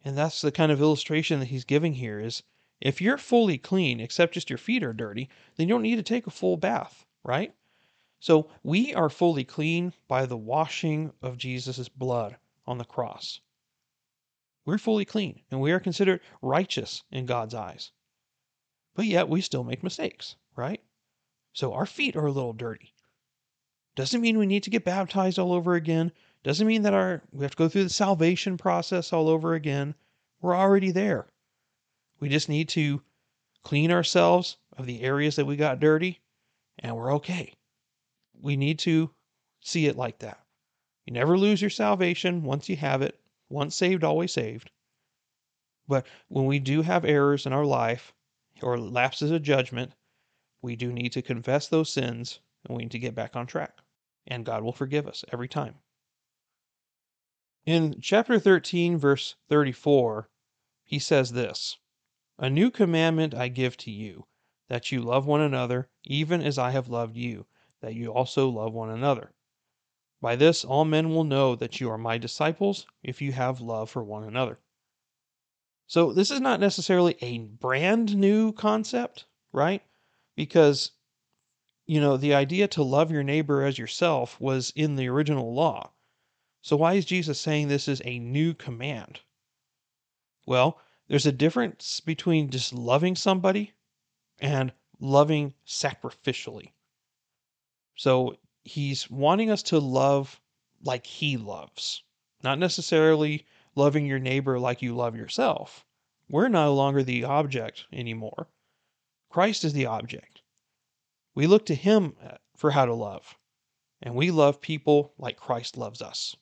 And 0.04 0.18
that's 0.18 0.42
the 0.42 0.52
kind 0.52 0.72
of 0.72 0.82
illustration 0.82 1.40
that 1.40 1.48
he's 1.48 1.66
giving 1.66 1.94
here 1.94 2.20
is 2.20 2.44
if 2.80 3.02
you're 3.02 3.18
fully 3.18 3.58
clean, 3.58 4.00
except 4.00 4.36
just 4.36 4.50
your 4.50 4.58
feet 4.58 4.84
are 4.84 4.94
dirty, 4.94 5.30
then 5.56 5.68
you 5.68 5.74
don't 5.74 5.82
need 5.82 5.96
to 5.96 6.04
take 6.04 6.28
a 6.28 6.32
full 6.32 6.58
bath, 6.58 7.06
right? 7.24 7.54
So 8.20 8.50
we 8.64 8.94
are 8.94 9.10
fully 9.10 9.44
clean 9.44 9.94
by 10.08 10.26
the 10.26 10.38
washing 10.38 11.14
of 11.22 11.38
Jesus' 11.38 11.90
blood 11.90 12.38
on 12.66 12.78
the 12.78 12.86
cross. 12.86 13.42
We're 14.68 14.78
fully 14.78 15.06
clean 15.06 15.44
and 15.50 15.62
we 15.62 15.72
are 15.72 15.80
considered 15.80 16.20
righteous 16.42 17.02
in 17.10 17.26
God's 17.26 17.54
eyes. 17.54 17.94
But 18.96 19.06
yet 19.06 19.30
we 19.30 19.40
still 19.40 19.64
make 19.64 19.82
mistakes, 19.82 20.36
right? 20.58 20.82
So 21.54 21.74
our 21.74 21.86
feet 21.86 22.18
are 22.18 22.26
a 22.26 22.34
little 22.34 22.52
dirty. 22.52 22.94
Doesn't 23.96 24.20
mean 24.20 24.38
we 24.38 24.46
need 24.46 24.64
to 24.64 24.70
get 24.70 24.84
baptized 24.84 25.40
all 25.40 25.54
over 25.54 25.76
again. 25.76 26.12
Doesn't 26.44 26.68
mean 26.68 26.82
that 26.82 26.94
our 26.94 27.24
we 27.32 27.46
have 27.46 27.52
to 27.52 27.58
go 27.58 27.70
through 27.70 27.86
the 27.86 27.90
salvation 27.90 28.58
process 28.58 29.14
all 29.14 29.30
over 29.30 29.54
again. 29.54 29.96
We're 30.42 30.58
already 30.58 30.92
there. 30.92 31.28
We 32.20 32.28
just 32.28 32.50
need 32.50 32.68
to 32.70 33.02
clean 33.64 33.90
ourselves 33.90 34.58
of 34.76 34.86
the 34.86 35.02
areas 35.02 35.38
that 35.38 35.46
we 35.46 35.56
got 35.56 35.80
dirty 35.80 36.20
and 36.80 36.94
we're 36.94 37.14
okay. 37.16 37.54
We 38.42 38.58
need 38.58 38.80
to 38.80 39.12
see 39.62 39.86
it 39.88 39.96
like 39.96 40.20
that. 40.20 40.44
You 41.06 41.14
never 41.14 41.38
lose 41.38 41.62
your 41.62 41.70
salvation 41.70 42.44
once 42.44 42.68
you 42.68 42.76
have 42.76 43.02
it. 43.02 43.18
Once 43.50 43.76
saved, 43.76 44.04
always 44.04 44.32
saved. 44.32 44.72
But 45.88 46.06
when 46.28 46.46
we 46.46 46.60
do 46.60 46.82
have 46.82 47.06
errors 47.06 47.46
in 47.46 47.54
our 47.54 47.66
life 47.66 48.14
or 48.62 48.80
lapses 48.80 49.32
of 49.32 49.42
judgment, 49.42 49.94
we 50.62 50.76
do 50.76 50.92
need 50.92 51.14
to 51.14 51.22
confess 51.22 51.68
those 51.68 51.92
sins 51.92 52.40
and 52.66 52.76
we 52.76 52.84
need 52.84 52.92
to 52.92 53.00
get 53.00 53.16
back 53.16 53.36
on 53.36 53.48
track 53.48 53.78
and 54.28 54.46
God 54.46 54.64
will 54.64 54.74
forgive 54.74 55.08
us 55.08 55.24
every 55.32 55.48
time. 55.48 55.76
In 57.66 58.00
chapter 58.02 58.40
13, 58.40 58.98
verse 58.98 59.36
34, 59.50 60.30
he 60.84 61.00
says 61.00 61.32
this 61.32 61.78
A 62.38 62.50
new 62.50 62.70
commandment 62.70 63.34
I 63.34 63.48
give 63.48 63.78
to 63.78 63.92
you, 63.92 64.28
that 64.68 64.92
you 64.92 65.02
love 65.02 65.26
one 65.26 65.42
another, 65.42 65.90
even 66.04 66.42
as 66.42 66.58
I 66.58 66.72
have 66.72 66.90
loved 66.90 67.16
you, 67.16 67.46
that 67.82 67.96
you 67.96 68.12
also 68.12 68.50
love 68.50 68.74
one 68.74 68.90
another. 68.90 69.34
By 70.22 70.36
this 70.36 70.66
all 70.66 70.86
men 70.86 71.10
will 71.10 71.24
know 71.24 71.56
that 71.56 71.80
you 71.80 71.90
are 71.92 71.98
my 71.98 72.18
disciples, 72.18 72.86
if 73.04 73.22
you 73.22 73.32
have 73.34 73.62
love 73.62 73.90
for 73.90 74.04
one 74.04 74.24
another. 74.24 74.60
So, 75.86 76.12
this 76.12 76.32
is 76.32 76.42
not 76.42 76.60
necessarily 76.60 77.18
a 77.22 77.38
brand 77.38 78.16
new 78.16 78.52
concept, 78.52 79.26
right? 79.52 79.84
Because 80.36 80.92
you 81.88 82.02
know, 82.02 82.18
the 82.18 82.34
idea 82.34 82.68
to 82.68 82.84
love 82.84 83.12
your 83.12 83.24
neighbor 83.24 83.64
as 83.64 83.78
yourself 83.78 84.40
was 84.42 84.74
in 84.76 84.96
the 84.96 85.08
original 85.08 85.54
law. 85.54 85.92
So 86.62 86.76
why 86.76 86.94
is 86.96 87.06
Jesus 87.06 87.40
saying 87.40 87.70
this 87.70 87.88
is 87.88 88.02
a 88.04 88.20
new 88.20 88.54
command? 88.54 89.22
Well, 90.46 90.80
there's 91.08 91.26
a 91.26 91.32
difference 91.32 92.02
between 92.02 92.50
just 92.50 92.74
loving 92.74 93.16
somebody 93.16 93.72
and 94.40 94.74
loving 95.00 95.54
sacrificially. 95.66 96.72
So 97.96 98.36
he's 98.68 99.10
wanting 99.10 99.50
us 99.50 99.64
to 99.64 99.80
love 99.80 100.40
like 100.84 101.06
he 101.06 101.38
loves, 101.38 102.04
not 102.44 102.60
necessarily 102.60 103.46
loving 103.76 104.06
your 104.06 104.20
neighbor 104.20 104.60
like 104.60 104.82
you 104.82 104.96
love 104.96 105.16
yourself. 105.16 105.86
We're 106.30 106.50
no 106.50 106.74
longer 106.74 107.04
the 107.04 107.24
object 107.24 107.86
anymore. 107.94 108.50
Christ 109.30 109.64
is 109.64 109.74
the 109.74 109.86
object. 109.86 110.42
We 111.36 111.48
look 111.48 111.66
to 111.68 111.76
Him 111.76 112.16
uh, 112.22 112.38
for 112.56 112.72
how 112.72 112.86
to 112.86 112.94
love, 112.94 113.38
and 114.02 114.16
we 114.16 114.32
love 114.32 114.60
people 114.60 115.14
like 115.18 115.38
Christ 115.38 115.78
loves 115.78 116.02
us. 116.02 116.36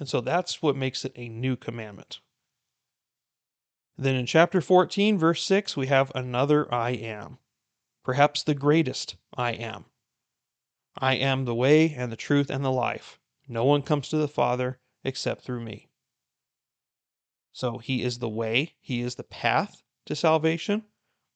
And 0.00 0.08
so 0.08 0.20
that's 0.20 0.62
what 0.62 0.74
makes 0.74 1.04
it 1.04 1.12
a 1.14 1.28
new 1.28 1.56
commandment. 1.56 2.20
Then 3.96 4.16
in 4.16 4.26
chapter 4.26 4.60
14, 4.60 5.18
verse 5.18 5.42
6, 5.44 5.76
we 5.76 5.86
have 5.88 6.10
another 6.14 6.72
I 6.72 6.90
am, 6.90 7.38
perhaps 8.02 8.42
the 8.42 8.54
greatest 8.54 9.16
I 9.36 9.52
am. 9.52 9.84
I 10.98 11.14
am 11.14 11.44
the 11.44 11.54
way 11.54 11.94
and 11.94 12.12
the 12.12 12.16
truth 12.16 12.50
and 12.50 12.64
the 12.64 12.70
life. 12.70 13.18
No 13.48 13.64
one 13.64 13.82
comes 13.82 14.08
to 14.08 14.18
the 14.18 14.28
Father 14.28 14.78
except 15.04 15.42
through 15.42 15.62
me. 15.62 15.88
So 17.52 17.78
he 17.78 18.02
is 18.02 18.18
the 18.18 18.28
way, 18.28 18.74
he 18.80 19.00
is 19.00 19.14
the 19.14 19.24
path 19.24 19.82
to 20.06 20.16
salvation. 20.16 20.84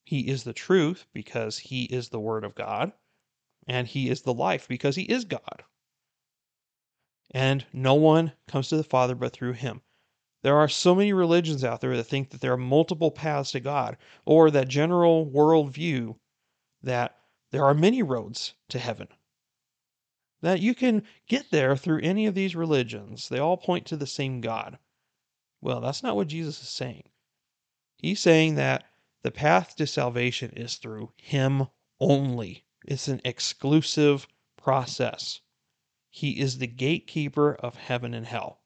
He 0.05 0.29
is 0.29 0.45
the 0.45 0.53
truth 0.53 1.07
because 1.13 1.59
he 1.59 1.85
is 1.85 2.09
the 2.11 2.21
Word 2.21 2.45
of 2.45 2.55
God, 2.55 2.93
and 3.67 3.89
he 3.89 4.09
is 4.09 4.23
the 4.23 4.33
life 4.33 4.69
because 4.69 4.97
he 4.97 5.03
is 5.03 5.25
God. 5.25 5.65
And 7.33 7.67
no 7.73 7.95
one 7.95 8.33
comes 8.47 8.69
to 8.69 8.77
the 8.77 8.85
Father 8.85 9.15
but 9.15 9.33
through 9.33 9.55
him. 9.55 9.83
There 10.43 10.57
are 10.57 10.69
so 10.69 10.95
many 10.95 11.13
religions 11.13 11.65
out 11.65 11.81
there 11.81 11.97
that 11.97 12.05
think 12.05 12.31
that 12.31 12.41
there 12.41 12.53
are 12.53 12.57
multiple 12.57 13.11
paths 13.11 13.51
to 13.51 13.61
God, 13.61 13.97
or 14.25 14.51
that 14.51 14.69
general 14.69 15.27
worldview 15.27 16.17
that 16.83 17.19
there 17.51 17.65
are 17.65 17.75
many 17.75 18.03
roads 18.03 18.55
to 18.69 18.79
heaven. 18.79 19.09
That 20.43 20.61
you 20.61 20.75
can 20.75 21.03
get 21.27 21.51
there 21.51 21.77
through 21.77 22.01
any 22.01 22.27
of 22.27 22.35
these 22.35 22.55
religions. 22.55 23.29
They 23.29 23.39
all 23.39 23.57
point 23.57 23.87
to 23.87 23.97
the 23.97 24.07
same 24.07 24.41
God. 24.41 24.79
Well, 25.61 25.81
that's 25.81 26.03
not 26.03 26.17
what 26.17 26.29
Jesus 26.29 26.63
is 26.63 26.69
saying. 26.69 27.09
He's 27.97 28.21
saying 28.21 28.57
that 28.57 28.85
the 29.23 29.31
path 29.31 29.75
to 29.77 29.87
salvation 29.87 30.51
is 30.51 30.77
through 30.77 31.13
Him 31.17 31.69
only. 31.99 32.67
It's 32.87 33.09
an 33.09 33.21
exclusive 33.25 34.29
process. 34.57 35.41
He 36.11 36.39
is 36.39 36.59
the 36.59 36.67
gatekeeper 36.67 37.55
of 37.55 37.77
heaven 37.77 38.15
and 38.15 38.27
hell. 38.27 38.61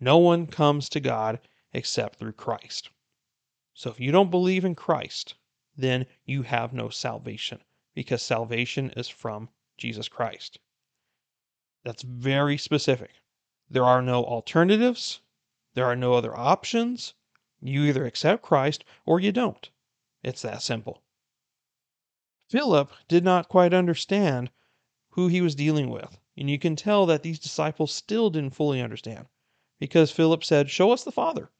No 0.00 0.18
one 0.18 0.46
comes 0.46 0.88
to 0.90 1.00
God 1.00 1.40
except 1.72 2.16
through 2.16 2.32
Christ. 2.32 2.90
So 3.74 3.90
if 3.90 4.00
you 4.00 4.12
don't 4.12 4.30
believe 4.30 4.64
in 4.64 4.74
Christ, 4.74 5.34
then 5.76 6.06
you 6.24 6.42
have 6.42 6.72
no 6.72 6.88
salvation 6.88 7.62
because 7.94 8.22
salvation 8.22 8.90
is 8.96 9.08
from 9.08 9.50
Jesus 9.76 10.08
Christ. 10.08 10.58
That's 11.84 12.02
very 12.02 12.56
specific. 12.58 13.20
There 13.68 13.84
are 13.84 14.02
no 14.02 14.24
alternatives, 14.24 15.20
there 15.74 15.86
are 15.86 15.96
no 15.96 16.14
other 16.14 16.36
options, 16.36 17.14
you 17.60 17.84
either 17.84 18.06
accept 18.06 18.42
Christ 18.42 18.84
or 19.04 19.20
you 19.20 19.32
don't. 19.32 19.70
It's 20.22 20.42
that 20.42 20.62
simple. 20.62 21.02
Philip 22.48 22.92
did 23.08 23.24
not 23.24 23.48
quite 23.48 23.74
understand 23.74 24.50
who 25.10 25.28
he 25.28 25.40
was 25.40 25.54
dealing 25.54 25.90
with, 25.90 26.18
and 26.36 26.48
you 26.48 26.58
can 26.58 26.76
tell 26.76 27.06
that 27.06 27.22
these 27.22 27.38
disciples 27.38 27.92
still 27.92 28.30
didn't 28.30 28.54
fully 28.54 28.80
understand 28.80 29.26
because 29.78 30.10
Philip 30.10 30.44
said, 30.44 30.70
Show 30.70 30.92
us 30.92 31.04
the 31.04 31.12
Father. 31.12 31.50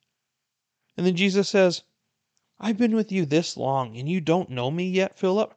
And 0.97 1.07
then 1.07 1.17
Jesus 1.17 1.49
says, 1.49 1.83
I've 2.59 2.79
been 2.79 2.95
with 2.95 3.13
you 3.13 3.27
this 3.27 3.57
long, 3.57 3.97
and 3.97 4.09
you 4.09 4.21
don't 4.21 4.51
know 4.51 4.71
me 4.71 4.89
yet, 4.89 5.19
Philip? 5.19 5.55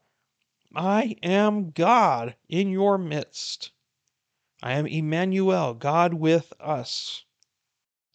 I 0.75 1.15
am 1.23 1.71
God 1.71 2.35
in 2.47 2.69
your 2.69 2.97
midst. 2.97 3.71
I 4.61 4.73
am 4.73 4.85
Emmanuel, 4.85 5.73
God 5.73 6.13
with 6.13 6.53
us. 6.59 7.25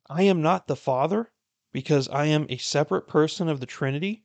I 0.09 0.23
am 0.23 0.41
not 0.41 0.69
the 0.69 0.77
Father, 0.77 1.33
because 1.73 2.09
I 2.11 2.27
am 2.27 2.47
a 2.49 2.59
separate 2.59 3.09
person 3.09 3.49
of 3.49 3.59
the 3.59 3.67
Trinity, 3.67 4.25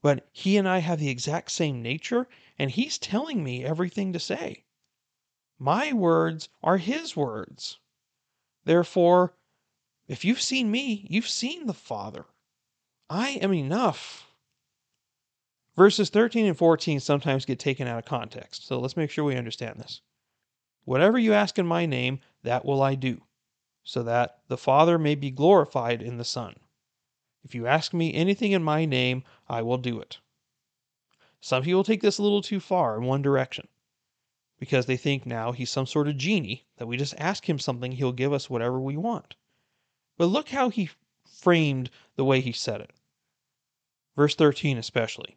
but 0.00 0.28
he 0.32 0.56
and 0.56 0.66
I 0.66 0.78
have 0.78 0.98
the 0.98 1.10
exact 1.10 1.50
same 1.50 1.82
nature, 1.82 2.26
and 2.58 2.70
he's 2.70 2.96
telling 2.96 3.44
me 3.44 3.64
everything 3.64 4.12
to 4.14 4.20
say. 4.20 4.64
My 5.58 5.92
words 5.92 6.48
are 6.62 6.78
his 6.78 7.16
words. 7.16 7.80
Therefore, 8.64 9.36
if 10.06 10.24
you've 10.24 10.40
seen 10.40 10.70
me, 10.70 11.06
you've 11.10 11.28
seen 11.28 11.66
the 11.66 11.74
Father. 11.74 12.24
I 13.10 13.30
am 13.32 13.52
enough. 13.52 14.27
Verses 15.78 16.10
13 16.10 16.44
and 16.44 16.58
14 16.58 16.98
sometimes 16.98 17.44
get 17.44 17.60
taken 17.60 17.86
out 17.86 18.00
of 18.00 18.04
context, 18.04 18.66
so 18.66 18.80
let's 18.80 18.96
make 18.96 19.12
sure 19.12 19.24
we 19.24 19.36
understand 19.36 19.78
this. 19.78 20.00
Whatever 20.84 21.20
you 21.20 21.32
ask 21.32 21.56
in 21.56 21.68
my 21.68 21.86
name, 21.86 22.18
that 22.42 22.64
will 22.64 22.82
I 22.82 22.96
do, 22.96 23.22
so 23.84 24.02
that 24.02 24.40
the 24.48 24.56
Father 24.56 24.98
may 24.98 25.14
be 25.14 25.30
glorified 25.30 26.02
in 26.02 26.16
the 26.16 26.24
Son. 26.24 26.56
If 27.44 27.54
you 27.54 27.68
ask 27.68 27.94
me 27.94 28.12
anything 28.12 28.50
in 28.50 28.62
my 28.64 28.86
name, 28.86 29.22
I 29.48 29.62
will 29.62 29.78
do 29.78 30.00
it. 30.00 30.18
Some 31.40 31.62
people 31.62 31.84
take 31.84 32.02
this 32.02 32.18
a 32.18 32.24
little 32.24 32.42
too 32.42 32.58
far 32.58 32.96
in 32.96 33.04
one 33.04 33.22
direction 33.22 33.68
because 34.58 34.86
they 34.86 34.96
think 34.96 35.26
now 35.26 35.52
he's 35.52 35.70
some 35.70 35.86
sort 35.86 36.08
of 36.08 36.16
genie 36.16 36.66
that 36.78 36.88
we 36.88 36.96
just 36.96 37.14
ask 37.18 37.48
him 37.48 37.60
something, 37.60 37.92
he'll 37.92 38.10
give 38.10 38.32
us 38.32 38.50
whatever 38.50 38.80
we 38.80 38.96
want. 38.96 39.36
But 40.16 40.26
look 40.26 40.48
how 40.48 40.70
he 40.70 40.90
framed 41.24 41.88
the 42.16 42.24
way 42.24 42.40
he 42.40 42.50
said 42.50 42.80
it. 42.80 42.90
Verse 44.16 44.34
13, 44.34 44.76
especially. 44.76 45.36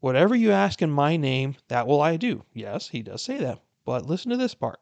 Whatever 0.00 0.36
you 0.36 0.52
ask 0.52 0.80
in 0.80 0.90
my 0.90 1.16
name, 1.16 1.56
that 1.66 1.86
will 1.86 2.00
I 2.00 2.16
do. 2.16 2.44
Yes, 2.54 2.88
he 2.88 3.02
does 3.02 3.22
say 3.22 3.38
that. 3.38 3.60
But 3.84 4.06
listen 4.06 4.30
to 4.30 4.36
this 4.36 4.54
part. 4.54 4.80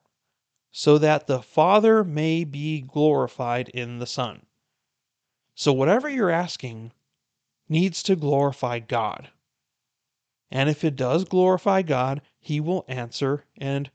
So 0.70 0.98
that 0.98 1.26
the 1.26 1.40
Father 1.40 2.04
may 2.04 2.44
be 2.44 2.82
glorified 2.82 3.70
in 3.70 3.98
the 3.98 4.06
Son. 4.06 4.44
So, 5.54 5.72
whatever 5.72 6.08
you're 6.08 6.28
asking 6.28 6.92
needs 7.66 8.02
to 8.02 8.14
glorify 8.14 8.78
God. 8.78 9.30
And 10.50 10.68
if 10.68 10.84
it 10.84 10.96
does 10.96 11.24
glorify 11.24 11.80
God, 11.80 12.20
He 12.38 12.60
will 12.60 12.84
answer 12.86 13.46
and 13.56 13.90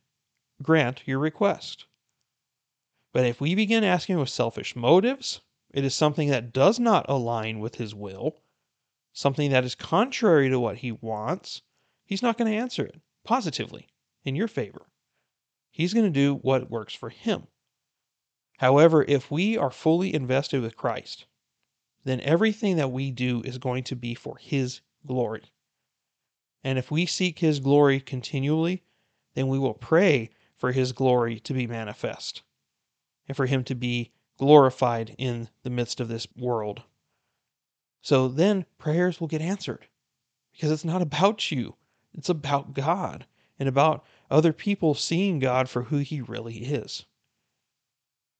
grant 0.63 1.07
your 1.07 1.19
request. 1.19 1.85
But 3.13 3.25
if 3.25 3.39
we 3.39 3.53
begin 3.53 3.83
asking 3.83 4.17
with 4.17 4.29
selfish 4.29 4.75
motives, 4.75 5.41
it 5.69 5.85
is 5.85 5.93
something 5.93 6.29
that 6.29 6.51
does 6.51 6.79
not 6.79 7.05
align 7.07 7.59
with 7.59 7.75
His 7.75 7.93
will, 7.93 8.37
something 9.13 9.51
that 9.51 9.63
is 9.63 9.75
contrary 9.75 10.49
to 10.49 10.59
what 10.59 10.77
He 10.77 10.91
wants, 10.91 11.61
He's 12.05 12.21
not 12.21 12.37
going 12.37 12.51
to 12.51 12.57
answer 12.57 12.85
it 12.85 12.99
positively 13.23 13.87
in 14.23 14.35
your 14.35 14.47
favor. 14.47 14.87
He's 15.69 15.93
going 15.93 16.05
to 16.05 16.11
do 16.11 16.35
what 16.35 16.69
works 16.69 16.93
for 16.93 17.09
Him. 17.09 17.47
However, 18.57 19.03
if 19.07 19.31
we 19.31 19.57
are 19.57 19.71
fully 19.71 20.13
invested 20.13 20.61
with 20.61 20.77
Christ, 20.77 21.25
then 22.03 22.21
everything 22.21 22.75
that 22.77 22.91
we 22.91 23.11
do 23.11 23.41
is 23.43 23.57
going 23.57 23.83
to 23.85 23.95
be 23.95 24.13
for 24.13 24.37
His 24.37 24.81
glory. 25.05 25.43
And 26.63 26.77
if 26.77 26.91
we 26.91 27.05
seek 27.05 27.39
His 27.39 27.59
glory 27.59 27.99
continually, 27.99 28.83
then 29.33 29.47
we 29.47 29.57
will 29.57 29.73
pray 29.73 30.29
for 30.57 30.71
His 30.71 30.91
glory 30.91 31.39
to 31.39 31.53
be 31.53 31.67
manifest 31.67 32.43
and 33.27 33.35
for 33.35 33.45
Him 33.45 33.63
to 33.63 33.75
be 33.75 34.11
glorified 34.37 35.15
in 35.17 35.49
the 35.63 35.69
midst 35.69 35.99
of 35.99 36.07
this 36.07 36.27
world. 36.35 36.83
So 38.01 38.27
then 38.27 38.65
prayers 38.77 39.19
will 39.19 39.27
get 39.27 39.41
answered 39.41 39.87
because 40.51 40.71
it's 40.71 40.85
not 40.85 41.01
about 41.01 41.51
you, 41.51 41.75
it's 42.13 42.29
about 42.29 42.73
God 42.73 43.25
and 43.59 43.69
about 43.69 44.03
other 44.29 44.53
people 44.53 44.95
seeing 44.95 45.39
God 45.39 45.69
for 45.69 45.83
who 45.83 45.97
He 45.99 46.21
really 46.21 46.57
is. 46.57 47.05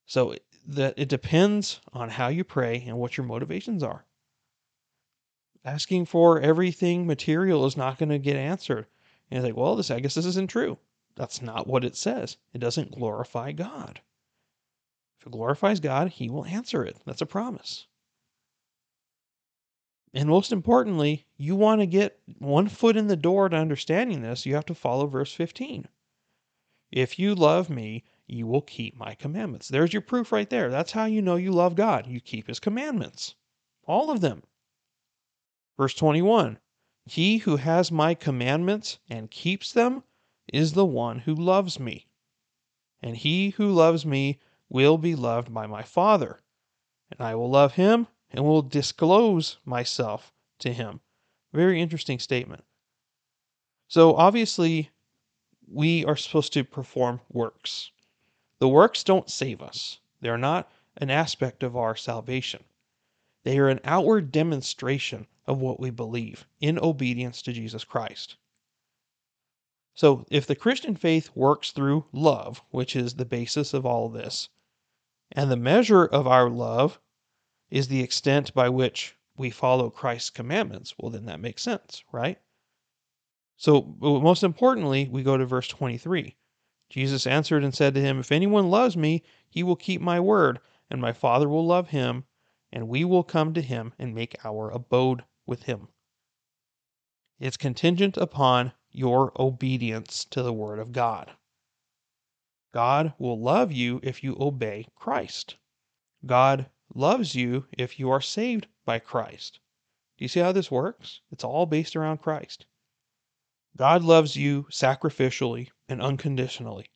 So 0.07 0.36
that 0.68 0.95
it 0.97 1.09
depends 1.09 1.80
on 1.93 2.09
how 2.09 2.28
you 2.28 2.43
pray 2.43 2.84
and 2.88 2.97
what 2.97 3.18
your 3.18 3.26
motivations 3.26 3.84
are. 3.84 4.05
Asking 5.64 6.05
for 6.05 6.39
everything 6.39 7.05
material 7.05 7.66
is 7.66 7.78
not 7.78 7.99
going 7.99 8.09
to 8.09 8.18
get 8.18 8.36
answered. 8.36 8.88
And 9.30 9.38
it's 9.38 9.45
like, 9.45 9.55
well, 9.55 9.76
this 9.76 9.91
I 9.91 9.99
guess 9.99 10.16
this 10.16 10.26
isn't 10.26 10.49
true. 10.49 10.78
That's 11.16 11.41
not 11.41 11.68
what 11.68 11.86
it 11.86 11.95
says. 11.95 12.38
It 12.53 12.59
doesn't 12.59 12.91
glorify 12.91 13.51
God. 13.51 14.01
If 15.20 15.28
it 15.28 15.32
glorifies 15.32 15.80
God, 15.80 16.09
He 16.09 16.30
will 16.30 16.45
answer 16.45 16.84
it. 16.84 16.97
That's 17.05 17.22
a 17.22 17.28
promise. 17.28 17.86
And 20.14 20.28
most 20.28 20.51
importantly, 20.51 21.26
you 21.38 21.55
want 21.55 21.80
to 21.80 21.86
get 21.86 22.20
one 22.38 22.68
foot 22.68 22.97
in 22.97 23.07
the 23.07 23.16
door 23.16 23.47
to 23.47 23.55
understanding 23.55 24.22
this, 24.22 24.45
you 24.45 24.55
have 24.55 24.66
to 24.66 24.76
follow 24.76 25.07
verse 25.07 25.34
15. 25.34 25.88
If 26.91 27.18
you 27.18 27.34
love 27.34 27.70
me, 27.70 28.03
you 28.28 28.45
will 28.45 28.62
keep 28.62 28.97
my 28.97 29.16
commandments. 29.16 29.70
There's 29.70 29.93
your 29.93 30.01
proof 30.01 30.34
right 30.34 30.49
there. 30.49 30.70
That's 30.70 30.91
how 30.91 31.05
you 31.05 31.22
know 31.22 31.38
you 31.38 31.53
love 31.53 31.76
God. 31.76 32.07
You 32.07 32.20
keep 32.20 32.47
his 32.47 32.59
commandments, 32.59 33.36
all 33.86 34.12
of 34.12 34.20
them. 34.20 34.43
Verse 35.78 35.93
21 35.93 36.59
He 37.05 37.38
who 37.38 37.55
has 37.55 37.91
my 37.91 38.14
commandments 38.14 38.99
and 39.09 39.32
keeps 39.32 39.72
them 39.72 40.03
is 40.51 40.74
the 40.74 40.86
one 40.86 41.20
who 41.20 41.34
loves 41.34 41.80
me. 41.80 42.07
And 43.01 43.16
he 43.16 43.51
who 43.51 43.72
loves 43.72 44.05
me 44.05 44.39
will 44.68 44.97
be 44.97 45.16
loved 45.16 45.53
by 45.53 45.68
my 45.68 45.84
Father. 45.84 46.39
And 47.09 47.22
I 47.22 47.36
will 47.36 47.49
love 47.49 47.76
him 47.76 48.07
and 48.32 48.44
will 48.46 48.62
disclose 48.62 49.58
myself 49.66 50.34
to 50.60 50.74
him. 50.74 51.02
Very 51.54 51.82
interesting 51.82 52.20
statement. 52.20 52.64
So, 53.88 54.16
obviously, 54.16 54.90
we 55.68 56.06
are 56.06 56.16
supposed 56.16 56.54
to 56.54 56.64
perform 56.64 57.22
works. 57.30 57.92
The 58.60 58.70
works 58.70 59.04
don't 59.04 59.30
save 59.30 59.62
us, 59.62 60.00
they 60.22 60.30
are 60.30 60.38
not 60.38 60.72
an 60.98 61.10
aspect 61.10 61.64
of 61.64 61.76
our 61.76 61.96
salvation. 61.96 62.64
They 63.44 63.58
are 63.58 63.70
an 63.70 63.80
outward 63.84 64.32
demonstration 64.32 65.28
of 65.48 65.60
what 65.60 65.80
we 65.80 65.90
believe 65.90 66.46
in 66.60 66.78
obedience 66.78 67.42
to 67.42 67.54
Jesus 67.54 67.84
Christ. 67.84 68.38
So, 69.94 70.26
if 70.30 70.46
the 70.48 70.56
Christian 70.56 70.96
faith 70.96 71.30
works 71.36 71.72
through 71.72 72.06
love, 72.12 72.62
which 72.70 72.96
is 72.96 73.16
the 73.16 73.26
basis 73.26 73.74
of 73.74 73.86
all 73.86 74.06
of 74.06 74.14
this, 74.14 74.50
and 75.32 75.52
the 75.52 75.58
measure 75.58 76.06
of 76.06 76.28
our 76.28 76.50
love 76.50 77.00
is 77.72 77.88
the 77.88 78.03
extent 78.03 78.53
by 78.53 78.69
which 78.69 79.15
we 79.38 79.49
follow 79.49 79.89
Christ's 79.89 80.30
commandments, 80.30 80.93
well, 80.99 81.09
then 81.09 81.26
that 81.26 81.39
makes 81.39 81.63
sense, 81.63 82.03
right? 82.11 82.38
So, 83.55 83.95
most 84.01 84.43
importantly, 84.43 85.07
we 85.09 85.24
go 85.24 85.38
to 85.38 85.45
verse 85.45 85.67
23. 85.67 86.36
Jesus 86.89 87.26
answered 87.26 87.63
and 87.63 87.74
said 87.74 87.93
to 87.93 88.01
him, 88.01 88.19
If 88.19 88.32
anyone 88.32 88.69
loves 88.69 88.97
me, 88.97 89.24
he 89.49 89.63
will 89.63 89.78
keep 89.78 90.01
my 90.01 90.19
word, 90.19 90.59
and 90.89 90.99
my 90.99 91.13
Father 91.13 91.47
will 91.47 91.65
love 91.65 91.89
him, 91.89 92.26
and 92.72 92.89
we 92.89 93.05
will 93.05 93.24
come 93.24 93.53
to 93.53 93.61
him 93.61 93.93
and 93.97 94.13
make 94.13 94.36
our 94.43 94.69
abode 94.69 95.24
with 95.45 95.63
him. 95.63 95.88
It's 97.39 97.57
contingent 97.57 98.17
upon 98.17 98.74
your 98.91 99.32
obedience 99.41 100.26
to 100.26 100.43
the 100.43 100.53
word 100.53 100.80
of 100.80 100.91
God. 100.91 101.32
God 102.74 103.13
will 103.17 103.39
love 103.39 103.72
you 103.72 103.99
if 104.03 104.24
you 104.24 104.36
obey 104.39 104.88
Christ. 104.95 105.55
God 106.26 106.69
loves 106.94 107.36
you 107.36 107.68
if 107.78 108.00
you 108.00 108.10
are 108.10 108.22
saved 108.22 108.68
by 108.86 109.00
Christ. 109.00 109.60
Do 110.18 110.26
you 110.26 110.30
see 110.30 110.39
how 110.39 110.52
this 110.52 110.70
works? 110.70 111.22
It's 111.32 111.44
all 111.44 111.66
based 111.66 111.96
around 111.96 112.22
Christ. 112.22 112.66
God 113.78 114.04
loves 114.04 114.36
you 114.36 114.64
sacrificially 114.70 115.70
and 115.88 116.02
unconditionally. 116.02 116.92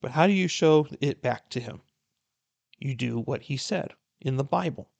But 0.00 0.10
how 0.10 0.26
do 0.26 0.32
you 0.32 0.48
show 0.48 0.88
it 1.00 1.22
back 1.22 1.48
to 1.50 1.60
Him? 1.60 1.82
You 2.78 2.94
do 2.94 3.20
what 3.20 3.42
He 3.42 3.56
said 3.56 3.94
in 4.20 4.36
the 4.36 4.44
Bible. 4.44 4.90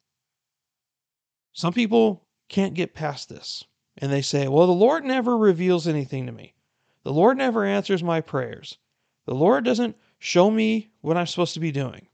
Some 1.52 1.72
people 1.72 2.26
can't 2.48 2.74
get 2.74 2.94
past 2.94 3.28
this 3.28 3.64
and 3.98 4.10
they 4.10 4.22
say, 4.22 4.48
well, 4.48 4.66
the 4.66 4.72
Lord 4.72 5.04
never 5.04 5.36
reveals 5.36 5.86
anything 5.86 6.26
to 6.26 6.32
me. 6.32 6.54
The 7.02 7.12
Lord 7.12 7.36
never 7.36 7.64
answers 7.64 8.02
my 8.02 8.20
prayers. 8.20 8.78
The 9.26 9.34
Lord 9.34 9.64
doesn't 9.64 9.96
show 10.18 10.50
me 10.50 10.90
what 11.00 11.16
I'm 11.16 11.26
supposed 11.26 11.54
to 11.54 11.60
be 11.60 11.72
doing. 11.72 12.08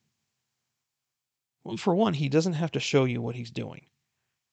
For 1.77 1.95
one, 1.95 2.15
He 2.15 2.29
doesn't 2.29 2.55
have 2.55 2.73
to 2.73 2.81
show 2.81 3.05
you 3.05 3.21
what 3.21 3.35
He's 3.35 3.51
doing. 3.51 3.87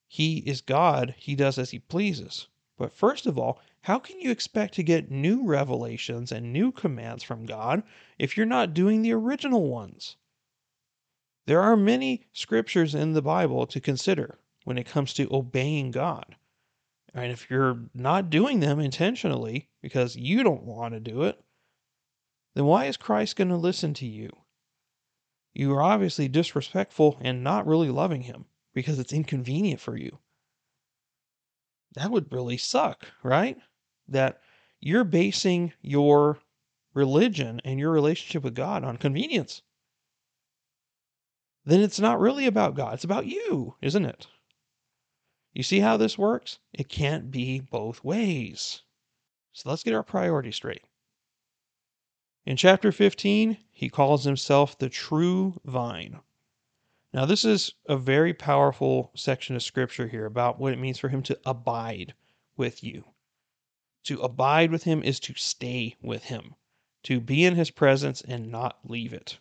He 0.08 0.40
is 0.40 0.62
God, 0.62 1.16
He 1.18 1.36
does 1.36 1.58
as 1.58 1.72
He 1.72 1.80
pleases. 1.80 2.48
But 2.78 2.92
first 2.92 3.26
of 3.26 3.40
all, 3.40 3.62
how 3.82 4.00
can 4.00 4.20
you 4.20 4.32
expect 4.32 4.74
to 4.74 4.84
get 4.84 5.10
new 5.10 5.46
revelations 5.46 6.32
and 6.32 6.52
new 6.52 6.72
commands 6.72 7.24
from 7.24 7.46
God 7.46 7.84
if 8.20 8.36
you're 8.36 8.46
not 8.46 8.74
doing 8.74 9.02
the 9.02 9.14
original 9.14 9.70
ones? 9.70 10.18
There 11.46 11.62
are 11.62 11.78
many 11.78 12.26
scriptures 12.34 12.96
in 12.96 13.14
the 13.14 13.22
Bible 13.22 13.66
to 13.68 13.80
consider 13.80 14.40
when 14.64 14.78
it 14.78 14.88
comes 14.88 15.14
to 15.14 15.34
obeying 15.34 15.92
God. 15.92 16.36
And 17.14 17.32
if 17.32 17.50
you're 17.50 17.80
not 17.94 18.30
doing 18.30 18.60
them 18.60 18.80
intentionally 18.80 19.70
because 19.82 20.16
you 20.16 20.44
don't 20.44 20.64
want 20.64 20.94
to 20.96 21.00
do 21.00 21.24
it, 21.24 21.42
then 22.56 22.66
why 22.66 22.86
is 22.86 22.98
Christ 22.98 23.36
going 23.36 23.50
to 23.50 23.56
listen 23.56 23.94
to 23.96 24.06
you? 24.06 24.36
You 25.56 25.74
are 25.74 25.82
obviously 25.82 26.28
disrespectful 26.28 27.18
and 27.22 27.44
not 27.44 27.66
really 27.66 27.90
loving 27.90 28.22
Him 28.22 28.46
because 28.76 29.00
it's 29.00 29.14
inconvenient 29.14 29.82
for 29.82 29.98
you 29.98 30.20
that 31.96 32.12
would 32.12 32.32
really 32.32 32.58
suck, 32.58 33.08
right? 33.24 33.58
That 34.08 34.42
you're 34.80 35.04
basing 35.04 35.74
your 35.82 36.40
religion 36.94 37.62
and 37.64 37.80
your 37.80 37.92
relationship 37.92 38.44
with 38.44 38.54
God 38.54 38.84
on 38.84 38.98
convenience. 38.98 39.62
Then 41.64 41.82
it's 41.82 42.00
not 42.00 42.20
really 42.20 42.46
about 42.46 42.76
God, 42.76 42.94
it's 42.94 43.04
about 43.04 43.26
you, 43.26 43.76
isn't 43.82 44.06
it? 44.06 44.28
You 45.54 45.64
see 45.64 45.80
how 45.80 45.98
this 45.98 46.18
works? 46.18 46.60
It 46.74 46.90
can't 46.90 47.32
be 47.32 47.60
both 47.60 48.04
ways. 48.04 48.82
So 49.54 49.70
let's 49.70 49.84
get 49.84 49.94
our 49.94 50.04
priorities 50.04 50.58
straight. 50.58 50.84
In 52.46 52.58
chapter 52.58 52.92
15, 52.92 53.58
he 53.72 53.90
calls 53.90 54.24
himself 54.24 54.78
the 54.78 54.88
true 54.88 55.60
vine. 55.66 56.20
Now, 57.12 57.26
this 57.26 57.44
is 57.44 57.74
a 57.88 57.98
very 57.98 58.36
powerful 58.36 59.12
section 59.16 59.56
of 59.56 59.64
scripture 59.64 60.08
here 60.08 60.28
about 60.28 60.60
what 60.60 60.72
it 60.72 60.78
means 60.78 61.00
for 61.00 61.10
him 61.10 61.24
to 61.24 61.40
abide 61.44 62.14
with 62.56 62.84
you. 62.84 63.06
To 64.04 64.22
abide 64.22 64.70
with 64.70 64.84
him 64.84 65.02
is 65.02 65.20
to 65.22 65.34
stay 65.34 65.96
with 66.04 66.26
him, 66.26 66.54
to 67.04 67.20
be 67.20 67.46
in 67.46 67.56
his 67.56 67.72
presence 67.72 68.22
and 68.22 68.52
not 68.52 68.78
leave 68.84 69.12
it. 69.12 69.40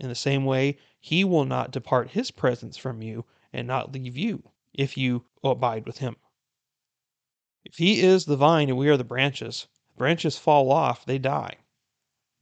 In 0.00 0.08
the 0.08 0.16
same 0.16 0.44
way, 0.44 0.78
he 0.98 1.22
will 1.22 1.44
not 1.44 1.70
depart 1.70 2.10
his 2.10 2.32
presence 2.32 2.76
from 2.76 3.02
you 3.02 3.24
and 3.52 3.68
not 3.68 3.92
leave 3.92 4.16
you 4.16 4.50
if 4.74 4.96
you 4.96 5.26
abide 5.44 5.86
with 5.86 5.98
him. 5.98 6.16
If 7.64 7.76
he 7.76 8.00
is 8.00 8.24
the 8.24 8.36
vine 8.36 8.68
and 8.68 8.76
we 8.76 8.88
are 8.88 8.96
the 8.96 9.04
branches, 9.04 9.68
branches 9.96 10.36
fall 10.36 10.72
off, 10.72 11.04
they 11.04 11.18
die. 11.18 11.58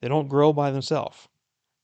They 0.00 0.08
don't 0.08 0.28
grow 0.28 0.52
by 0.52 0.70
themselves. 0.70 1.28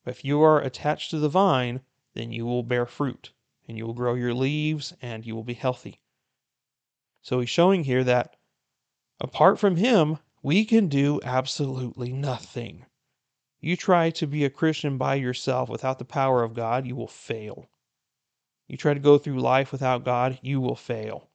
But 0.05 0.13
if 0.13 0.25
you 0.25 0.43
are 0.43 0.61
attached 0.61 1.11
to 1.11 1.19
the 1.19 1.29
vine, 1.29 1.83
then 2.15 2.33
you 2.33 2.47
will 2.47 2.63
bear 2.63 2.87
fruit 2.87 3.33
and 3.69 3.77
you 3.77 3.87
will 3.87 3.95
grow 3.95 4.15
your 4.15 4.33
leaves 4.33 4.95
and 5.03 5.27
you 5.27 5.35
will 5.35 5.45
be 5.45 5.55
healthy. 5.55 6.01
So 7.21 7.41
he's 7.41 7.51
showing 7.51 7.85
here 7.85 8.05
that 8.05 8.37
apart 9.21 9.59
from 9.59 9.77
him, 9.77 10.19
we 10.43 10.65
can 10.65 10.89
do 10.89 11.21
absolutely 11.25 12.13
nothing. 12.13 12.87
You 13.61 13.77
try 13.77 14.11
to 14.11 14.27
be 14.27 14.45
a 14.45 14.51
Christian 14.51 14.97
by 14.97 15.17
yourself 15.17 15.69
without 15.69 15.99
the 15.99 16.05
power 16.05 16.43
of 16.43 16.55
God, 16.55 16.87
you 16.87 16.95
will 16.95 17.09
fail. 17.09 17.69
You 18.69 18.77
try 18.77 18.95
to 18.95 19.01
go 19.01 19.19
through 19.19 19.41
life 19.41 19.73
without 19.73 20.05
God, 20.05 20.39
you 20.43 20.61
will 20.61 20.77
fail. 20.77 21.29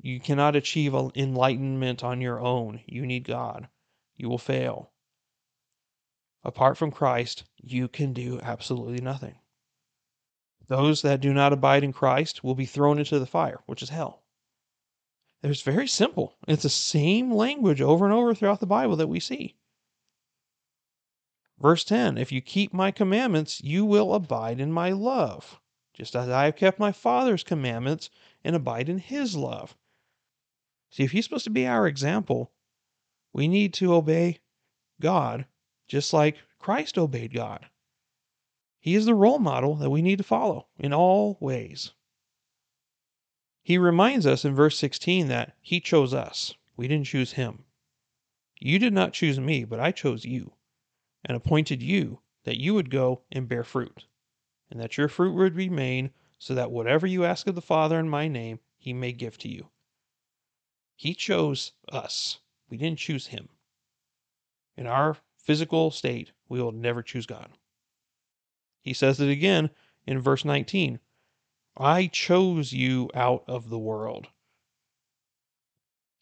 You 0.00 0.20
cannot 0.20 0.56
achieve 0.56 0.94
enlightenment 0.94 2.04
on 2.04 2.20
your 2.20 2.38
own. 2.38 2.82
You 2.86 3.06
need 3.06 3.24
God. 3.24 3.68
You 4.16 4.28
will 4.28 4.38
fail. 4.38 4.90
Apart 6.44 6.76
from 6.76 6.90
Christ, 6.90 7.44
you 7.56 7.88
can 7.88 8.12
do 8.12 8.40
absolutely 8.40 9.00
nothing. 9.00 9.36
Those 10.68 11.02
that 11.02 11.20
do 11.20 11.32
not 11.32 11.52
abide 11.52 11.82
in 11.82 11.92
Christ 11.92 12.44
will 12.44 12.54
be 12.54 12.66
thrown 12.66 12.98
into 12.98 13.18
the 13.18 13.26
fire, 13.26 13.60
which 13.66 13.82
is 13.82 13.88
hell. 13.88 14.22
It's 15.42 15.62
very 15.62 15.86
simple. 15.86 16.36
It's 16.46 16.64
the 16.64 16.68
same 16.68 17.32
language 17.32 17.80
over 17.80 18.04
and 18.04 18.14
over 18.14 18.34
throughout 18.34 18.60
the 18.60 18.66
Bible 18.66 18.96
that 18.96 19.08
we 19.08 19.20
see. 19.20 19.56
Verse 21.58 21.84
10 21.84 22.18
If 22.18 22.30
you 22.32 22.40
keep 22.40 22.72
my 22.72 22.90
commandments, 22.90 23.62
you 23.62 23.84
will 23.84 24.14
abide 24.14 24.60
in 24.60 24.72
my 24.72 24.90
love, 24.90 25.60
just 25.94 26.14
as 26.14 26.28
I 26.28 26.44
have 26.44 26.56
kept 26.56 26.78
my 26.78 26.92
Father's 26.92 27.42
commandments 27.42 28.10
and 28.44 28.54
abide 28.54 28.88
in 28.88 28.98
his 28.98 29.36
love. 29.36 29.76
See, 30.90 31.02
if 31.02 31.12
he's 31.12 31.24
supposed 31.24 31.44
to 31.44 31.50
be 31.50 31.66
our 31.66 31.86
example, 31.86 32.52
we 33.32 33.48
need 33.48 33.74
to 33.74 33.94
obey 33.94 34.40
God 35.00 35.46
just 35.88 36.12
like 36.12 36.36
Christ 36.58 36.98
obeyed 36.98 37.32
God. 37.32 37.66
He 38.78 38.94
is 38.94 39.06
the 39.06 39.14
role 39.14 39.38
model 39.38 39.74
that 39.76 39.90
we 39.90 40.02
need 40.02 40.18
to 40.18 40.24
follow 40.24 40.68
in 40.78 40.92
all 40.92 41.36
ways. 41.40 41.92
He 43.62 43.76
reminds 43.76 44.26
us 44.26 44.44
in 44.44 44.54
verse 44.54 44.78
16 44.78 45.28
that 45.28 45.56
He 45.60 45.80
chose 45.80 46.14
us. 46.14 46.54
We 46.76 46.88
didn't 46.88 47.06
choose 47.06 47.32
Him. 47.32 47.64
You 48.60 48.78
did 48.78 48.92
not 48.92 49.12
choose 49.12 49.38
me, 49.38 49.64
but 49.64 49.80
I 49.80 49.92
chose 49.92 50.24
you 50.24 50.54
and 51.24 51.36
appointed 51.36 51.82
you 51.82 52.20
that 52.44 52.58
you 52.58 52.72
would 52.74 52.90
go 52.90 53.22
and 53.30 53.48
bear 53.48 53.64
fruit, 53.64 54.06
and 54.70 54.80
that 54.80 54.96
your 54.96 55.08
fruit 55.08 55.34
would 55.34 55.54
remain, 55.54 56.12
so 56.38 56.54
that 56.54 56.70
whatever 56.70 57.06
you 57.06 57.24
ask 57.24 57.46
of 57.46 57.54
the 57.54 57.60
Father 57.60 57.98
in 57.98 58.08
my 58.08 58.28
name, 58.28 58.60
He 58.78 58.92
may 58.92 59.12
give 59.12 59.36
to 59.38 59.48
you. 59.48 59.68
He 60.94 61.14
chose 61.14 61.72
us. 61.90 62.38
We 62.70 62.76
didn't 62.76 63.00
choose 63.00 63.26
Him. 63.26 63.48
In 64.76 64.86
our 64.86 65.18
physical 65.48 65.90
state, 65.90 66.32
we 66.50 66.60
will 66.60 66.72
never 66.72 67.02
choose 67.02 67.24
God. 67.24 67.48
He 68.82 68.92
says 68.92 69.18
it 69.18 69.30
again 69.30 69.70
in 70.06 70.20
verse 70.20 70.44
19 70.44 71.00
I 71.74 72.08
chose 72.08 72.74
you 72.74 73.08
out 73.14 73.44
of 73.48 73.70
the 73.70 73.78
world. 73.78 74.26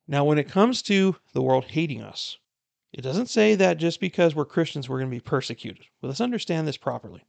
Now, 0.07 0.25
when 0.25 0.39
it 0.39 0.49
comes 0.49 0.81
to 0.83 1.17
the 1.33 1.43
world 1.43 1.65
hating 1.65 2.03
us, 2.03 2.39
it 2.93 3.01
doesn't 3.01 3.29
say 3.29 3.57
that 3.57 3.79
just 3.79 3.99
because 3.99 4.37
we're 4.37 4.45
Christians, 4.45 4.89
we're 4.89 5.01
going 5.01 5.11
to 5.11 5.17
be 5.17 5.21
persecuted. 5.21 5.87
Well, 6.01 6.11
let's 6.11 6.21
understand 6.21 6.69
this 6.69 6.77
properly. 6.77 7.25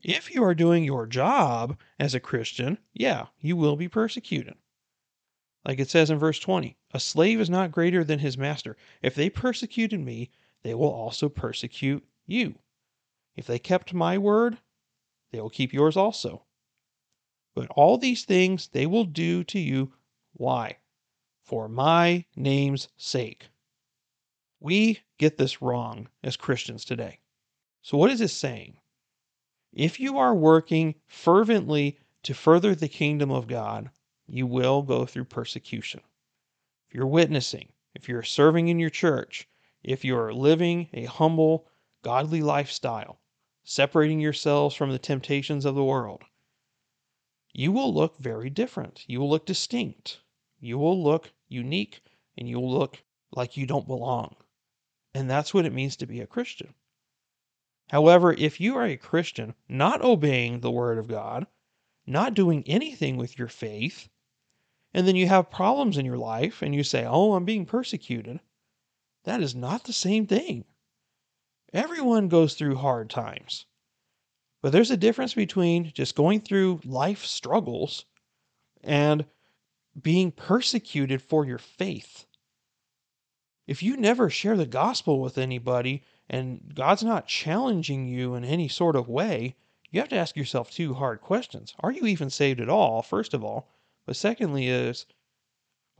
If 0.00 0.34
you 0.34 0.42
are 0.42 0.54
doing 0.54 0.82
your 0.82 1.06
job 1.06 1.78
as 2.00 2.12
a 2.12 2.20
Christian, 2.20 2.78
yeah, 2.92 3.26
you 3.38 3.54
will 3.54 3.76
be 3.76 3.88
persecuted. 3.88 4.54
Like 5.64 5.78
it 5.78 5.90
says 5.90 6.10
in 6.10 6.18
verse 6.18 6.40
20, 6.40 6.76
a 6.92 6.98
slave 6.98 7.40
is 7.40 7.48
not 7.48 7.70
greater 7.70 8.02
than 8.02 8.18
his 8.18 8.36
master. 8.36 8.76
If 9.00 9.14
they 9.14 9.30
persecuted 9.30 10.00
me, 10.00 10.32
they 10.62 10.74
will 10.74 10.92
also 10.92 11.28
persecute 11.28 12.04
you. 12.26 12.54
If 13.36 13.46
they 13.46 13.58
kept 13.58 13.94
my 13.94 14.18
word, 14.18 14.58
they 15.30 15.40
will 15.40 15.50
keep 15.50 15.72
yours 15.72 15.96
also. 15.96 16.44
But 17.54 17.68
all 17.70 17.98
these 17.98 18.24
things 18.24 18.68
they 18.68 18.86
will 18.86 19.04
do 19.04 19.44
to 19.44 19.58
you. 19.58 19.92
Why? 20.32 20.78
For 21.42 21.68
my 21.68 22.24
name's 22.36 22.88
sake. 22.96 23.48
We 24.60 25.00
get 25.18 25.36
this 25.38 25.60
wrong 25.60 26.08
as 26.22 26.36
Christians 26.36 26.84
today. 26.84 27.20
So, 27.82 27.98
what 27.98 28.10
is 28.10 28.20
this 28.20 28.32
saying? 28.32 28.78
If 29.72 29.98
you 29.98 30.18
are 30.18 30.34
working 30.34 30.94
fervently 31.06 31.98
to 32.22 32.34
further 32.34 32.74
the 32.74 32.88
kingdom 32.88 33.30
of 33.30 33.48
God, 33.48 33.90
you 34.26 34.46
will 34.46 34.82
go 34.82 35.04
through 35.04 35.24
persecution. 35.24 36.00
If 36.88 36.94
you're 36.94 37.06
witnessing, 37.06 37.72
if 37.94 38.08
you're 38.08 38.22
serving 38.22 38.68
in 38.68 38.78
your 38.78 38.90
church, 38.90 39.48
if 39.82 40.04
you're 40.04 40.32
living 40.32 40.88
a 40.92 41.04
humble, 41.04 41.66
godly 42.02 42.42
lifestyle, 42.42 43.20
separating 43.64 44.20
yourselves 44.20 44.74
from 44.74 44.90
the 44.90 44.98
temptations 44.98 45.64
of 45.64 45.74
the 45.74 45.84
world, 45.84 46.22
you 47.52 47.70
will 47.70 47.92
look 47.92 48.16
very 48.18 48.48
different. 48.48 49.04
You 49.06 49.20
will 49.20 49.28
look 49.28 49.44
distinct. 49.44 50.20
You 50.58 50.78
will 50.78 51.02
look 51.02 51.32
unique 51.48 52.02
and 52.38 52.48
you 52.48 52.58
will 52.58 52.70
look 52.70 53.02
like 53.30 53.56
you 53.56 53.66
don't 53.66 53.86
belong. 53.86 54.36
And 55.14 55.28
that's 55.28 55.52
what 55.52 55.66
it 55.66 55.72
means 55.72 55.96
to 55.96 56.06
be 56.06 56.20
a 56.20 56.26
Christian. 56.26 56.74
However, 57.90 58.32
if 58.32 58.60
you 58.60 58.76
are 58.76 58.86
a 58.86 58.96
Christian 58.96 59.54
not 59.68 60.02
obeying 60.02 60.60
the 60.60 60.70
Word 60.70 60.96
of 60.96 61.08
God, 61.08 61.46
not 62.06 62.34
doing 62.34 62.64
anything 62.66 63.16
with 63.16 63.38
your 63.38 63.48
faith, 63.48 64.08
and 64.94 65.06
then 65.06 65.16
you 65.16 65.28
have 65.28 65.50
problems 65.50 65.98
in 65.98 66.06
your 66.06 66.18
life 66.18 66.62
and 66.62 66.74
you 66.74 66.84
say, 66.84 67.04
Oh, 67.04 67.34
I'm 67.34 67.44
being 67.44 67.66
persecuted, 67.66 68.40
that 69.24 69.42
is 69.42 69.54
not 69.54 69.84
the 69.84 69.92
same 69.92 70.26
thing. 70.26 70.64
Everyone 71.72 72.28
goes 72.28 72.54
through 72.54 72.76
hard 72.76 73.08
times. 73.08 73.66
But 74.60 74.72
there's 74.72 74.90
a 74.90 74.96
difference 74.96 75.34
between 75.34 75.92
just 75.92 76.14
going 76.14 76.40
through 76.40 76.80
life 76.84 77.24
struggles 77.24 78.04
and 78.82 79.26
being 80.00 80.30
persecuted 80.30 81.20
for 81.20 81.44
your 81.44 81.58
faith. 81.58 82.26
If 83.66 83.82
you 83.82 83.96
never 83.96 84.30
share 84.30 84.56
the 84.56 84.66
gospel 84.66 85.20
with 85.20 85.38
anybody 85.38 86.02
and 86.28 86.74
God's 86.74 87.02
not 87.02 87.26
challenging 87.26 88.08
you 88.08 88.34
in 88.34 88.44
any 88.44 88.68
sort 88.68 88.96
of 88.96 89.08
way, 89.08 89.56
you 89.90 90.00
have 90.00 90.08
to 90.08 90.16
ask 90.16 90.36
yourself 90.36 90.70
two 90.70 90.94
hard 90.94 91.20
questions. 91.20 91.74
Are 91.80 91.92
you 91.92 92.06
even 92.06 92.30
saved 92.30 92.60
at 92.60 92.68
all, 92.68 93.02
first 93.02 93.34
of 93.34 93.44
all? 93.44 93.68
But 94.06 94.16
secondly, 94.16 94.68
is 94.68 95.06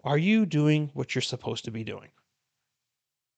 are 0.03 0.19
you 0.19 0.47
doing 0.47 0.91
what 0.95 1.15
you're 1.15 1.23
supposed 1.23 1.65
to 1.67 1.71
be 1.71 1.85
doing? 1.85 2.11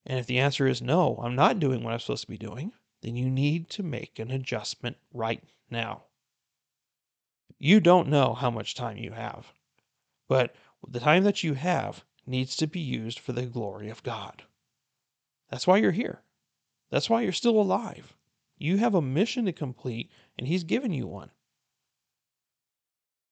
And 0.07 0.19
if 0.19 0.27
the 0.27 0.39
answer 0.39 0.67
is 0.67 0.83
no, 0.83 1.19
I'm 1.23 1.35
not 1.35 1.61
doing 1.61 1.83
what 1.83 1.93
I'm 1.93 2.01
supposed 2.01 2.25
to 2.25 2.31
be 2.31 2.39
doing, 2.39 2.73
then 3.01 3.17
you 3.17 3.31
need 3.31 3.71
to 3.71 3.83
make 3.83 4.19
an 4.19 4.31
adjustment 4.31 4.97
right 5.13 5.43
now. 5.71 6.05
You 7.59 7.81
don't 7.81 8.09
know 8.09 8.35
how 8.35 8.51
much 8.51 8.75
time 8.75 8.99
you 8.99 9.13
have, 9.13 9.53
but 10.29 10.55
the 10.87 11.01
time 11.01 11.25
that 11.25 11.43
you 11.43 11.55
have 11.55 12.05
needs 12.27 12.57
to 12.57 12.67
be 12.67 12.81
used 12.81 13.19
for 13.19 13.33
the 13.33 13.47
glory 13.47 13.89
of 13.89 14.03
God. 14.03 14.43
That's 15.51 15.67
why 15.67 15.79
you're 15.79 15.93
here. 15.93 16.23
That's 16.91 17.09
why 17.09 17.23
you're 17.23 17.33
still 17.33 17.61
alive. 17.61 18.15
You 18.59 18.77
have 18.79 18.95
a 18.95 19.03
mission 19.03 19.47
to 19.47 19.53
complete, 19.53 20.11
and 20.39 20.47
He's 20.47 20.65
given 20.65 20.93
you 20.93 21.07
one. 21.07 21.31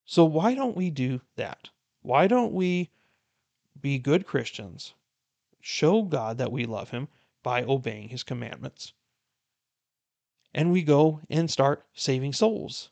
So, 0.04 0.24
why 0.24 0.54
don't 0.54 0.76
we 0.76 0.90
do 0.90 1.20
that? 1.36 1.70
Why 2.00 2.26
don't 2.26 2.52
we 2.52 2.90
be 3.80 3.98
good 3.98 4.26
Christians, 4.26 4.94
show 5.62 6.02
God 6.02 6.36
that 6.38 6.52
we 6.52 6.66
love 6.66 6.90
Him 6.90 7.08
by 7.42 7.62
obeying 7.62 8.10
His 8.10 8.22
commandments, 8.22 8.92
and 10.52 10.70
we 10.70 10.82
go 10.82 11.20
and 11.30 11.50
start 11.50 11.86
saving 11.94 12.34
souls. 12.34 12.90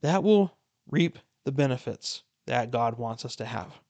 That 0.00 0.24
will 0.24 0.56
reap 0.88 1.18
the 1.44 1.52
benefits 1.52 2.24
that 2.46 2.72
God 2.72 2.98
wants 2.98 3.24
us 3.24 3.36
to 3.36 3.44
have. 3.44 3.80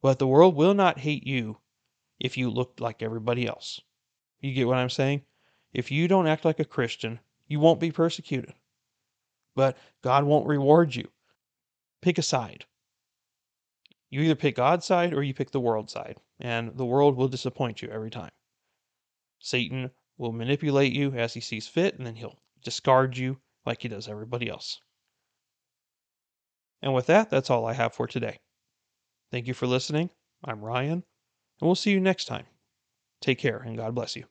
But 0.00 0.18
the 0.18 0.26
world 0.26 0.56
will 0.56 0.74
not 0.74 0.98
hate 0.98 1.26
you 1.26 1.58
if 2.18 2.36
you 2.36 2.50
look 2.50 2.80
like 2.80 3.02
everybody 3.02 3.46
else. 3.46 3.80
You 4.40 4.52
get 4.54 4.66
what 4.66 4.78
I'm 4.78 4.90
saying? 4.90 5.22
If 5.72 5.90
you 5.90 6.08
don't 6.08 6.26
act 6.26 6.44
like 6.44 6.60
a 6.60 6.64
Christian, 6.64 7.20
you 7.46 7.60
won't 7.60 7.80
be 7.80 7.92
persecuted. 7.92 8.54
But 9.54 9.76
God 10.02 10.24
won't 10.24 10.46
reward 10.46 10.94
you. 10.94 11.08
Pick 12.00 12.18
a 12.18 12.22
side. 12.22 12.64
You 14.12 14.20
either 14.20 14.34
pick 14.34 14.56
God's 14.56 14.84
side 14.84 15.14
or 15.14 15.22
you 15.22 15.32
pick 15.32 15.52
the 15.52 15.60
world's 15.60 15.94
side, 15.94 16.18
and 16.38 16.76
the 16.76 16.84
world 16.84 17.16
will 17.16 17.28
disappoint 17.28 17.80
you 17.80 17.88
every 17.88 18.10
time. 18.10 18.30
Satan 19.38 19.90
will 20.18 20.32
manipulate 20.32 20.92
you 20.92 21.12
as 21.12 21.32
he 21.32 21.40
sees 21.40 21.66
fit, 21.66 21.96
and 21.96 22.06
then 22.06 22.16
he'll 22.16 22.38
discard 22.62 23.16
you 23.16 23.40
like 23.64 23.80
he 23.80 23.88
does 23.88 24.08
everybody 24.08 24.50
else. 24.50 24.82
And 26.82 26.92
with 26.92 27.06
that, 27.06 27.30
that's 27.30 27.48
all 27.48 27.64
I 27.64 27.72
have 27.72 27.94
for 27.94 28.06
today. 28.06 28.40
Thank 29.30 29.46
you 29.46 29.54
for 29.54 29.66
listening. 29.66 30.10
I'm 30.44 30.60
Ryan, 30.60 30.92
and 30.92 31.02
we'll 31.62 31.74
see 31.74 31.92
you 31.92 32.00
next 32.00 32.26
time. 32.26 32.44
Take 33.22 33.38
care, 33.38 33.62
and 33.64 33.78
God 33.78 33.94
bless 33.94 34.14
you. 34.14 34.26